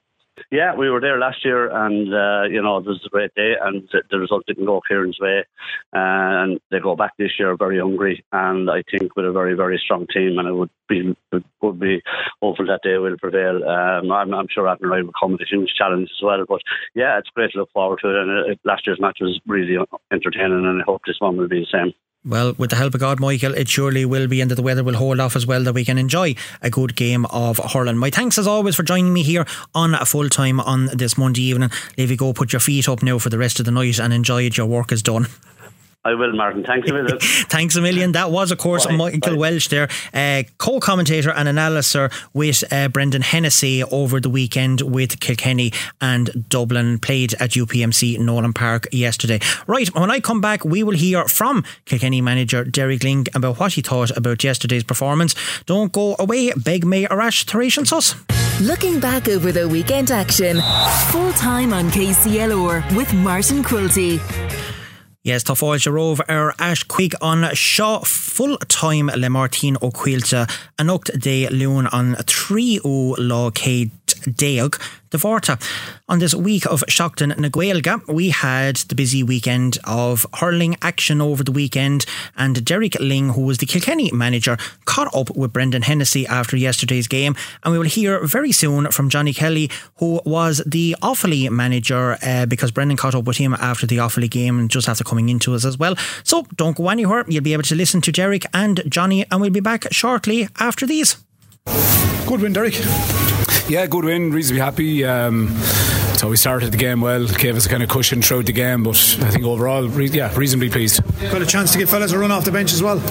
Yeah, 0.52 0.74
we 0.74 0.90
were 0.90 1.00
there 1.00 1.20
last 1.20 1.46
year, 1.46 1.70
and 1.70 2.12
uh, 2.12 2.50
you 2.50 2.60
know 2.64 2.78
it 2.78 2.86
was 2.86 3.00
a 3.06 3.10
great 3.10 3.36
day, 3.36 3.54
and 3.62 3.88
the 4.10 4.18
result 4.18 4.48
didn't 4.48 4.66
go 4.66 4.82
Kieran's 4.82 5.20
way, 5.20 5.46
uh, 5.94 6.42
and 6.42 6.60
they 6.72 6.80
go 6.80 6.96
back 6.96 7.12
this 7.18 7.34
year 7.38 7.56
very 7.56 7.80
hungry, 7.80 8.26
and 8.32 8.68
I 8.68 8.82
think 8.90 9.16
with 9.16 9.28
a 9.28 9.32
very 9.32 9.54
very 9.54 9.78
strong 9.78 10.08
team, 10.08 10.40
and 10.40 10.48
it 10.48 10.54
would 10.54 10.72
be 10.88 11.16
would 11.62 11.80
be 11.80 12.02
hopeful 12.42 12.66
that 12.66 12.82
they 12.84 12.98
will 12.98 13.16
prevail. 13.20 13.64
Um, 13.64 14.12
I'm, 14.12 14.34
I'm 14.34 14.48
sure 14.50 14.66
Athenry 14.66 15.04
will 15.04 15.14
come 15.20 15.34
with 15.34 15.42
a 15.42 15.46
huge 15.46 15.72
challenge 15.78 16.10
as 16.18 16.24
well, 16.24 16.44
but 16.50 16.62
yeah, 16.96 17.20
it's 17.20 17.30
great 17.30 17.52
to 17.52 17.60
look 17.60 17.72
forward 17.72 18.00
to 18.02 18.10
it, 18.10 18.16
and 18.16 18.52
it, 18.52 18.60
last 18.64 18.88
year's 18.88 19.00
match 19.00 19.20
was 19.22 19.40
really 19.46 19.78
entertaining, 20.12 20.66
and 20.66 20.82
I 20.82 20.84
hope 20.84 21.04
this 21.06 21.20
one 21.20 21.38
will 21.38 21.48
be 21.48 21.60
the 21.60 21.68
same. 21.72 21.94
Well, 22.26 22.54
with 22.58 22.72
the 22.72 22.76
help 22.76 22.94
of 22.94 23.00
God, 23.00 23.22
Michael, 23.22 23.54
it 23.54 23.70
surely 23.70 24.04
will 24.04 24.28
be, 24.28 24.42
and 24.42 24.52
that 24.52 24.56
the 24.56 24.62
weather 24.62 24.84
will 24.84 24.96
hold 24.96 25.22
off 25.22 25.38
as 25.38 25.48
well, 25.48 25.64
that 25.64 25.74
we 25.74 25.86
can 25.86 25.98
enjoy 25.98 26.36
a 26.62 26.70
good 26.70 26.98
game 26.98 27.26
of 27.28 27.60
hurling. 27.72 27.96
My 27.96 28.10
thanks 28.10 28.38
as 28.38 28.46
always 28.46 28.76
for 28.76 28.84
joining 28.84 29.14
me 29.14 29.24
here 29.24 29.46
on 29.74 29.96
a 29.96 30.06
full 30.06 30.28
time 30.28 30.60
on 30.60 30.88
this 30.88 31.18
Monday 31.18 31.44
evening. 31.44 31.72
Leave 31.98 32.12
you 32.12 32.18
go, 32.18 32.34
put 32.34 32.52
your 32.52 32.60
feet 32.60 32.90
up 32.90 33.02
now 33.02 33.20
for 33.20 33.30
the 33.30 33.38
rest 33.38 33.60
of 33.60 33.66
the 33.66 33.72
night 33.72 34.00
and 34.00 34.12
enjoy 34.12 34.44
it. 34.44 34.58
Your 34.58 34.68
work 34.68 34.92
is 34.92 35.02
done. 35.02 35.28
I 36.06 36.14
will, 36.14 36.32
Martin. 36.34 36.64
Thanks 36.64 36.90
a 36.90 36.94
million. 36.94 37.18
Thanks 37.22 37.76
a 37.76 37.82
million. 37.82 38.14
That 38.14 38.32
was, 38.32 38.52
of 38.52 38.58
course, 38.58 38.86
Bye. 38.86 38.96
Michael 38.96 39.34
Bye. 39.34 39.38
Walsh 39.52 39.68
there, 39.68 39.90
uh, 40.14 40.44
co 40.58 40.80
commentator 40.80 41.30
and 41.32 41.50
analyzer 41.50 42.10
with 42.34 42.64
uh, 42.72 42.88
Brendan 42.88 43.22
Hennessy 43.22 43.84
over 43.84 44.22
the 44.22 44.30
weekend 44.30 44.80
with 44.80 45.20
Kilkenny 45.20 45.74
and 46.00 46.48
Dublin, 46.48 47.00
played 47.00 47.34
at 47.34 47.52
UPMC 47.52 48.18
Nolan 48.20 48.54
Park 48.54 48.88
yesterday. 48.94 49.40
Right, 49.68 49.94
when 49.94 50.10
I 50.10 50.22
come 50.22 50.40
back, 50.40 50.64
we 50.64 50.84
will 50.84 50.96
hear 50.96 51.26
from 51.26 51.66
Kilkenny 51.84 52.22
manager 52.22 52.64
Derek 52.64 53.02
Lyng 53.02 53.28
about 53.36 53.60
what 53.60 53.74
he 53.74 53.82
thought 53.82 54.16
about 54.16 54.42
yesterday's 54.42 54.86
performance. 54.86 55.36
Don't 55.66 55.92
go 55.92 56.16
away, 56.18 56.54
beg 56.54 56.86
me 56.86 57.08
Arash 57.08 57.44
Thracian 57.44 57.86
Sus. 57.86 58.16
Looking 58.62 59.02
back 59.02 59.28
over 59.28 59.52
the 59.52 59.68
weekend 59.68 60.12
action, 60.12 60.62
full 61.12 61.34
time 61.34 61.74
on 61.74 61.90
KCLR 61.90 62.96
with 62.96 63.14
Martin 63.14 63.64
Quilty. 63.64 64.20
Yes, 65.22 65.44
tá 65.44 65.54
fáilte 65.54 65.92
róh 65.92 66.22
ar 66.30 66.54
as 66.58 66.86
chuig 66.88 67.14
an 67.20 67.44
full 68.06 68.56
time 68.70 69.12
le 69.18 69.30
Martin 69.30 69.76
ó 69.82 69.92
cuiilte 69.92 70.48
an 70.80 70.90
8 70.90 71.12
dé 71.20 71.50
leún 71.52 71.90
an 71.92 72.16
tríú 72.24 73.18
lá 73.20 73.52
céad 73.52 73.92
déag 74.22 74.80
de 75.10 75.18
Vorta. 75.18 75.58
On 76.08 76.20
this 76.20 76.34
week 76.34 76.66
of 76.66 76.84
Shockton 76.88 77.34
Naguelga, 77.36 78.02
we 78.08 78.30
had 78.30 78.76
the 78.88 78.96
busy 78.96 79.24
weekend 79.24 79.78
of 79.84 80.26
hurling 80.36 80.76
action 80.82 81.22
over 81.22 81.44
the 81.44 81.52
weekend, 81.52 82.06
and 82.38 82.64
Derek 82.64 82.94
Lyng, 82.94 83.34
who 83.34 83.42
was 83.42 83.58
the 83.58 83.66
Kilkenny 83.66 84.12
manager, 84.12 84.58
caught 84.86 85.14
up 85.16 85.36
with 85.36 85.54
Brendan 85.54 85.84
Hennessy 85.84 86.28
after 86.28 86.58
yesterday's 86.58 87.08
game. 87.08 87.36
And 87.64 87.72
we 87.72 87.78
will 87.78 87.86
hear 87.86 88.26
very 88.26 88.52
soon 88.52 88.92
from 88.92 89.10
Johnny 89.10 89.34
Kelly, 89.34 89.70
who 89.98 90.22
was 90.26 90.62
the 90.66 90.96
Offaly 91.02 91.50
manager, 91.50 92.18
uh, 92.22 92.46
because 92.46 92.72
Brendan 92.72 92.98
caught 92.98 93.16
up 93.16 93.26
with 93.26 93.38
him 93.38 93.54
after 93.56 93.88
the 93.88 93.98
Offaly 93.98 94.30
game 94.30 94.60
and 94.60 94.70
just 94.70 94.88
after 94.88 95.04
coming 95.04 95.30
into 95.30 95.56
us 95.56 95.66
as 95.66 95.78
well. 95.78 95.96
So 96.24 96.46
don't 96.56 96.78
go 96.78 96.90
anywhere. 96.90 97.26
You'll 97.28 97.44
be 97.44 97.54
able 97.54 97.64
to 97.64 97.76
listen 97.76 98.02
to 98.02 98.12
Derek 98.12 98.46
and 98.54 98.82
Johnny, 98.88 99.26
and 99.32 99.42
we'll 99.42 99.50
be 99.50 99.60
back 99.60 99.88
shortly 99.92 100.48
after 100.60 100.86
these. 100.86 101.18
Good 102.28 102.42
win, 102.42 102.54
Derek. 102.54 102.76
Yeah, 103.70 103.86
good 103.86 104.04
win. 104.06 104.32
Reasonably 104.32 104.62
happy. 104.62 105.06
Um, 105.06 105.56
so 106.20 106.28
we 106.28 106.36
started 106.36 106.74
the 106.74 106.78
game 106.78 107.00
well, 107.00 107.26
gave 107.26 107.56
us 107.56 107.66
a 107.66 107.70
kind 107.70 107.82
of 107.82 107.88
cushion 107.88 108.22
throughout 108.22 108.46
the 108.46 108.52
game, 108.52 108.84
but 108.84 108.98
I 109.22 109.30
think 109.30 109.46
overall, 109.46 109.88
re- 109.88 110.10
yeah, 110.10 110.36
reasonably 110.36 110.70
pleased. 110.70 111.02
Got 111.32 111.42
a 111.42 111.46
chance 111.46 111.72
to 111.72 111.78
get 111.78 111.88
fellas 111.88 112.12
a 112.12 112.20
run 112.20 112.30
off 112.30 112.44
the 112.44 112.52
bench 112.52 112.74
as 112.74 112.84
well. 112.84 113.02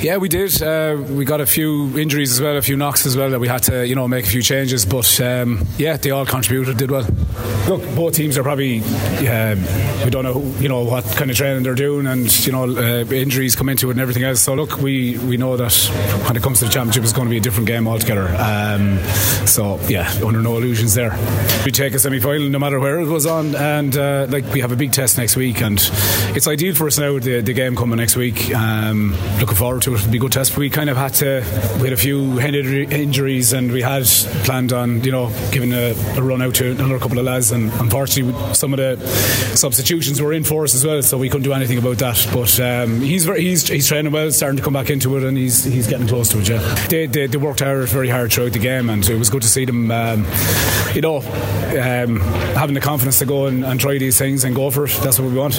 Yeah, 0.00 0.16
we 0.16 0.30
did. 0.30 0.62
Uh, 0.62 0.96
we 1.10 1.26
got 1.26 1.42
a 1.42 1.46
few 1.46 1.98
injuries 1.98 2.32
as 2.32 2.40
well, 2.40 2.56
a 2.56 2.62
few 2.62 2.78
knocks 2.78 3.04
as 3.04 3.18
well 3.18 3.28
that 3.28 3.38
we 3.38 3.48
had 3.48 3.64
to, 3.64 3.86
you 3.86 3.94
know, 3.94 4.08
make 4.08 4.24
a 4.24 4.28
few 4.30 4.40
changes. 4.40 4.86
But 4.86 5.20
um, 5.20 5.66
yeah, 5.76 5.98
they 5.98 6.10
all 6.10 6.24
contributed, 6.24 6.78
did 6.78 6.90
well. 6.90 7.06
Look, 7.68 7.82
both 7.94 8.14
teams 8.14 8.38
are 8.38 8.42
probably, 8.42 8.78
um, 9.28 9.60
we 10.02 10.08
don't 10.08 10.24
know, 10.24 10.32
who, 10.32 10.62
you 10.62 10.70
know, 10.70 10.84
what 10.84 11.04
kind 11.16 11.30
of 11.30 11.36
training 11.36 11.64
they're 11.64 11.74
doing, 11.74 12.06
and 12.06 12.46
you 12.46 12.52
know, 12.52 12.64
uh, 12.64 13.04
injuries 13.12 13.56
come 13.56 13.68
into 13.68 13.88
it 13.88 13.92
and 13.92 14.00
everything 14.00 14.22
else. 14.22 14.40
So 14.40 14.54
look, 14.54 14.78
we 14.78 15.18
we 15.18 15.36
know 15.36 15.58
that 15.58 15.74
when 16.26 16.34
it 16.34 16.42
comes 16.42 16.60
to 16.60 16.64
the 16.64 16.70
championship, 16.70 17.02
it's 17.02 17.12
going 17.12 17.26
to 17.28 17.30
be 17.30 17.36
a 17.36 17.42
different 17.42 17.66
game 17.66 17.86
altogether. 17.86 18.34
Um, 18.38 18.98
so 19.46 19.78
yeah, 19.88 20.10
under 20.24 20.40
no 20.40 20.56
illusions 20.56 20.94
there. 20.94 21.14
We 21.66 21.72
take 21.72 21.92
a 21.92 21.98
semi 21.98 22.20
final 22.20 22.37
Ireland, 22.38 22.52
no 22.52 22.60
matter 22.60 22.78
where 22.78 23.00
it 23.00 23.06
was 23.08 23.26
on. 23.26 23.56
And 23.56 23.96
uh, 23.96 24.26
like 24.28 24.44
we 24.52 24.60
have 24.60 24.70
a 24.70 24.76
big 24.76 24.92
test 24.92 25.18
next 25.18 25.34
week, 25.34 25.60
and 25.60 25.78
it's 26.36 26.46
ideal 26.46 26.72
for 26.72 26.86
us 26.86 26.96
now. 26.96 27.18
The, 27.18 27.40
the 27.40 27.52
game 27.52 27.74
coming 27.74 27.96
next 27.96 28.14
week. 28.14 28.54
Um, 28.54 29.16
looking 29.40 29.56
forward 29.56 29.82
to 29.82 29.94
it. 29.94 29.98
It'll 29.98 30.12
be 30.12 30.18
a 30.18 30.20
good 30.20 30.32
test. 30.32 30.56
We 30.56 30.70
kind 30.70 30.88
of 30.88 30.96
had 30.96 31.14
to. 31.14 31.42
We 31.80 31.88
had 31.88 31.92
a 31.92 31.96
few 31.96 32.38
injuries, 32.38 33.52
and 33.52 33.72
we 33.72 33.82
had 33.82 34.04
planned 34.44 34.72
on 34.72 35.02
you 35.02 35.10
know 35.10 35.32
giving 35.50 35.72
a, 35.72 35.94
a 36.16 36.22
run 36.22 36.42
out 36.42 36.54
to 36.56 36.70
another 36.70 37.00
couple 37.00 37.18
of 37.18 37.24
lads, 37.24 37.50
and 37.50 37.72
unfortunately 37.72 38.54
some 38.54 38.72
of 38.72 38.78
the 38.78 39.04
substitutions 39.56 40.22
were 40.22 40.32
in 40.32 40.44
for 40.44 40.62
us 40.62 40.76
as 40.76 40.86
well, 40.86 41.02
so 41.02 41.18
we 41.18 41.28
couldn't 41.28 41.44
do 41.44 41.52
anything 41.52 41.78
about 41.78 41.98
that. 41.98 42.24
But 42.32 42.60
um, 42.60 43.00
he's 43.00 43.24
very, 43.24 43.42
he's 43.42 43.66
he's 43.66 43.88
training 43.88 44.12
well, 44.12 44.30
starting 44.30 44.58
to 44.58 44.62
come 44.62 44.74
back 44.74 44.90
into 44.90 45.16
it, 45.16 45.24
and 45.24 45.36
he's 45.36 45.64
he's 45.64 45.88
getting 45.88 46.06
close 46.06 46.28
to 46.28 46.38
it. 46.38 46.48
Yeah, 46.48 46.86
they, 46.86 47.06
they, 47.06 47.26
they 47.26 47.38
worked 47.38 47.60
hard, 47.60 47.88
very 47.88 48.08
hard 48.08 48.32
throughout 48.32 48.52
the 48.52 48.60
game, 48.60 48.90
and 48.90 49.04
it 49.08 49.18
was 49.18 49.28
good 49.28 49.42
to 49.42 49.48
see 49.48 49.64
them. 49.64 49.90
Um, 49.90 50.24
you 50.94 51.00
know, 51.00 51.16
um, 51.18 52.18
having 52.54 52.74
the 52.74 52.80
confidence 52.80 53.18
to 53.18 53.26
go 53.26 53.46
and, 53.46 53.64
and, 53.64 53.78
try 53.78 53.98
these 53.98 54.18
things 54.18 54.44
and 54.44 54.54
go 54.54 54.70
for 54.70 54.84
it. 54.84 54.90
That's 55.02 55.18
what 55.18 55.30
we 55.30 55.36
want. 55.36 55.58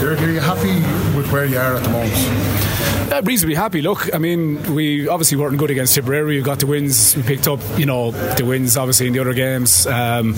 You're, 0.00 0.16
are 0.16 0.30
you 0.30 0.40
happy 0.40 0.74
with 1.16 1.30
where 1.30 1.44
you 1.44 1.58
are 1.58 1.76
at 1.76 1.82
the 1.82 1.90
moment? 1.90 3.12
Uh, 3.12 3.20
reasonably 3.24 3.56
happy. 3.56 3.82
Look, 3.82 4.14
I 4.14 4.18
mean, 4.18 4.74
we 4.74 5.08
obviously 5.08 5.36
weren't 5.36 5.58
good 5.58 5.70
against 5.70 5.94
Tipperary. 5.94 6.36
We 6.36 6.42
got 6.42 6.60
the 6.60 6.66
wins. 6.66 7.16
We 7.16 7.22
picked 7.22 7.48
up, 7.48 7.60
you 7.76 7.84
know, 7.84 8.12
the 8.12 8.44
wins 8.44 8.76
obviously 8.76 9.08
in 9.08 9.12
the 9.12 9.18
other 9.18 9.34
games. 9.34 9.86
Um, 9.86 10.34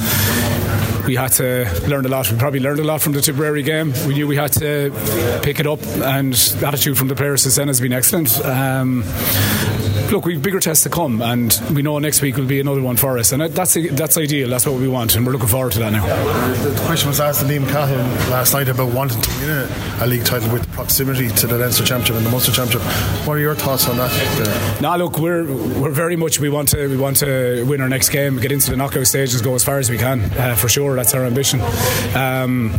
we 1.07 1.17
had 1.17 1.33
to 1.33 1.69
learn 1.87 2.07
a 2.07 2.09
lot. 2.09 2.31
We 2.31 2.39
probably 2.39 2.61
learned 2.61 2.81
a 2.81 2.85
lot 2.85 3.03
from 3.03 3.13
the 3.13 3.21
Tipperary 3.21 3.63
game. 3.63 3.93
We 4.07 4.15
knew 4.15 4.27
we 4.27 4.37
had 4.37 4.53
to 4.55 4.91
pick 5.43 5.61
it 5.61 5.67
up, 5.67 5.85
and 5.87 6.33
the 6.33 6.67
attitude 6.67 6.97
from 6.97 7.09
the 7.09 7.15
players 7.15 7.43
since 7.43 7.57
then 7.57 7.69
has 7.69 7.81
been 7.81 7.93
excellent. 7.93 8.43
Um, 8.45 9.05
look, 10.13 10.27
we've 10.27 10.43
bigger 10.43 10.61
tests 10.61 10.85
to 10.85 10.91
come, 10.91 11.23
and 11.23 11.61
we 11.75 11.83
know 11.83 11.99
next 11.99 12.21
week 12.21 12.37
will 12.37 12.47
be 12.47 12.61
another 12.61 12.83
one 12.83 12.97
for 12.97 13.19
us, 13.19 13.33
and 13.33 13.43
that's 13.43 13.75
that's 13.75 14.19
ideal. 14.19 14.49
That's 14.49 14.67
what 14.67 14.79
we 14.79 14.87
want, 14.87 15.17
and 15.17 15.27
we're 15.27 15.33
looking 15.33 15.49
forward 15.49 15.73
to 15.73 15.79
that 15.81 15.93
now. 15.93 16.07
The 16.63 16.83
question 16.87 17.09
was 17.09 17.19
asked 17.19 17.41
to 17.41 17.47
Liam 17.47 17.69
Cahill 17.69 17.99
last 18.31 18.53
night 18.53 18.69
about 18.69 18.93
wanting 18.93 19.21
to 19.23 19.31
win 19.41 19.51
a, 19.51 20.05
a, 20.05 20.07
league 20.07 20.25
title 20.25 20.53
with 20.53 20.71
proximity 20.73 21.29
to 21.29 21.47
the 21.47 21.57
Leinster 21.57 21.85
Championship 21.85 22.17
and 22.17 22.27
the 22.27 22.31
Munster 22.31 22.53
Championship. 22.53 22.83
What 23.27 23.37
are 23.37 23.41
your 23.41 23.55
thoughts 23.55 23.89
on 23.89 23.97
that? 23.97 24.81
Now, 24.81 24.97
look, 24.97 25.19
we're 25.19 25.45
we're 25.45 25.91
very 25.91 26.17
much 26.17 26.39
we 26.39 26.51
want 26.51 26.69
to 26.69 26.89
we 26.89 26.97
want 26.97 27.17
to 27.19 27.65
win 27.65 27.81
our 27.81 27.89
next 27.89 28.11
game, 28.11 28.39
get 28.39 28.53
into 28.53 28.71
the 28.71 28.77
knockout 28.77 29.07
stages, 29.07 29.41
go 29.41 29.55
as 29.55 29.65
far 29.65 29.79
as 29.79 29.91
we 29.91 29.97
can 29.97 30.21
uh, 30.39 30.55
for 30.55 30.69
sure. 30.69 30.95
That's 30.95 31.15
our 31.15 31.25
ambition. 31.25 31.61
Um, 32.15 32.73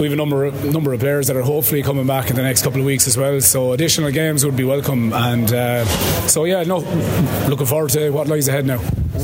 we 0.00 0.06
have 0.06 0.12
a 0.12 0.16
number 0.16 0.44
of, 0.46 0.64
number 0.64 0.92
of 0.92 1.00
players 1.00 1.28
that 1.28 1.36
are 1.36 1.42
hopefully 1.42 1.82
coming 1.82 2.06
back 2.06 2.30
in 2.30 2.36
the 2.36 2.42
next 2.42 2.62
couple 2.62 2.80
of 2.80 2.86
weeks 2.86 3.06
as 3.06 3.16
well. 3.16 3.40
So 3.40 3.72
additional 3.72 4.10
games 4.10 4.44
would 4.44 4.56
be 4.56 4.64
welcome, 4.64 5.12
and 5.12 5.52
uh, 5.52 5.84
so 6.26 6.44
yeah, 6.44 6.64
no, 6.80 7.48
looking 7.48 7.66
forward 7.66 7.90
to 7.90 8.10
what 8.10 8.28
lies 8.28 8.48
ahead 8.48 8.66
now. 8.66 8.80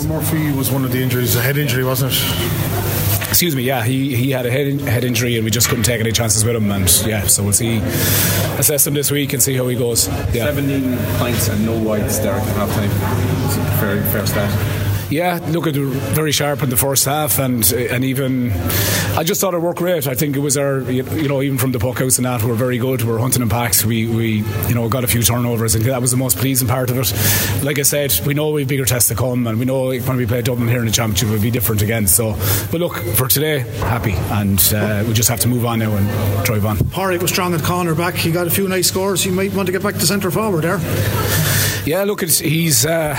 Murphy 0.06 0.52
was 0.52 0.70
one 0.70 0.84
of 0.84 0.92
the 0.92 1.02
injuries, 1.02 1.34
a 1.34 1.40
head 1.40 1.56
injury, 1.56 1.84
wasn't 1.84 2.12
it? 2.12 2.78
excuse 3.28 3.54
me, 3.54 3.62
yeah, 3.62 3.84
he, 3.84 4.16
he 4.16 4.30
had 4.30 4.46
a 4.46 4.50
head, 4.50 4.80
head 4.80 5.04
injury 5.04 5.36
and 5.36 5.44
we 5.44 5.50
just 5.50 5.68
couldn't 5.68 5.84
take 5.84 6.00
any 6.00 6.10
chances 6.12 6.44
with 6.44 6.56
him. 6.56 6.70
And 6.72 6.90
yeah, 7.06 7.26
so 7.26 7.42
we'll 7.42 7.52
see, 7.52 7.76
assess 8.58 8.86
him 8.86 8.94
this 8.94 9.10
week 9.10 9.32
and 9.32 9.42
see 9.42 9.54
how 9.54 9.68
he 9.68 9.76
goes. 9.76 10.08
Yeah. 10.34 10.46
17 10.52 10.96
points 11.18 11.48
and 11.48 11.64
no 11.64 11.78
wides, 11.78 12.18
Derek, 12.18 12.42
at 12.42 12.56
half 12.56 12.70
time. 12.70 12.90
Fair, 13.78 14.02
fair 14.10 14.26
start. 14.26 14.87
Yeah, 15.10 15.40
look, 15.48 15.66
it 15.66 15.74
very 15.74 16.32
sharp 16.32 16.62
in 16.62 16.68
the 16.68 16.76
first 16.76 17.06
half, 17.06 17.38
and 17.38 17.70
and 17.72 18.04
even 18.04 18.52
I 19.16 19.24
just 19.24 19.40
thought 19.40 19.54
it 19.54 19.60
worked 19.60 19.78
great. 19.78 20.06
I 20.06 20.14
think 20.14 20.36
it 20.36 20.40
was 20.40 20.58
our, 20.58 20.80
you 20.80 21.28
know, 21.28 21.40
even 21.40 21.56
from 21.56 21.72
the 21.72 21.78
puck 21.78 22.00
outs 22.02 22.18
and 22.18 22.26
that, 22.26 22.42
we're 22.42 22.54
very 22.54 22.76
good. 22.76 23.02
We're 23.02 23.18
hunting 23.18 23.40
in 23.40 23.48
packs. 23.48 23.84
We 23.86 24.06
we 24.06 24.44
you 24.68 24.74
know 24.74 24.88
got 24.90 25.04
a 25.04 25.06
few 25.06 25.22
turnovers, 25.22 25.74
and 25.74 25.82
that 25.86 26.02
was 26.02 26.10
the 26.10 26.18
most 26.18 26.36
pleasing 26.36 26.68
part 26.68 26.90
of 26.90 26.98
it. 26.98 27.64
Like 27.64 27.78
I 27.78 27.82
said, 27.82 28.12
we 28.26 28.34
know 28.34 28.50
we've 28.50 28.68
bigger 28.68 28.84
tests 28.84 29.08
to 29.08 29.14
come, 29.14 29.46
and 29.46 29.58
we 29.58 29.64
know 29.64 29.88
when 29.88 30.16
we 30.18 30.26
play 30.26 30.42
Dublin 30.42 30.68
here 30.68 30.80
in 30.80 30.86
the 30.86 30.92
championship, 30.92 31.28
it'll 31.28 31.40
be 31.42 31.50
different 31.50 31.80
again. 31.80 32.06
So, 32.06 32.34
but 32.70 32.80
look, 32.80 32.96
for 32.98 33.28
today, 33.28 33.60
happy, 33.60 34.12
and 34.12 34.60
uh, 34.74 35.04
we 35.06 35.14
just 35.14 35.30
have 35.30 35.40
to 35.40 35.48
move 35.48 35.64
on 35.64 35.78
now 35.78 35.96
and 35.96 36.44
drive 36.44 36.66
on. 36.66 36.76
Porrick 36.76 37.22
was 37.22 37.30
strong 37.30 37.54
at 37.54 37.62
corner 37.62 37.94
back. 37.94 38.14
He 38.14 38.30
got 38.30 38.46
a 38.46 38.50
few 38.50 38.68
nice 38.68 38.88
scores. 38.88 39.22
He 39.22 39.30
might 39.30 39.54
want 39.54 39.66
to 39.66 39.72
get 39.72 39.82
back 39.82 39.94
to 39.94 40.06
centre 40.06 40.30
forward 40.30 40.64
there. 40.64 40.78
Yeah, 41.86 42.04
look, 42.04 42.20
he's 42.20 42.84
uh, 42.84 43.14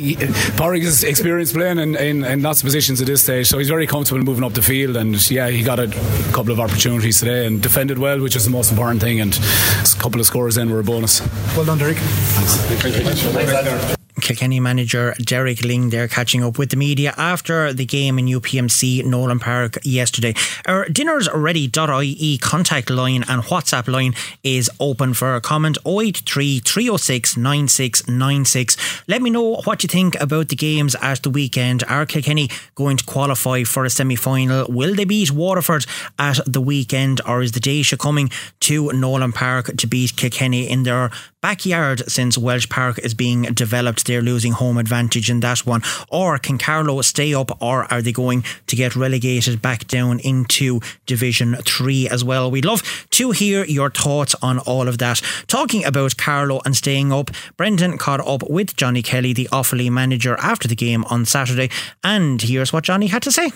he, 0.00 0.16
Porrick 0.56 0.82
is 0.82 1.04
experienced 1.04 1.54
playing 1.54 1.78
in, 1.78 1.96
in, 1.96 2.24
in, 2.24 2.42
lots 2.42 2.60
of 2.60 2.64
positions 2.64 3.00
at 3.00 3.06
this 3.06 3.22
stage, 3.22 3.46
so 3.46 3.58
he's 3.58 3.68
very 3.68 3.86
comfortable 3.86 4.22
moving 4.22 4.44
up 4.44 4.52
the 4.52 4.62
field. 4.62 4.96
And 4.96 5.30
yeah, 5.30 5.48
he 5.48 5.62
got 5.62 5.78
a 5.78 5.88
couple 6.32 6.52
of 6.52 6.60
opportunities 6.60 7.18
today 7.18 7.46
and 7.46 7.62
defended 7.62 7.98
well, 7.98 8.20
which 8.20 8.36
is 8.36 8.44
the 8.44 8.50
most 8.50 8.70
important 8.70 9.00
thing. 9.00 9.20
And 9.20 9.34
a 9.36 9.98
couple 9.98 10.20
of 10.20 10.26
scores 10.26 10.54
then 10.56 10.70
were 10.70 10.80
a 10.80 10.84
bonus. 10.84 11.20
Well 11.56 11.64
done, 11.64 11.78
Derek. 11.78 11.98
Thanks. 11.98 13.95
Kilkenny 14.26 14.58
manager 14.58 15.14
Derek 15.22 15.58
Lyng 15.58 15.92
there 15.92 16.08
catching 16.08 16.42
up 16.42 16.58
with 16.58 16.70
the 16.70 16.76
media 16.76 17.14
after 17.16 17.72
the 17.72 17.84
game 17.84 18.18
in 18.18 18.26
UPMC 18.26 19.04
Nolan 19.04 19.38
Park 19.38 19.78
yesterday. 19.84 20.34
Our 20.66 20.88
dinners 20.88 21.28
ready.ie 21.32 22.38
contact 22.38 22.90
line 22.90 23.24
and 23.28 23.44
WhatsApp 23.44 23.86
line 23.86 24.14
is 24.42 24.68
open 24.80 25.14
for 25.14 25.36
a 25.36 25.40
comment 25.40 25.78
083 25.86 26.58
306 26.58 27.36
9696. 27.36 28.76
Let 29.06 29.22
me 29.22 29.30
know 29.30 29.62
what 29.62 29.84
you 29.84 29.88
think 29.88 30.20
about 30.20 30.48
the 30.48 30.56
games 30.56 30.96
at 31.00 31.22
the 31.22 31.30
weekend. 31.30 31.84
Are 31.84 32.04
Kilkenny 32.04 32.50
going 32.74 32.96
to 32.96 33.04
qualify 33.04 33.62
for 33.62 33.84
a 33.84 33.90
semi 33.90 34.16
final? 34.16 34.66
Will 34.68 34.96
they 34.96 35.04
beat 35.04 35.30
Waterford 35.30 35.86
at 36.18 36.40
the 36.44 36.60
weekend 36.60 37.20
or 37.28 37.42
is 37.42 37.52
the 37.52 37.60
Déise 37.60 37.96
coming 37.96 38.28
to 38.58 38.90
Nolan 38.90 39.30
Park 39.30 39.76
to 39.76 39.86
beat 39.86 40.16
Kilkenny 40.16 40.68
in 40.68 40.82
their 40.82 41.12
backyard 41.46 42.02
since 42.10 42.36
Walsh 42.36 42.68
Park 42.68 42.98
is 42.98 43.14
being 43.14 43.42
developed? 43.42 44.04
They're 44.04 44.20
losing 44.20 44.50
home 44.50 44.78
advantage 44.78 45.30
in 45.30 45.38
that 45.46 45.60
one. 45.60 45.80
Or 46.08 46.38
can 46.38 46.58
Carlow 46.58 47.00
stay 47.02 47.34
up 47.34 47.62
or 47.62 47.84
are 47.92 48.02
they 48.02 48.10
going 48.10 48.42
to 48.66 48.74
get 48.74 48.96
relegated 48.96 49.62
back 49.62 49.86
down 49.86 50.18
into 50.18 50.80
Division 51.06 51.54
3 51.54 52.08
as 52.08 52.24
well? 52.24 52.50
We'd 52.50 52.64
love 52.64 52.82
to 53.10 53.30
hear 53.30 53.64
your 53.64 53.90
thoughts 53.90 54.34
on 54.42 54.58
all 54.58 54.88
of 54.88 54.98
that. 54.98 55.22
Talking 55.46 55.84
about 55.84 56.16
Carlow 56.16 56.62
and 56.64 56.74
staying 56.74 57.12
up, 57.12 57.30
Brendan 57.56 57.96
caught 57.96 58.26
up 58.26 58.50
with 58.50 58.74
Johnny 58.74 59.02
Kelly, 59.02 59.32
the 59.32 59.48
Offaly 59.52 59.88
manager, 59.88 60.36
after 60.40 60.66
the 60.66 60.74
game 60.74 61.04
on 61.04 61.26
Saturday, 61.26 61.70
and 62.02 62.42
here's 62.42 62.72
what 62.72 62.82
Johnny 62.82 63.06
had 63.06 63.22
to 63.22 63.30
say. 63.30 63.52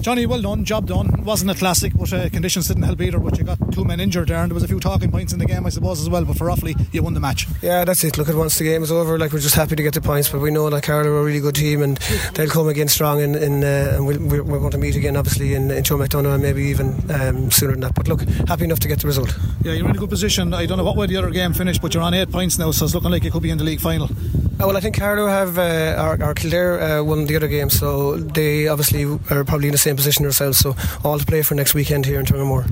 Johnny, 0.00 0.26
well 0.26 0.42
done, 0.42 0.64
job 0.64 0.86
done. 0.86 1.22
Wasn't 1.22 1.48
a 1.50 1.54
classic, 1.54 1.92
but 1.94 2.12
uh, 2.12 2.28
conditions 2.30 2.66
didn't 2.66 2.82
help 2.82 3.00
either. 3.00 3.20
But 3.20 3.38
you 3.38 3.44
got 3.44 3.58
two 3.72 3.84
men 3.84 4.00
injured 4.00 4.28
there, 4.28 4.38
and 4.38 4.50
there 4.50 4.54
was 4.54 4.64
a 4.64 4.68
few 4.68 4.80
talking 4.80 5.10
points 5.10 5.32
in 5.32 5.38
the 5.38 5.46
game, 5.46 5.66
I 5.66 5.68
suppose, 5.68 6.00
as 6.00 6.10
well. 6.10 6.24
But 6.24 6.36
for 6.36 6.46
Offaly, 6.48 6.74
you 6.92 7.02
won 7.02 7.14
the 7.14 7.20
match. 7.20 7.46
Yeah, 7.62 7.84
that's 7.84 8.02
it. 8.02 8.18
Look 8.18 8.28
at 8.28 8.34
once 8.34 8.58
the 8.58 8.64
game 8.64 8.82
is 8.82 8.90
over, 8.90 9.18
like 9.18 9.32
we're 9.32 9.38
just 9.38 9.54
happy 9.54 9.76
to 9.76 9.82
get 9.82 9.94
the 9.94 10.00
points. 10.00 10.30
But 10.30 10.40
we 10.40 10.50
know 10.50 10.68
that 10.70 10.82
Carlow 10.82 11.10
are 11.10 11.20
a 11.20 11.24
really 11.24 11.40
good 11.40 11.54
team, 11.54 11.82
and 11.82 11.96
they'll 12.34 12.48
come 12.48 12.68
again 12.68 12.88
strong. 12.88 13.20
In, 13.20 13.34
in 13.36 13.62
uh, 13.62 13.92
and 13.94 14.06
we'll, 14.06 14.18
we're, 14.18 14.42
we're, 14.42 14.58
going 14.58 14.72
to 14.72 14.78
meet 14.78 14.96
again, 14.96 15.16
obviously, 15.16 15.54
in, 15.54 15.70
in 15.70 15.84
Joe 15.84 15.96
McDonagh, 15.96 16.34
and 16.34 16.42
maybe 16.42 16.64
even 16.64 16.88
um, 17.10 17.50
sooner 17.50 17.72
than 17.72 17.82
that. 17.82 17.94
But 17.94 18.08
look, 18.08 18.22
happy 18.48 18.64
enough 18.64 18.80
to 18.80 18.88
get 18.88 19.00
the 19.00 19.06
result. 19.06 19.36
Yeah, 19.62 19.74
you're 19.74 19.88
in 19.88 19.94
a 19.94 19.98
good 19.98 20.10
position. 20.10 20.54
I 20.54 20.66
don't 20.66 20.78
know 20.78 20.84
what 20.84 20.96
way 20.96 21.06
the 21.06 21.18
other 21.18 21.30
game 21.30 21.52
finished, 21.52 21.82
but 21.82 21.92
you're 21.92 22.02
on 22.02 22.14
eight 22.14 22.32
points 22.32 22.58
now, 22.58 22.70
so 22.70 22.86
it's 22.86 22.94
looking 22.94 23.10
like 23.10 23.24
you 23.24 23.30
could 23.30 23.42
be 23.42 23.50
in 23.50 23.58
the 23.58 23.64
league 23.64 23.80
final. 23.80 24.08
Uh, 24.60 24.66
well, 24.66 24.76
I 24.76 24.80
think 24.80 24.96
Carlow 24.96 25.28
have 25.28 25.56
uh, 25.56 25.94
our, 25.96 26.20
our 26.20 26.34
Kildare 26.34 26.80
uh, 26.80 27.04
won 27.04 27.26
the 27.26 27.36
other 27.36 27.46
game, 27.46 27.70
so 27.70 28.16
they 28.16 28.66
obviously 28.66 28.87
are 28.94 29.44
probably 29.44 29.68
in 29.68 29.72
the 29.72 29.78
same 29.78 29.96
position 29.96 30.24
ourselves. 30.24 30.58
So 30.58 30.74
all 31.04 31.18
to 31.18 31.24
play 31.24 31.42
for 31.42 31.54
next 31.54 31.74
weekend 31.74 32.06
here 32.06 32.20
in 32.20 32.26
Tullamore. 32.26 32.66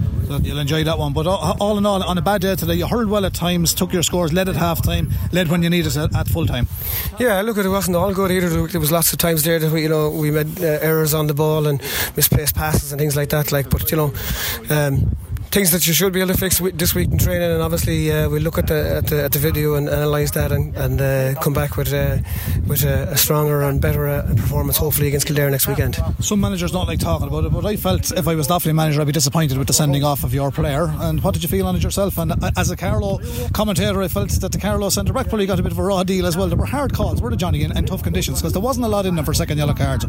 You'll 0.44 0.58
enjoy 0.58 0.84
that 0.84 0.98
one. 0.98 1.12
But 1.12 1.26
all 1.26 1.78
in 1.78 1.86
all, 1.86 2.02
on 2.02 2.18
a 2.18 2.22
bad 2.22 2.40
day 2.40 2.56
today, 2.56 2.74
you 2.74 2.86
hurled 2.86 3.08
well 3.08 3.24
at 3.24 3.34
times, 3.34 3.74
took 3.74 3.92
your 3.92 4.02
scores, 4.02 4.32
led 4.32 4.48
at 4.48 4.56
half 4.56 4.82
time, 4.82 5.12
led 5.32 5.48
when 5.48 5.62
you 5.62 5.70
needed 5.70 5.96
it 5.96 6.14
at, 6.14 6.28
full 6.28 6.46
time. 6.46 6.68
Yeah, 7.18 7.40
look, 7.42 7.56
it 7.56 7.68
wasn't 7.68 7.96
all 7.96 8.12
good 8.12 8.30
either. 8.30 8.66
There 8.66 8.80
was 8.80 8.92
lots 8.92 9.12
of 9.12 9.18
times 9.18 9.44
there 9.44 9.58
that 9.58 9.72
we, 9.72 9.82
you 9.82 9.88
know, 9.88 10.10
we 10.10 10.30
made 10.30 10.60
uh, 10.60 10.78
errors 10.82 11.14
on 11.14 11.26
the 11.26 11.34
ball 11.34 11.66
and 11.66 11.80
misplaced 12.16 12.54
passes 12.54 12.92
and 12.92 12.98
things 12.98 13.16
like 13.16 13.30
that. 13.30 13.52
Like, 13.52 13.70
but 13.70 13.90
you 13.90 13.96
know. 13.96 14.12
Um, 14.70 15.16
things 15.56 15.72
that 15.72 15.86
you 15.86 15.94
should 15.94 16.12
be 16.12 16.20
able 16.20 16.34
to 16.34 16.38
fix 16.38 16.58
this 16.74 16.94
week 16.94 17.10
in 17.10 17.16
training, 17.16 17.50
and 17.50 17.62
obviously 17.62 18.12
uh, 18.12 18.28
we'll 18.28 18.42
look 18.42 18.58
at 18.58 18.66
the, 18.66 18.96
at 18.96 19.06
the, 19.06 19.24
at 19.24 19.32
the 19.32 19.38
video 19.38 19.72
and 19.72 19.88
analyse 19.88 20.32
that 20.32 20.52
and, 20.52 20.76
and 20.76 21.00
uh, 21.00 21.34
come 21.40 21.54
back 21.54 21.78
with 21.78 21.94
uh, 21.94 22.18
with 22.66 22.84
a, 22.84 23.08
a, 23.12 23.16
stronger 23.16 23.62
and 23.62 23.80
better 23.80 24.06
uh, 24.06 24.26
performance, 24.36 24.76
hopefully 24.76 25.08
against 25.08 25.26
Kildare 25.26 25.50
next 25.50 25.66
weekend. 25.66 25.96
Some 26.20 26.42
managers 26.42 26.72
don't 26.72 26.86
like 26.86 26.98
talking 26.98 27.28
about 27.28 27.44
it, 27.44 27.52
but 27.52 27.64
I 27.64 27.76
felt 27.76 28.12
if 28.12 28.28
I 28.28 28.34
was 28.34 28.48
the 28.48 28.72
manager, 28.74 29.00
I'd 29.00 29.06
be 29.06 29.14
disappointed 29.14 29.56
with 29.56 29.66
the 29.66 29.72
sending 29.72 30.04
off 30.04 30.24
of 30.24 30.34
your 30.34 30.50
player. 30.50 30.92
And 30.98 31.22
what 31.22 31.32
did 31.32 31.42
you 31.42 31.48
feel 31.48 31.66
on 31.66 31.74
it 31.74 31.82
yourself? 31.82 32.18
And 32.18 32.32
uh, 32.32 32.50
as 32.58 32.70
a 32.70 32.76
Carlow 32.76 33.20
commentator, 33.54 34.02
I 34.02 34.08
felt 34.08 34.28
that 34.28 34.52
the 34.52 34.58
Carlow 34.58 34.90
centre 34.90 35.14
back 35.14 35.28
probably 35.28 35.46
got 35.46 35.58
a 35.58 35.62
bit 35.62 35.72
of 35.72 35.78
a 35.78 35.82
raw 35.82 36.02
deal 36.04 36.26
as 36.26 36.36
well. 36.36 36.48
There 36.48 36.58
were 36.58 36.66
hard 36.66 36.92
calls, 36.92 37.22
were 37.22 37.30
the 37.30 37.36
Johnny, 37.36 37.62
in, 37.62 37.70
tough 37.86 38.02
conditions 38.02 38.42
because 38.42 38.52
there 38.52 38.60
wasn't 38.60 38.84
a 38.84 38.88
lot 38.90 39.06
in 39.06 39.14
them 39.14 39.24
for 39.24 39.32
second 39.32 39.56
yellow 39.56 39.72
cards. 39.72 40.04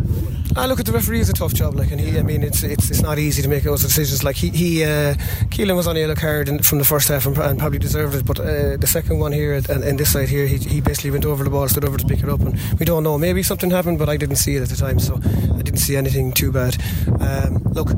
I 0.57 0.65
look 0.65 0.81
at 0.81 0.85
the 0.85 0.91
referee; 0.91 1.21
it's 1.21 1.29
a 1.29 1.33
tough 1.33 1.53
job. 1.53 1.75
Like, 1.75 1.91
and 1.91 2.01
he, 2.01 2.19
I 2.19 2.23
mean, 2.23 2.43
it's 2.43 2.63
it's, 2.63 2.89
it's 2.89 3.01
not 3.01 3.17
easy 3.17 3.41
to 3.43 3.47
make 3.47 3.63
those 3.63 3.81
decisions. 3.81 4.25
Like 4.25 4.35
he, 4.35 4.49
he 4.49 4.83
uh, 4.83 5.15
Keelan 5.49 5.75
was 5.75 5.87
on 5.87 5.95
a 5.95 5.99
yellow 5.99 6.15
card 6.15 6.49
in, 6.49 6.59
from 6.59 6.79
the 6.79 6.85
first 6.85 7.07
half 7.07 7.25
and, 7.25 7.37
and 7.37 7.59
probably 7.59 7.79
deserved 7.79 8.15
it. 8.15 8.25
But 8.25 8.39
uh, 8.39 8.77
the 8.77 8.87
second 8.87 9.19
one 9.19 9.31
here 9.31 9.53
and, 9.53 9.69
and 9.69 9.99
this 9.99 10.13
side 10.13 10.29
here, 10.29 10.47
he, 10.47 10.57
he 10.57 10.81
basically 10.81 11.11
went 11.11 11.25
over 11.25 11.43
the 11.43 11.49
ball, 11.49 11.67
stood 11.67 11.85
over 11.85 11.97
to 11.97 12.05
pick 12.05 12.23
it 12.23 12.29
up, 12.29 12.39
and 12.41 12.59
we 12.79 12.85
don't 12.85 13.03
know. 13.03 13.17
Maybe 13.17 13.43
something 13.43 13.71
happened, 13.71 13.99
but 13.99 14.09
I 14.09 14.17
didn't 14.17 14.37
see 14.37 14.55
it 14.55 14.61
at 14.61 14.69
the 14.69 14.75
time, 14.75 14.99
so 14.99 15.15
I 15.15 15.61
didn't 15.61 15.77
see 15.77 15.95
anything 15.95 16.31
too 16.31 16.51
bad. 16.51 16.77
Um, 17.19 17.63
look 17.73 17.89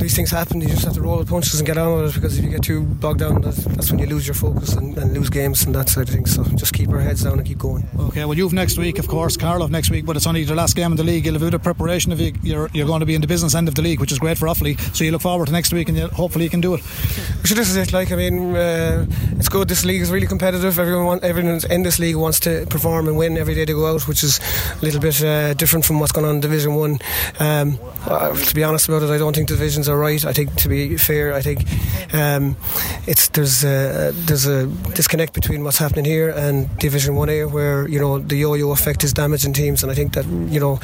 these 0.00 0.16
things 0.16 0.30
happen. 0.30 0.60
You 0.60 0.68
just 0.68 0.84
have 0.84 0.94
to 0.94 1.02
roll 1.02 1.18
the 1.18 1.26
punches 1.26 1.60
and 1.60 1.66
get 1.66 1.78
on 1.78 1.94
with 1.94 2.10
it 2.10 2.14
because 2.14 2.38
if 2.38 2.44
you 2.44 2.50
get 2.50 2.62
too 2.62 2.82
bogged 2.84 3.20
down, 3.20 3.42
that's, 3.42 3.64
that's 3.64 3.90
when 3.90 4.00
you 4.00 4.06
lose 4.06 4.26
your 4.26 4.34
focus 4.34 4.74
and, 4.74 4.96
and, 4.96 5.12
lose 5.12 5.28
games 5.28 5.64
and 5.64 5.74
that 5.74 5.88
side 5.88 6.08
of 6.08 6.14
things. 6.14 6.34
So 6.34 6.42
just 6.44 6.72
keep 6.72 6.88
our 6.90 7.00
heads 7.00 7.22
down 7.22 7.38
and 7.38 7.46
keep 7.46 7.58
going. 7.58 7.86
Okay, 7.98 8.24
well, 8.24 8.36
you've 8.36 8.52
next 8.52 8.78
week, 8.78 8.98
of 8.98 9.06
course, 9.08 9.36
Carlow 9.36 9.66
next 9.66 9.90
week, 9.90 10.06
but 10.06 10.16
it's 10.16 10.26
only 10.26 10.44
the 10.44 10.54
last 10.54 10.74
game 10.74 10.90
in 10.90 10.96
the 10.96 11.04
league. 11.04 11.26
You'll 11.26 11.34
have 11.34 11.42
a 11.42 11.46
bit 11.46 11.54
of 11.54 11.62
preparation 11.62 12.12
if 12.12 12.20
you, 12.20 12.32
you're, 12.42 12.70
you're 12.72 12.86
going 12.86 13.00
to 13.00 13.06
be 13.06 13.14
in 13.14 13.20
the 13.20 13.26
business 13.26 13.54
end 13.54 13.68
of 13.68 13.74
the 13.74 13.82
league, 13.82 14.00
which 14.00 14.10
is 14.10 14.18
great 14.18 14.38
for 14.38 14.46
Offaly. 14.46 14.78
So 14.96 15.04
you 15.04 15.12
look 15.12 15.22
forward 15.22 15.46
to 15.46 15.52
next 15.52 15.72
week 15.72 15.88
and 15.88 15.98
you, 15.98 16.08
hopefully 16.08 16.44
you 16.44 16.50
can 16.50 16.60
do 16.60 16.69
So 16.78 17.54
this 17.54 17.68
is 17.68 17.76
it. 17.76 17.92
Like 17.92 18.12
I 18.12 18.16
mean, 18.16 18.54
uh, 18.54 19.06
it's 19.32 19.48
good. 19.48 19.68
This 19.68 19.84
league 19.84 20.02
is 20.02 20.10
really 20.10 20.26
competitive. 20.26 20.78
Everyone, 20.78 21.06
want, 21.06 21.24
everyone 21.24 21.60
in 21.70 21.82
this 21.82 21.98
league 21.98 22.16
wants 22.16 22.40
to 22.40 22.66
perform 22.66 23.08
and 23.08 23.16
win 23.16 23.36
every 23.36 23.54
day 23.54 23.64
they 23.64 23.72
go 23.72 23.86
out, 23.86 24.06
which 24.06 24.22
is 24.22 24.40
a 24.80 24.84
little 24.84 25.00
bit 25.00 25.22
uh, 25.22 25.54
different 25.54 25.84
from 25.84 25.98
what's 26.00 26.12
going 26.12 26.26
on 26.26 26.36
in 26.36 26.40
Division 26.40 26.74
One. 26.74 26.98
Um, 27.38 27.78
uh, 28.06 28.34
to 28.36 28.54
be 28.54 28.62
honest 28.62 28.88
about 28.88 29.02
it, 29.02 29.10
I 29.10 29.18
don't 29.18 29.34
think 29.34 29.48
divisions 29.48 29.88
are 29.88 29.98
right. 29.98 30.24
I 30.24 30.32
think, 30.32 30.54
to 30.56 30.68
be 30.68 30.96
fair, 30.96 31.34
I 31.34 31.42
think 31.42 31.64
um, 32.14 32.56
it's 33.06 33.28
there's 33.28 33.64
a, 33.64 34.12
there's 34.14 34.46
a 34.46 34.66
disconnect 34.94 35.32
between 35.34 35.64
what's 35.64 35.78
happening 35.78 36.04
here 36.04 36.30
and 36.30 36.68
Division 36.78 37.16
One 37.16 37.28
A, 37.28 37.44
where 37.44 37.88
you 37.88 37.98
know 37.98 38.18
the 38.18 38.36
yo-yo 38.36 38.70
effect 38.72 39.04
is 39.04 39.12
damaging 39.12 39.52
teams, 39.52 39.82
and 39.82 39.90
I 39.90 39.94
think 39.94 40.12
that 40.14 40.26
you 40.26 40.60
know 40.60 40.78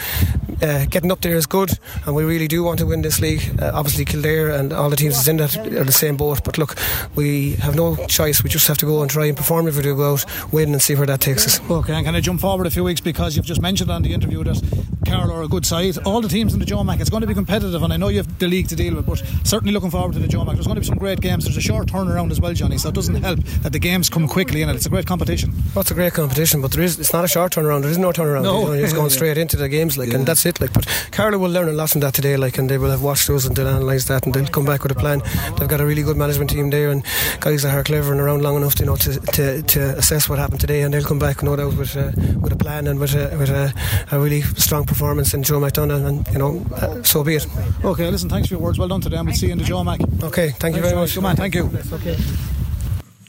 uh, 0.62 0.86
getting 0.86 1.12
up 1.12 1.20
there 1.20 1.36
is 1.36 1.46
good, 1.46 1.78
and 2.06 2.14
we 2.14 2.24
really 2.24 2.48
do 2.48 2.62
want 2.64 2.78
to 2.78 2.86
win 2.86 3.02
this 3.02 3.20
league. 3.20 3.42
Uh, 3.60 3.70
obviously, 3.74 4.04
Kildare 4.04 4.50
and 4.50 4.72
all 4.72 4.90
the 4.90 4.96
teams 4.96 5.14
that's 5.16 5.28
in 5.28 5.36
that 5.36 5.65
are 5.74 5.84
the 5.84 5.92
same 5.92 6.16
boat. 6.16 6.42
But 6.44 6.58
look, 6.58 6.76
we 7.14 7.52
have 7.56 7.74
no 7.74 7.96
choice. 8.06 8.42
We 8.42 8.50
just 8.50 8.68
have 8.68 8.78
to 8.78 8.86
go 8.86 9.02
and 9.02 9.10
try 9.10 9.26
and 9.26 9.36
perform 9.36 9.68
if 9.68 9.76
we 9.76 9.82
do 9.82 9.96
go 9.96 10.12
out, 10.14 10.24
win, 10.52 10.72
and 10.72 10.82
see 10.82 10.94
where 10.94 11.06
that 11.06 11.20
takes 11.20 11.46
us. 11.46 11.70
Okay, 11.70 11.94
and 11.94 12.04
can 12.04 12.14
I 12.14 12.20
jump 12.20 12.40
forward 12.40 12.66
a 12.66 12.70
few 12.70 12.84
weeks 12.84 13.00
because 13.00 13.36
you've 13.36 13.46
just 13.46 13.60
mentioned 13.60 13.90
on 13.90 14.02
the 14.02 14.12
interview 14.12 14.44
that 14.44 14.60
Carlow 15.06 15.34
are 15.36 15.42
a 15.42 15.48
good 15.48 15.64
side. 15.64 15.98
All 16.04 16.20
the 16.20 16.28
teams 16.28 16.52
in 16.52 16.60
the 16.60 16.66
Joe 16.66 16.82
Mac, 16.82 17.00
it's 17.00 17.10
going 17.10 17.20
to 17.20 17.26
be 17.26 17.34
competitive, 17.34 17.82
and 17.82 17.92
I 17.92 17.96
know 17.96 18.08
you 18.08 18.18
have 18.18 18.38
the 18.38 18.48
league 18.48 18.68
to 18.68 18.76
deal 18.76 18.94
with, 18.94 19.06
but 19.06 19.22
certainly 19.44 19.72
looking 19.72 19.90
forward 19.90 20.14
to 20.14 20.18
the 20.18 20.28
Joe 20.28 20.44
Mac. 20.44 20.54
There's 20.54 20.66
going 20.66 20.76
to 20.76 20.80
be 20.80 20.86
some 20.86 20.98
great 20.98 21.20
games. 21.20 21.44
There's 21.44 21.56
a 21.56 21.60
short 21.60 21.88
turnaround 21.88 22.30
as 22.30 22.40
well, 22.40 22.52
Johnny, 22.52 22.78
so 22.78 22.88
it 22.88 22.94
doesn't 22.94 23.22
help 23.22 23.40
that 23.62 23.72
the 23.72 23.78
games 23.78 24.08
come 24.08 24.26
quickly 24.26 24.62
it. 24.62 24.68
It's 24.68 24.86
a 24.86 24.90
great 24.90 25.06
competition. 25.06 25.52
Well, 25.74 25.82
it's 25.82 25.90
a 25.90 25.94
great 25.94 26.14
competition, 26.14 26.60
but 26.60 26.72
there 26.72 26.82
is 26.82 26.98
it's 26.98 27.12
not 27.12 27.24
a 27.24 27.28
short 27.28 27.52
turnaround. 27.52 27.82
There 27.82 27.90
is 27.90 27.98
no 27.98 28.10
turnaround. 28.10 28.42
No. 28.42 28.60
You 28.60 28.66
know, 28.66 28.72
you're 28.72 28.82
just 28.82 28.94
going 28.96 29.10
straight 29.18 29.38
into 29.38 29.56
the 29.56 29.68
games, 29.68 29.96
like, 29.96 30.08
yeah. 30.08 30.16
and 30.16 30.26
that's 30.26 30.44
it. 30.44 30.60
Like, 30.60 30.72
but 30.72 30.86
Carlow 31.12 31.38
will 31.38 31.50
learn 31.50 31.68
a 31.68 31.72
lot 31.72 31.90
from 31.90 32.00
that 32.00 32.14
today, 32.14 32.36
like, 32.36 32.58
and 32.58 32.68
they 32.68 32.78
will 32.78 32.90
have 32.90 33.02
watched 33.02 33.28
those 33.28 33.46
and 33.46 33.54
they'll 33.56 33.66
analyse 33.66 34.04
that 34.06 34.26
and 34.26 34.34
they'll 34.34 34.46
come 34.46 34.64
back 34.64 34.82
with 34.82 34.92
a 34.92 34.96
plan. 34.96 35.22
They've 35.58 35.68
got 35.68 35.80
a 35.80 35.86
really 35.86 36.02
good 36.02 36.16
management 36.16 36.50
team 36.50 36.70
there 36.70 36.90
and 36.90 37.02
guys 37.40 37.62
that 37.62 37.74
are 37.74 37.82
clever 37.82 38.12
and 38.12 38.20
around 38.20 38.42
long 38.42 38.56
enough, 38.56 38.74
to, 38.76 38.82
you 38.82 38.86
know, 38.86 38.96
to, 38.96 39.20
to, 39.20 39.62
to 39.62 39.80
assess 39.98 40.28
what 40.28 40.38
happened 40.38 40.60
today, 40.60 40.82
and 40.82 40.92
they'll 40.92 41.04
come 41.04 41.18
back, 41.18 41.42
no 41.42 41.56
doubt, 41.56 41.76
with 41.76 41.96
uh, 41.96 42.12
with 42.40 42.52
a 42.52 42.56
plan 42.56 42.86
and 42.86 42.98
with 42.98 43.14
a, 43.14 43.36
with 43.36 43.50
a, 43.50 43.72
a 44.10 44.18
really 44.18 44.42
strong 44.42 44.84
performance 44.84 45.34
in 45.34 45.42
Joe 45.42 45.60
McDonagh, 45.60 46.06
and 46.06 46.28
you 46.28 46.38
know, 46.38 46.64
uh, 46.74 47.02
so 47.02 47.24
be 47.24 47.36
it. 47.36 47.46
Okay, 47.84 48.10
listen, 48.10 48.28
thanks 48.28 48.48
for 48.48 48.54
your 48.54 48.60
words. 48.60 48.78
Well 48.78 48.88
done 48.88 49.00
today, 49.00 49.16
and 49.16 49.26
we'll 49.26 49.36
see 49.36 49.46
you 49.46 49.52
in 49.52 49.58
the 49.58 49.64
Joe 49.64 49.82
Mac. 49.84 50.00
Okay, 50.22 50.50
thank 50.50 50.58
thanks 50.60 50.76
you 50.76 50.82
very 50.82 50.96
much. 50.96 51.14
Come 51.14 51.26
on, 51.26 51.36
thank 51.36 51.54
you. 51.54 51.70
Okay. 51.92 52.16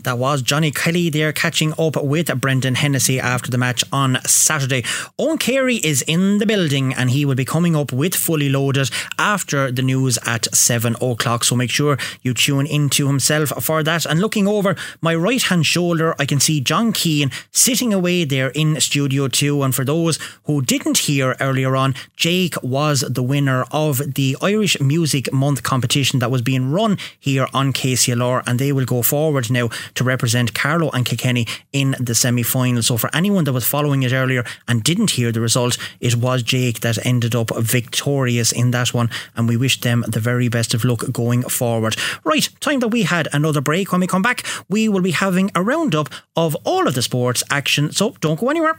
That 0.08 0.20
was 0.20 0.42
Johnny 0.42 0.72
Kelly 0.72 1.10
there 1.10 1.34
catching 1.34 1.74
up 1.78 2.02
with 2.02 2.34
Brendan 2.40 2.76
Hennessy 2.76 3.20
after 3.20 3.52
the 3.52 3.58
match 3.58 3.84
on 3.92 4.20
Saturday. 4.26 4.86
Owen 5.20 5.38
Carey 5.38 5.82
is 5.84 6.02
in 6.04 6.38
the 6.38 6.46
building 6.46 6.94
and 6.94 7.10
he 7.10 7.26
will 7.26 7.36
be 7.36 7.44
coming 7.44 7.76
up 7.76 7.92
with 7.92 8.16
Fully 8.16 8.48
Loaded 8.48 8.90
after 9.20 9.70
the 9.70 9.82
news 9.82 10.18
at 10.26 10.46
7 10.56 10.96
o'clock. 11.02 11.44
So 11.44 11.58
make 11.58 11.70
sure 11.70 11.98
you 12.22 12.34
tune 12.34 12.66
into 12.66 13.08
himself 13.08 13.50
for 13.62 13.84
that. 13.84 14.06
And 14.06 14.22
looking 14.22 14.48
over 14.48 14.78
my 15.02 15.14
right 15.14 15.42
hand 15.42 15.66
shoulder, 15.66 16.16
I 16.18 16.26
can 16.26 16.40
see 16.40 16.62
John 16.62 16.94
Keane 16.94 17.30
sitting 17.52 17.94
away 17.94 18.24
there 18.24 18.52
in 18.56 18.80
Studio 18.80 19.28
2. 19.28 19.62
And 19.62 19.76
for 19.76 19.84
those 19.84 20.20
who 20.46 20.62
didn't 20.62 21.00
hear 21.00 21.36
earlier 21.42 21.76
on, 21.76 21.96
Jake 22.16 22.56
was 22.64 23.02
the 23.02 23.24
winner 23.24 23.66
of 23.72 24.14
the 24.16 24.38
Irish 24.42 24.80
Music 24.80 25.34
Month 25.34 25.64
competition 25.64 26.20
that 26.20 26.32
was 26.32 26.42
being 26.42 26.72
run 26.72 26.98
here 27.20 27.48
on 27.54 27.74
KCLR. 27.74 28.44
And 28.48 28.58
they 28.58 28.72
will 28.72 28.86
go 28.86 29.02
forward 29.02 29.52
now 29.52 29.68
to 29.98 30.04
represent 30.04 30.54
Carlow 30.54 30.90
and 30.92 31.06
Kilkenny 31.06 31.46
in 31.74 31.96
the 32.00 32.16
semi 32.16 32.44
final. 32.44 32.82
So, 32.82 32.98
for 32.98 33.10
anyone 33.16 33.44
that 33.44 33.54
was 33.54 33.66
following 33.66 34.04
it 34.04 34.14
earlier 34.14 34.44
and 34.68 34.84
didn't 34.84 35.12
hear 35.12 35.32
the 35.32 35.42
result, 35.42 35.78
it 36.00 36.16
was 36.16 36.44
Jake 36.44 36.80
that 36.82 37.06
ended 37.06 37.36
up 37.36 37.52
victorious 37.58 38.52
in 38.52 38.72
that 38.72 38.94
one. 38.94 39.10
And 39.36 39.48
we 39.48 39.58
wish 39.58 39.82
them 39.82 40.06
the 40.08 40.20
very 40.20 40.50
best 40.50 40.74
of 40.74 40.84
luck 40.86 41.04
going 41.12 41.44
forward. 41.44 41.96
Right, 42.24 42.48
time 42.60 42.80
that 42.80 42.90
we 42.90 43.04
had 43.04 43.28
another 43.34 43.62
break. 43.62 43.92
When 43.92 44.02
we 44.02 44.08
come 44.08 44.22
back, 44.22 44.46
we 44.70 44.88
will 44.88 45.02
be 45.02 45.12
having 45.12 45.52
a 45.54 45.62
roundup 45.62 46.10
of 46.36 46.56
all 46.64 46.88
of 46.88 46.96
the 46.96 47.02
sports 47.02 47.44
action. 47.50 47.92
So, 47.92 48.16
don't 48.22 48.40
go 48.40 48.50
anywhere. 48.50 48.78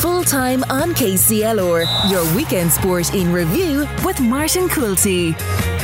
Full 0.00 0.24
time 0.24 0.62
on 0.64 0.94
KCLR, 0.94 2.10
your 2.10 2.36
weekend 2.36 2.70
sport 2.72 3.14
in 3.14 3.32
review 3.32 3.86
with 4.04 4.20
Martin 4.20 4.68
Quilty. 4.68 5.75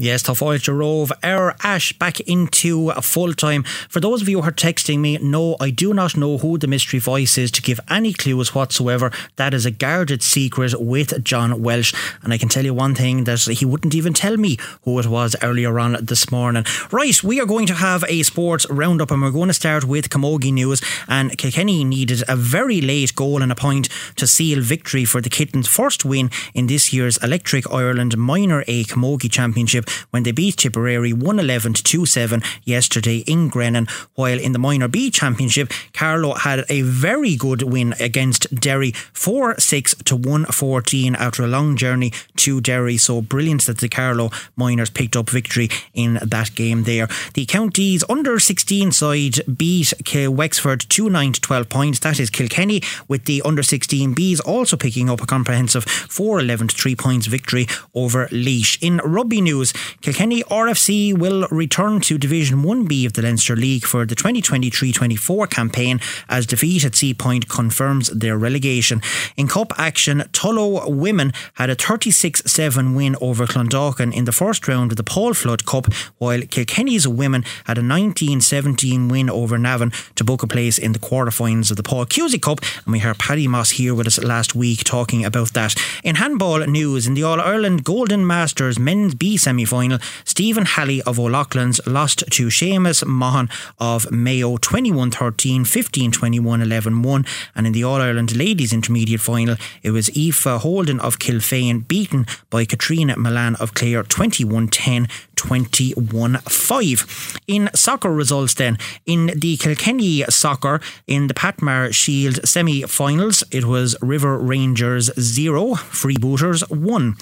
Yes, 0.00 0.22
Táfáilte 0.22 0.72
Rove, 0.72 1.10
our 1.24 1.56
Ash 1.64 1.92
back 1.92 2.20
into 2.20 2.92
full 3.02 3.34
time. 3.34 3.64
For 3.88 3.98
those 3.98 4.22
of 4.22 4.28
you 4.28 4.40
who 4.40 4.48
are 4.48 4.52
texting 4.52 5.00
me, 5.00 5.18
no, 5.18 5.56
I 5.58 5.70
do 5.70 5.92
not 5.92 6.16
know 6.16 6.38
who 6.38 6.56
the 6.56 6.68
mystery 6.68 7.00
voice 7.00 7.36
is 7.36 7.50
to 7.50 7.62
give 7.62 7.80
any 7.90 8.12
clues 8.12 8.54
whatsoever. 8.54 9.10
That 9.34 9.54
is 9.54 9.66
a 9.66 9.72
guarded 9.72 10.22
secret 10.22 10.80
with 10.80 11.24
John 11.24 11.60
Welsh. 11.64 11.92
And 12.22 12.32
I 12.32 12.38
can 12.38 12.48
tell 12.48 12.64
you 12.64 12.74
one 12.74 12.94
thing 12.94 13.24
that 13.24 13.40
he 13.40 13.64
wouldn't 13.64 13.96
even 13.96 14.14
tell 14.14 14.36
me 14.36 14.56
who 14.82 15.00
it 15.00 15.06
was 15.06 15.34
earlier 15.42 15.80
on 15.80 15.96
this 16.00 16.30
morning. 16.30 16.64
Right, 16.92 17.20
we 17.24 17.40
are 17.40 17.46
going 17.46 17.66
to 17.66 17.74
have 17.74 18.04
a 18.06 18.22
sports 18.22 18.70
roundup 18.70 19.10
and 19.10 19.20
we're 19.20 19.32
going 19.32 19.48
to 19.48 19.52
start 19.52 19.84
with 19.84 20.10
Camogie 20.10 20.52
news. 20.52 20.80
And 21.08 21.36
Kilkenny 21.36 21.82
needed 21.82 22.22
a 22.28 22.36
very 22.36 22.80
late 22.80 23.16
goal 23.16 23.42
and 23.42 23.50
a 23.50 23.56
point 23.56 23.88
to 24.14 24.28
seal 24.28 24.60
victory 24.60 25.04
for 25.04 25.20
the 25.20 25.28
Kittens' 25.28 25.66
first 25.66 26.04
win 26.04 26.30
in 26.54 26.68
this 26.68 26.92
year's 26.92 27.16
Electric 27.16 27.68
Ireland 27.72 28.16
Minor 28.16 28.62
A 28.68 28.84
Camogie 28.84 29.28
Championship 29.28 29.87
when 30.10 30.22
they 30.22 30.32
beat 30.32 30.56
Tipperary 30.56 31.12
111 31.12 31.74
to 31.74 31.82
27 31.82 32.42
yesterday 32.64 33.18
in 33.26 33.48
Grennan. 33.48 33.86
While 34.14 34.38
in 34.38 34.52
the 34.52 34.58
Minor 34.58 34.88
B 34.88 35.10
Championship, 35.10 35.72
Carlow 35.92 36.34
had 36.34 36.64
a 36.68 36.82
very 36.82 37.36
good 37.36 37.62
win 37.62 37.94
against 38.00 38.52
Derry 38.54 38.92
4 39.12 39.58
6 39.58 39.94
to 40.04 40.16
114 40.16 41.14
after 41.16 41.44
a 41.44 41.48
long 41.48 41.76
journey 41.76 42.12
to 42.36 42.60
Derry. 42.60 42.96
So 42.96 43.22
brilliant 43.22 43.66
that 43.66 43.78
the 43.78 43.88
Carlow 43.88 44.30
Minors 44.56 44.90
picked 44.90 45.16
up 45.16 45.30
victory 45.30 45.68
in 45.94 46.18
that 46.22 46.54
game 46.54 46.84
there. 46.84 47.08
The 47.34 47.46
county's 47.46 48.04
under 48.08 48.38
16 48.38 48.92
side 48.92 49.40
beat 49.56 49.92
Wexford 50.14 50.80
2 50.88 51.10
9 51.10 51.32
to 51.32 51.40
12 51.40 51.68
points. 51.68 51.98
That 52.00 52.20
is 52.20 52.30
Kilkenny, 52.30 52.82
with 53.06 53.24
the 53.24 53.42
under 53.42 53.62
16 53.62 54.14
Bs 54.14 54.40
also 54.44 54.76
picking 54.76 55.10
up 55.10 55.20
a 55.20 55.26
comprehensive 55.26 55.84
4 55.84 56.40
11 56.40 56.68
to 56.68 56.76
3 56.76 56.96
points 56.96 57.26
victory 57.26 57.66
over 57.94 58.28
Laois. 58.30 58.78
In 58.80 58.98
rugby 58.98 59.40
news, 59.40 59.72
Kilkenny 60.00 60.42
RFC 60.44 61.16
will 61.16 61.46
return 61.50 62.00
to 62.02 62.18
Division 62.18 62.62
1B 62.62 63.06
of 63.06 63.12
the 63.14 63.22
Leinster 63.22 63.56
League 63.56 63.84
for 63.84 64.06
the 64.06 64.14
2023-24 64.14 65.50
campaign 65.50 66.00
as 66.28 66.46
defeat 66.46 66.84
at 66.84 66.92
Seapoint 66.92 67.48
confirms 67.48 68.08
their 68.08 68.38
relegation. 68.38 69.00
In 69.36 69.48
cup 69.48 69.72
action, 69.78 70.20
Tullow 70.32 70.90
women 70.90 71.32
had 71.54 71.70
a 71.70 71.76
36-7 71.76 72.94
win 72.94 73.16
over 73.20 73.46
Clondalkin 73.46 74.14
in 74.14 74.24
the 74.24 74.32
first 74.32 74.66
round 74.68 74.92
of 74.92 74.96
the 74.96 75.04
Paul 75.04 75.34
Flood 75.34 75.66
Cup, 75.66 75.86
while 76.18 76.42
Kilkenny's 76.42 77.06
women 77.06 77.44
had 77.64 77.78
a 77.78 77.82
19-17 77.82 79.10
win 79.10 79.30
over 79.30 79.58
Navan 79.58 79.92
to 80.14 80.24
book 80.24 80.42
a 80.42 80.46
place 80.46 80.78
in 80.78 80.92
the 80.92 80.98
quarterfinals 80.98 81.70
of 81.70 81.76
the 81.76 81.82
Paul 81.82 82.06
Cusack 82.06 82.42
Cup, 82.42 82.60
and 82.84 82.92
we 82.92 82.98
heard 83.00 83.18
Paddy 83.18 83.48
Moss 83.48 83.70
here 83.70 83.94
with 83.94 84.06
us 84.06 84.22
last 84.22 84.54
week 84.54 84.84
talking 84.84 85.24
about 85.24 85.52
that. 85.54 85.74
In 86.04 86.16
handball 86.16 86.60
news, 86.66 87.06
in 87.06 87.14
the 87.14 87.22
All 87.22 87.40
Ireland 87.40 87.84
Golden 87.84 88.26
Masters 88.26 88.78
men's 88.78 89.14
B 89.14 89.36
semi 89.36 89.57
final, 89.64 89.98
Stephen 90.24 90.64
Halley 90.64 91.02
of 91.02 91.18
O'Loughlin's 91.18 91.80
lost 91.86 92.24
to 92.30 92.46
Seamus 92.46 93.04
Mahon 93.06 93.48
of 93.78 94.10
Mayo 94.10 94.56
21 94.56 95.10
13, 95.10 95.64
15 95.64 96.10
21, 96.12 96.62
11 96.62 97.02
1. 97.02 97.26
And 97.54 97.66
in 97.66 97.72
the 97.72 97.84
All 97.84 98.00
Ireland 98.00 98.36
Ladies 98.36 98.72
Intermediate 98.72 99.20
final, 99.20 99.56
it 99.82 99.90
was 99.90 100.10
Aoife 100.16 100.60
Holden 100.62 101.00
of 101.00 101.18
Kilfane 101.18 101.86
beaten 101.86 102.26
by 102.50 102.64
Katrina 102.64 103.16
Milan 103.16 103.56
of 103.56 103.74
Clare 103.74 104.02
21 104.02 104.68
10, 104.68 105.08
21 105.36 106.38
5. 106.38 107.40
In 107.46 107.70
soccer 107.74 108.10
results, 108.10 108.54
then, 108.54 108.78
in 109.06 109.32
the 109.36 109.56
Kilkenny 109.56 110.22
soccer, 110.24 110.80
in 111.06 111.28
the 111.28 111.34
Patmar 111.34 111.94
Shield 111.94 112.46
semi 112.46 112.82
finals, 112.82 113.44
it 113.50 113.64
was 113.64 113.96
River 114.00 114.38
Rangers 114.38 115.10
0, 115.18 115.74
Freebooters 115.74 116.68
1. 116.70 117.16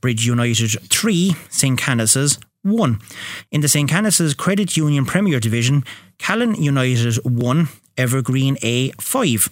Bridge 0.00 0.26
United 0.26 0.70
3, 0.88 1.34
St. 1.48 1.78
Canice's 1.78 2.38
1. 2.62 2.98
In 3.50 3.60
the 3.60 3.68
St. 3.68 3.88
Canice's 3.88 4.34
Credit 4.34 4.76
Union 4.76 5.04
Premier 5.04 5.40
Division, 5.40 5.84
Callan 6.18 6.54
United 6.54 7.16
1, 7.24 7.68
Evergreen 7.96 8.56
A 8.62 8.90
5. 8.92 9.48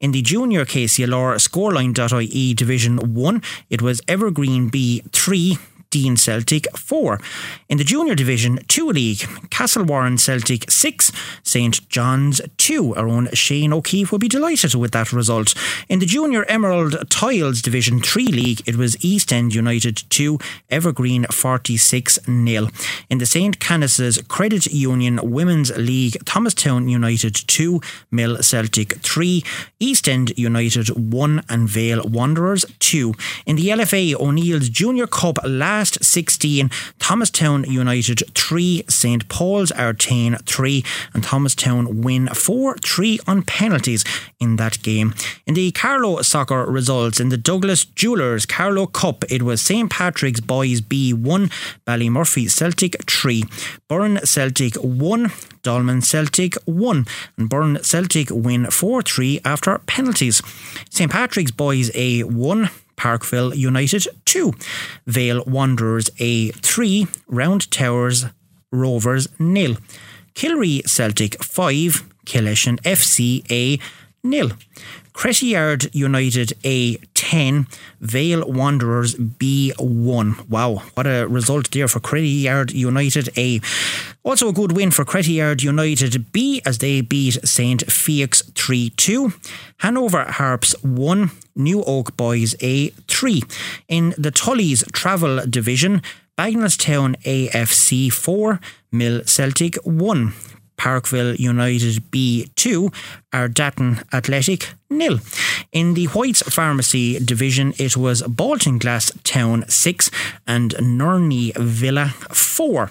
In 0.00 0.12
the 0.12 0.22
junior 0.22 0.64
KCLR 0.64 1.36
scoreline.ie 1.36 2.54
Division 2.54 3.14
1, 3.14 3.42
it 3.70 3.82
was 3.82 4.00
Evergreen 4.08 4.68
B 4.68 5.02
3, 5.12 5.58
Dean 5.92 6.16
Celtic 6.16 6.66
4. 6.76 7.20
In 7.68 7.78
the 7.78 7.84
junior 7.84 8.14
division 8.14 8.58
2 8.66 8.88
league, 8.88 9.18
Castlewarren 9.50 10.18
Celtic 10.18 10.68
6, 10.70 11.12
St 11.44 11.88
John's 11.90 12.40
2. 12.56 12.96
Our 12.96 13.06
own 13.06 13.28
Shane 13.34 13.72
O'Keefe 13.74 14.10
will 14.10 14.18
be 14.18 14.26
delighted 14.26 14.74
with 14.74 14.92
that 14.92 15.12
result. 15.12 15.54
In 15.90 15.98
the 15.98 16.06
junior 16.06 16.44
Emerald 16.48 17.10
Tiles 17.10 17.60
division 17.60 18.00
3 18.00 18.24
league, 18.26 18.62
it 18.66 18.76
was 18.76 18.96
East 19.04 19.32
End 19.32 19.54
United 19.54 20.02
2, 20.08 20.38
Evergreen 20.70 21.26
46 21.30 22.18
0. 22.24 22.68
In 23.10 23.18
the 23.18 23.26
St 23.26 23.60
Canice's 23.60 24.16
Credit 24.28 24.66
Union 24.66 25.20
Women's 25.22 25.76
League, 25.76 26.16
Thomastown 26.24 26.88
United 26.88 27.34
2, 27.34 27.80
Mill 28.10 28.42
Celtic 28.42 28.94
3, 29.00 29.44
East 29.78 30.08
End 30.08 30.32
United 30.38 30.88
1 30.88 31.42
and 31.50 31.68
Vale 31.68 32.02
Wanderers 32.04 32.64
2. 32.78 33.12
In 33.44 33.56
the 33.56 33.68
LFA 33.68 34.14
O'Neill's 34.18 34.70
Junior 34.70 35.06
Cup 35.06 35.36
last 35.44 35.81
16, 35.88 36.70
Thomastown 36.98 37.64
United 37.64 38.22
3, 38.34 38.84
St 38.88 39.28
Paul's 39.28 39.72
Artane 39.72 40.40
3 40.46 40.84
and 41.14 41.24
Thomastown 41.24 42.02
win 42.02 42.26
4-3 42.26 43.20
on 43.26 43.42
penalties 43.42 44.04
in 44.40 44.56
that 44.56 44.82
game. 44.82 45.14
In 45.46 45.54
the 45.54 45.70
Carlow 45.72 46.22
soccer 46.22 46.64
results 46.64 47.20
in 47.20 47.28
the 47.28 47.36
Douglas 47.36 47.84
Jewelers 47.84 48.46
Carlow 48.46 48.86
Cup, 48.86 49.24
it 49.30 49.42
was 49.42 49.60
St 49.60 49.90
Patrick's 49.90 50.40
Boys 50.40 50.80
B 50.80 51.12
1, 51.12 51.50
Ballymurphy 51.86 52.50
Celtic 52.50 52.96
3, 53.08 53.44
Burn 53.88 54.18
Celtic 54.24 54.74
1, 54.76 55.32
Dolman 55.62 56.02
Celtic 56.02 56.54
1 56.64 57.06
and 57.36 57.48
Burn 57.48 57.82
Celtic 57.82 58.28
win 58.30 58.64
4-3 58.64 59.40
after 59.44 59.78
penalties. 59.86 60.42
St 60.90 61.10
Patrick's 61.10 61.52
Boys 61.52 61.90
A 61.94 62.22
1 62.24 62.70
Parkville 63.02 63.52
United 63.56 64.06
2, 64.26 64.52
Vale 65.08 65.42
Wanderers 65.44 66.08
A 66.20 66.50
3, 66.52 67.08
Round 67.26 67.68
Towers 67.68 68.26
Rovers 68.70 69.26
nil, 69.40 69.76
Killary 70.34 70.88
Celtic 70.88 71.42
5, 71.42 72.04
Killeshan 72.24 72.80
FC 72.82 73.42
A 73.50 73.80
nil. 74.22 74.52
Crettyard 75.12 75.94
United 75.94 76.54
A 76.64 76.96
10, 77.14 77.66
Vale 78.00 78.44
Wanderers 78.46 79.14
B 79.14 79.72
1. 79.78 80.46
Wow, 80.48 80.82
what 80.94 81.06
a 81.06 81.26
result 81.28 81.70
there 81.70 81.88
for 81.88 82.00
Crettyard 82.00 82.72
United 82.72 83.28
A. 83.36 83.60
Also 84.22 84.48
a 84.48 84.52
good 84.52 84.72
win 84.72 84.90
for 84.90 85.04
Crettyard 85.04 85.62
United 85.62 86.32
B 86.32 86.62
as 86.64 86.78
they 86.78 87.00
beat 87.00 87.46
St 87.46 87.90
Felix 87.90 88.42
3 88.54 88.90
2. 88.90 89.32
Hanover 89.78 90.24
Harps 90.24 90.74
1, 90.82 91.30
New 91.56 91.82
Oak 91.84 92.16
Boys 92.16 92.54
A 92.60 92.88
3. 92.88 93.42
In 93.88 94.14
the 94.16 94.30
Tully's 94.30 94.84
Travel 94.92 95.44
Division, 95.46 96.02
Bagnallstown 96.38 97.20
AFC 97.22 98.10
4, 98.10 98.60
Mill 98.90 99.22
Celtic 99.26 99.76
1. 99.84 100.32
Parkville 100.82 101.36
United 101.36 102.02
B2, 102.10 102.92
Ardattin 103.32 104.02
Athletic 104.12 104.74
nil. 104.90 105.20
In 105.70 105.94
the 105.94 106.06
Whites 106.06 106.42
Pharmacy 106.42 107.20
division, 107.20 107.72
it 107.78 107.96
was 107.96 108.22
Baltinglass 108.22 109.12
Town 109.22 109.64
6 109.68 110.10
and 110.44 110.74
Nurney 110.80 111.56
Villa 111.56 112.08
4. 112.32 112.90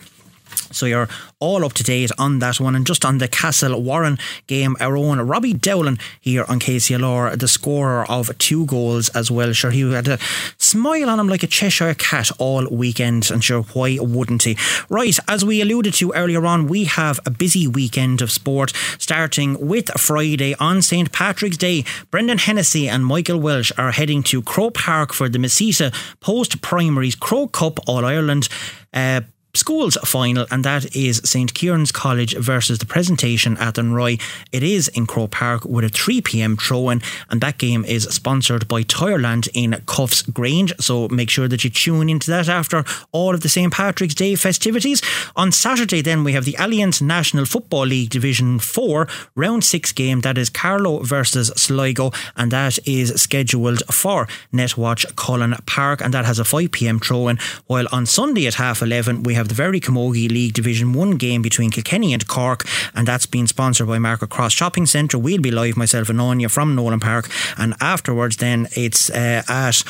So 0.71 0.85
you're 0.85 1.09
all 1.39 1.65
up 1.65 1.73
to 1.73 1.83
date 1.83 2.11
on 2.17 2.39
that 2.39 2.59
one. 2.59 2.75
And 2.75 2.85
just 2.85 3.05
on 3.05 3.17
the 3.17 3.27
Castle 3.27 3.81
Warren 3.81 4.17
game, 4.47 4.75
our 4.79 4.97
own 4.97 5.19
Robbie 5.19 5.53
Dowling 5.53 5.99
here 6.19 6.45
on 6.47 6.59
KCLR, 6.59 7.37
the 7.37 7.47
scorer 7.47 8.09
of 8.09 8.37
two 8.37 8.65
goals 8.65 9.09
as 9.09 9.29
well. 9.29 9.53
Sure, 9.53 9.71
he 9.71 9.91
had 9.91 10.07
a 10.07 10.17
smile 10.57 11.09
on 11.09 11.19
him 11.19 11.27
like 11.27 11.43
a 11.43 11.47
Cheshire 11.47 11.93
cat 11.93 12.31
all 12.39 12.67
weekend. 12.67 13.29
And 13.31 13.43
sure, 13.43 13.63
why 13.73 13.97
wouldn't 13.99 14.43
he? 14.43 14.57
Right, 14.89 15.17
as 15.27 15.43
we 15.43 15.61
alluded 15.61 15.93
to 15.95 16.13
earlier 16.13 16.45
on, 16.45 16.67
we 16.67 16.85
have 16.85 17.19
a 17.25 17.31
busy 17.31 17.67
weekend 17.67 18.21
of 18.21 18.31
sport 18.31 18.73
starting 18.97 19.67
with 19.67 19.89
Friday 19.99 20.55
on 20.55 20.81
St. 20.81 21.11
Patrick's 21.11 21.57
Day. 21.57 21.83
Brendan 22.09 22.37
Hennessy 22.39 22.87
and 22.87 23.05
Michael 23.05 23.39
Walsh 23.39 23.71
are 23.77 23.91
heading 23.91 24.23
to 24.23 24.41
Croke 24.41 24.75
Park 24.75 25.13
for 25.13 25.29
the 25.29 25.37
Masita 25.37 25.93
Post 26.19 26.61
Primaries 26.61 27.15
Croke 27.15 27.51
Cup 27.51 27.79
All 27.87 28.05
Ireland. 28.05 28.47
Uh, 28.93 29.21
schools 29.53 29.97
final, 30.03 30.45
and 30.51 30.63
that 30.65 30.95
is 30.95 31.21
St 31.23 31.53
Kieran's 31.53 31.91
College 31.91 32.35
versus 32.37 32.79
the 32.79 32.85
presentation 32.85 33.55
Athenry. 33.57 34.19
It 34.51 34.63
is 34.63 34.87
in 34.89 35.05
Croke 35.05 35.31
Park 35.31 35.65
with 35.65 35.85
a 35.85 35.89
3 35.89 36.21
pm 36.21 36.57
throw 36.57 36.89
in, 36.89 37.01
and 37.29 37.41
that 37.41 37.57
game 37.57 37.85
is 37.85 38.03
sponsored 38.03 38.67
by 38.67 38.83
Tireland 38.83 39.47
in 39.53 39.81
Cuffs 39.85 40.21
Grange. 40.21 40.73
So 40.79 41.07
make 41.09 41.29
sure 41.29 41.47
that 41.47 41.63
you 41.63 41.69
tune 41.69 42.09
into 42.09 42.31
that 42.31 42.49
after 42.49 42.83
all 43.11 43.33
of 43.33 43.41
the 43.41 43.49
St 43.49 43.73
Patrick's 43.73 44.15
Day 44.15 44.35
festivities. 44.35 45.01
On 45.35 45.51
Saturday, 45.51 46.01
then, 46.01 46.23
we 46.23 46.33
have 46.33 46.45
the 46.45 46.53
Allianz 46.53 47.01
National 47.01 47.45
Football 47.45 47.85
League 47.87 48.09
Division 48.09 48.59
4 48.59 49.07
round 49.35 49.63
6 49.63 49.91
game. 49.93 50.21
That 50.21 50.37
is 50.37 50.49
Carlow 50.49 50.99
versus 50.99 51.47
Sligo, 51.55 52.11
and 52.35 52.51
that 52.51 52.79
is 52.87 53.21
scheduled 53.21 53.83
for 53.93 54.27
Netwatch 54.53 55.15
Cullen 55.15 55.55
Park, 55.65 56.01
and 56.01 56.13
that 56.13 56.25
has 56.25 56.39
a 56.39 56.45
5 56.45 56.71
pm 56.71 56.99
throw 56.99 57.27
in. 57.27 57.37
While 57.67 57.87
on 57.91 58.05
Sunday 58.05 58.47
at 58.47 58.55
half 58.55 58.81
11, 58.81 59.23
we 59.23 59.33
have 59.35 59.40
have 59.41 59.47
the 59.47 59.55
very 59.55 59.79
Camogie 59.79 60.29
League 60.29 60.53
Division 60.53 60.93
1 60.93 61.17
game 61.17 61.41
between 61.41 61.71
Kilkenny 61.71 62.13
and 62.13 62.27
Cork, 62.27 62.63
and 62.93 63.07
that's 63.07 63.25
been 63.25 63.47
sponsored 63.47 63.87
by 63.87 63.97
Market 63.97 64.29
Cross 64.29 64.53
Shopping 64.53 64.85
Centre. 64.85 65.17
We'll 65.17 65.41
be 65.41 65.49
live, 65.49 65.75
myself 65.75 66.09
and 66.09 66.21
Anya 66.21 66.47
from 66.47 66.75
Nolan 66.75 66.99
Park, 66.99 67.27
and 67.57 67.73
afterwards, 67.81 68.37
then 68.37 68.67
it's 68.75 69.09
uh, 69.09 69.41
at 69.47 69.83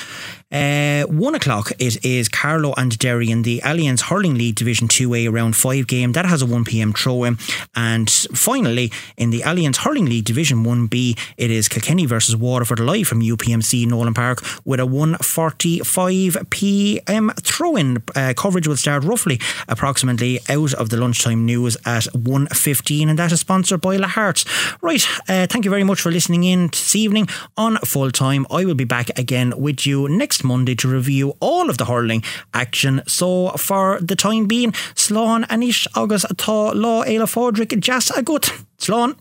uh, 0.51 1.03
one 1.03 1.35
o'clock 1.35 1.71
it 1.79 2.03
is 2.05 2.27
Carlow 2.27 2.73
and 2.75 2.97
Derry 2.97 3.31
in 3.31 3.43
the 3.43 3.61
Allianz 3.63 4.01
Hurling 4.01 4.35
League 4.35 4.55
Division 4.55 4.87
2A 4.87 5.31
round 5.31 5.55
5 5.55 5.87
game. 5.87 6.11
That 6.11 6.25
has 6.25 6.41
a 6.41 6.45
1pm 6.45 6.97
throw 6.97 7.23
in. 7.23 7.37
And 7.75 8.09
finally, 8.09 8.91
in 9.17 9.29
the 9.29 9.41
Allianz 9.41 9.77
Hurling 9.77 10.05
League 10.05 10.25
Division 10.25 10.63
1B, 10.63 11.17
it 11.37 11.51
is 11.51 11.69
Kilkenny 11.69 12.05
versus 12.05 12.35
Waterford 12.35 12.79
live 12.79 13.07
from 13.07 13.21
UPMC 13.21 13.87
Nolan 13.87 14.13
Park 14.13 14.43
with 14.65 14.79
a 14.79 14.83
1.45pm 14.83 17.41
throw 17.41 17.75
in. 17.75 18.03
Uh, 18.15 18.33
coverage 18.35 18.67
will 18.67 18.75
start 18.75 19.03
roughly 19.03 19.39
approximately 19.67 20.39
out 20.49 20.73
of 20.73 20.89
the 20.89 20.97
lunchtime 20.97 21.45
news 21.45 21.77
at 21.85 22.03
1.15 22.13 23.09
and 23.09 23.19
that 23.19 23.31
is 23.31 23.39
sponsored 23.39 23.81
by 23.81 23.97
LaHart's. 23.97 24.45
Right, 24.81 25.05
uh, 25.29 25.45
thank 25.47 25.65
you 25.65 25.71
very 25.71 25.83
much 25.83 26.01
for 26.01 26.11
listening 26.11 26.43
in 26.43 26.67
this 26.67 26.95
evening 26.95 27.27
on 27.55 27.77
Full 27.77 28.11
Time. 28.11 28.45
I 28.51 28.65
will 28.65 28.75
be 28.75 28.83
back 28.83 29.17
again 29.17 29.53
with 29.57 29.85
you 29.85 30.09
next 30.09 30.40
Monday 30.43 30.75
to 30.75 30.87
review 30.87 31.35
all 31.39 31.69
of 31.69 31.77
the 31.77 31.85
hurling 31.85 32.23
action. 32.53 33.01
So 33.07 33.49
for 33.57 33.99
the 34.01 34.15
time 34.15 34.47
being, 34.47 34.71
Slán 34.95 35.45
Anish 35.47 35.87
August 35.95 36.25
atá 36.29 36.73
lá 36.73 37.05
éile 37.05 37.27
fádric 37.27 37.79
jazz 37.79 38.11
a 38.11 38.21
gut. 38.21 38.51
Slán. 38.77 39.15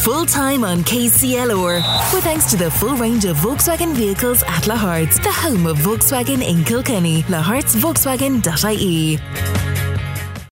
Full 0.00 0.24
time 0.24 0.64
on 0.64 0.82
KCLR. 0.82 2.14
With 2.14 2.24
thanks 2.24 2.50
to 2.50 2.56
the 2.56 2.70
full 2.70 2.96
range 2.96 3.26
of 3.26 3.36
Volkswagen 3.36 3.92
vehicles 3.92 4.42
at 4.44 4.64
LaHart's, 4.64 5.18
the 5.18 5.30
home 5.30 5.66
of 5.66 5.76
Volkswagen 5.76 6.42
in 6.42 6.64
Kilkenny. 6.64 7.22
LaHart's 7.24 7.76
Volkswagen.ie. 7.76 9.89